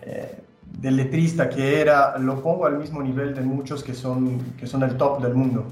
eh, 0.02 0.44
de, 0.80 0.92
letrista 0.92 1.50
que 1.50 1.82
era, 1.82 2.18
lo 2.18 2.42
pongo 2.42 2.66
al 2.66 2.78
mismo 2.78 3.02
nivel 3.02 3.34
de 3.34 3.42
muchos 3.42 3.84
que 3.84 3.94
son, 3.94 4.40
que 4.58 4.68
son 4.68 4.84
el 4.84 4.98
top 4.98 5.22
del 5.22 5.34
mundo. 5.34 5.66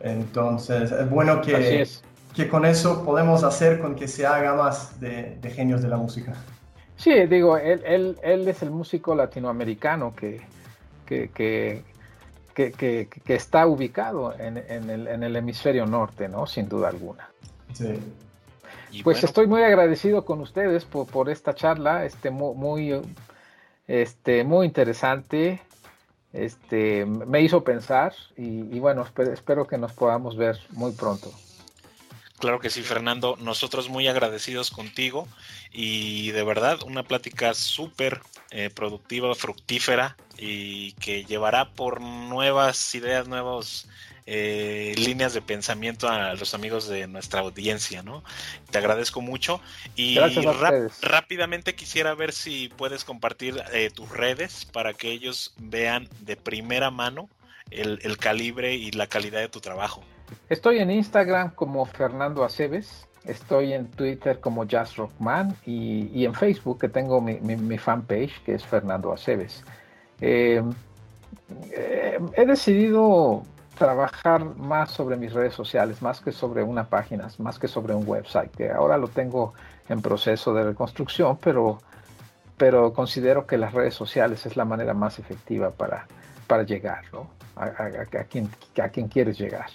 Entonces, 0.00 0.92
es 0.92 1.10
bueno 1.10 1.40
que, 1.40 1.86
que 2.34 2.48
con 2.48 2.64
eso 2.64 3.04
podemos 3.04 3.44
hacer 3.44 3.80
con 3.80 3.94
que 3.94 4.08
se 4.08 4.26
haga 4.26 4.54
más 4.54 5.00
de, 5.00 5.38
de 5.40 5.50
genios 5.50 5.82
de 5.82 5.88
la 5.88 5.96
música. 5.96 6.34
Sí, 6.96 7.12
digo, 7.26 7.58
él, 7.58 7.82
él, 7.84 8.16
él 8.22 8.48
es 8.48 8.62
el 8.62 8.70
músico 8.70 9.14
latinoamericano 9.14 10.14
que, 10.14 10.40
que, 11.04 11.28
que 11.28 11.84
que, 12.56 13.34
está 13.34 13.66
ubicado 13.66 14.34
en, 14.38 14.56
el, 14.56 15.36
hemisferio 15.36 15.86
norte, 15.86 16.28
¿no? 16.28 16.46
Sin 16.46 16.68
duda 16.68 16.88
alguna. 16.88 17.28
Sí. 17.74 18.00
Pues 19.04 19.22
estoy 19.22 19.46
muy 19.46 19.62
agradecido 19.62 20.24
con 20.24 20.40
ustedes 20.40 20.86
por, 20.86 21.28
esta 21.28 21.54
charla, 21.54 22.06
este, 22.06 22.30
muy, 22.30 22.98
este, 23.88 24.44
muy 24.44 24.66
interesante. 24.66 25.60
Este, 26.32 27.06
me 27.06 27.40
hizo 27.40 27.64
pensar 27.64 28.14
y, 28.36 28.78
bueno, 28.78 29.06
espero 29.32 29.66
que 29.66 29.78
nos 29.78 29.92
podamos 29.92 30.36
ver 30.36 30.58
muy 30.70 30.92
pronto. 30.92 31.32
Claro 32.38 32.60
que 32.60 32.68
sí, 32.68 32.82
Fernando. 32.82 33.36
Nosotros 33.40 33.88
muy 33.88 34.06
agradecidos 34.08 34.70
contigo 34.70 35.26
y 35.72 36.32
de 36.32 36.44
verdad 36.44 36.82
una 36.84 37.02
plática 37.02 37.54
súper 37.54 38.20
eh, 38.50 38.68
productiva, 38.68 39.34
fructífera 39.34 40.16
y 40.36 40.92
que 40.92 41.24
llevará 41.24 41.70
por 41.70 42.02
nuevas 42.02 42.94
ideas, 42.94 43.26
nuevas 43.26 43.88
eh, 44.26 44.94
líneas 44.98 45.34
de 45.34 45.42
pensamiento 45.42 46.08
a 46.08 46.34
los 46.34 46.54
amigos 46.54 46.88
de 46.88 47.06
nuestra 47.06 47.40
audiencia, 47.40 48.02
¿no? 48.02 48.22
Te 48.70 48.78
agradezco 48.78 49.20
mucho 49.20 49.60
y 49.94 50.18
rápidamente 51.02 51.74
quisiera 51.74 52.14
ver 52.14 52.32
si 52.32 52.68
puedes 52.76 53.04
compartir 53.04 53.62
eh, 53.72 53.90
tus 53.94 54.10
redes 54.10 54.64
para 54.64 54.92
que 54.94 55.12
ellos 55.12 55.54
vean 55.58 56.08
de 56.20 56.36
primera 56.36 56.90
mano 56.90 57.28
el 57.70 58.16
calibre 58.18 58.74
y 58.74 58.92
la 58.92 59.08
calidad 59.08 59.40
de 59.40 59.48
tu 59.48 59.60
trabajo. 59.60 60.04
Estoy 60.48 60.78
en 60.78 60.90
Instagram 60.90 61.50
como 61.54 61.84
Fernando 61.86 62.44
Aceves, 62.44 63.06
estoy 63.24 63.72
en 63.72 63.90
Twitter 63.90 64.40
como 64.40 64.64
Jazz 64.64 64.96
Rockman 64.96 65.56
y, 65.64 66.24
en 66.24 66.34
Facebook 66.34 66.80
que 66.80 66.88
tengo 66.88 67.20
mi, 67.20 67.78
fanpage 67.78 68.42
que 68.44 68.54
es 68.54 68.64
Fernando 68.64 69.12
Aceves. 69.12 69.64
Eh, 70.20 70.62
eh, 71.72 72.18
he 72.36 72.46
decidido 72.46 73.42
trabajar 73.76 74.44
más 74.56 74.90
sobre 74.90 75.16
mis 75.16 75.32
redes 75.32 75.54
sociales, 75.54 76.02
más 76.02 76.20
que 76.20 76.32
sobre 76.32 76.62
una 76.62 76.84
página, 76.84 77.28
más 77.38 77.58
que 77.58 77.68
sobre 77.68 77.94
un 77.94 78.06
website, 78.06 78.50
que 78.50 78.70
ahora 78.70 78.98
lo 78.98 79.08
tengo 79.08 79.54
en 79.88 80.02
proceso 80.02 80.52
de 80.54 80.64
reconstrucción, 80.64 81.38
pero, 81.38 81.78
pero 82.56 82.92
considero 82.92 83.46
que 83.46 83.58
las 83.58 83.72
redes 83.72 83.94
sociales 83.94 84.44
es 84.46 84.56
la 84.56 84.64
manera 84.64 84.94
más 84.94 85.18
efectiva 85.18 85.70
para, 85.70 86.06
para 86.46 86.64
llegar 86.64 87.04
a, 87.56 88.24
quien, 88.28 88.50
a 88.82 88.88
quien 88.88 89.08
quieres 89.08 89.38
llegar. 89.38 89.70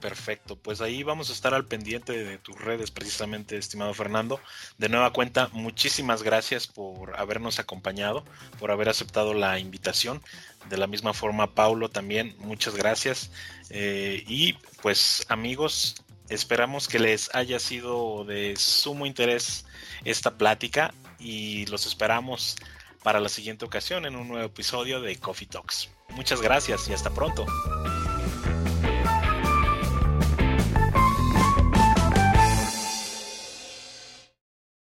Perfecto, 0.00 0.56
pues 0.56 0.80
ahí 0.80 1.02
vamos 1.02 1.28
a 1.28 1.34
estar 1.34 1.52
al 1.52 1.66
pendiente 1.66 2.24
de 2.24 2.38
tus 2.38 2.58
redes 2.58 2.90
precisamente, 2.90 3.58
estimado 3.58 3.92
Fernando. 3.92 4.40
De 4.78 4.88
nueva 4.88 5.12
cuenta, 5.12 5.48
muchísimas 5.52 6.22
gracias 6.22 6.66
por 6.66 7.18
habernos 7.18 7.58
acompañado, 7.58 8.24
por 8.58 8.70
haber 8.70 8.88
aceptado 8.88 9.34
la 9.34 9.58
invitación. 9.58 10.22
De 10.70 10.78
la 10.78 10.86
misma 10.86 11.12
forma, 11.12 11.54
Paulo 11.54 11.90
también, 11.90 12.34
muchas 12.38 12.76
gracias. 12.76 13.30
Eh, 13.68 14.24
y 14.26 14.54
pues 14.80 15.26
amigos, 15.28 16.02
esperamos 16.30 16.88
que 16.88 16.98
les 16.98 17.34
haya 17.34 17.58
sido 17.58 18.24
de 18.24 18.56
sumo 18.56 19.04
interés 19.04 19.66
esta 20.04 20.38
plática 20.38 20.94
y 21.18 21.66
los 21.66 21.84
esperamos 21.84 22.56
para 23.02 23.20
la 23.20 23.28
siguiente 23.28 23.66
ocasión 23.66 24.06
en 24.06 24.16
un 24.16 24.28
nuevo 24.28 24.46
episodio 24.46 25.00
de 25.02 25.16
Coffee 25.16 25.46
Talks. 25.46 25.90
Muchas 26.10 26.40
gracias 26.40 26.88
y 26.88 26.92
hasta 26.94 27.10
pronto. 27.10 27.46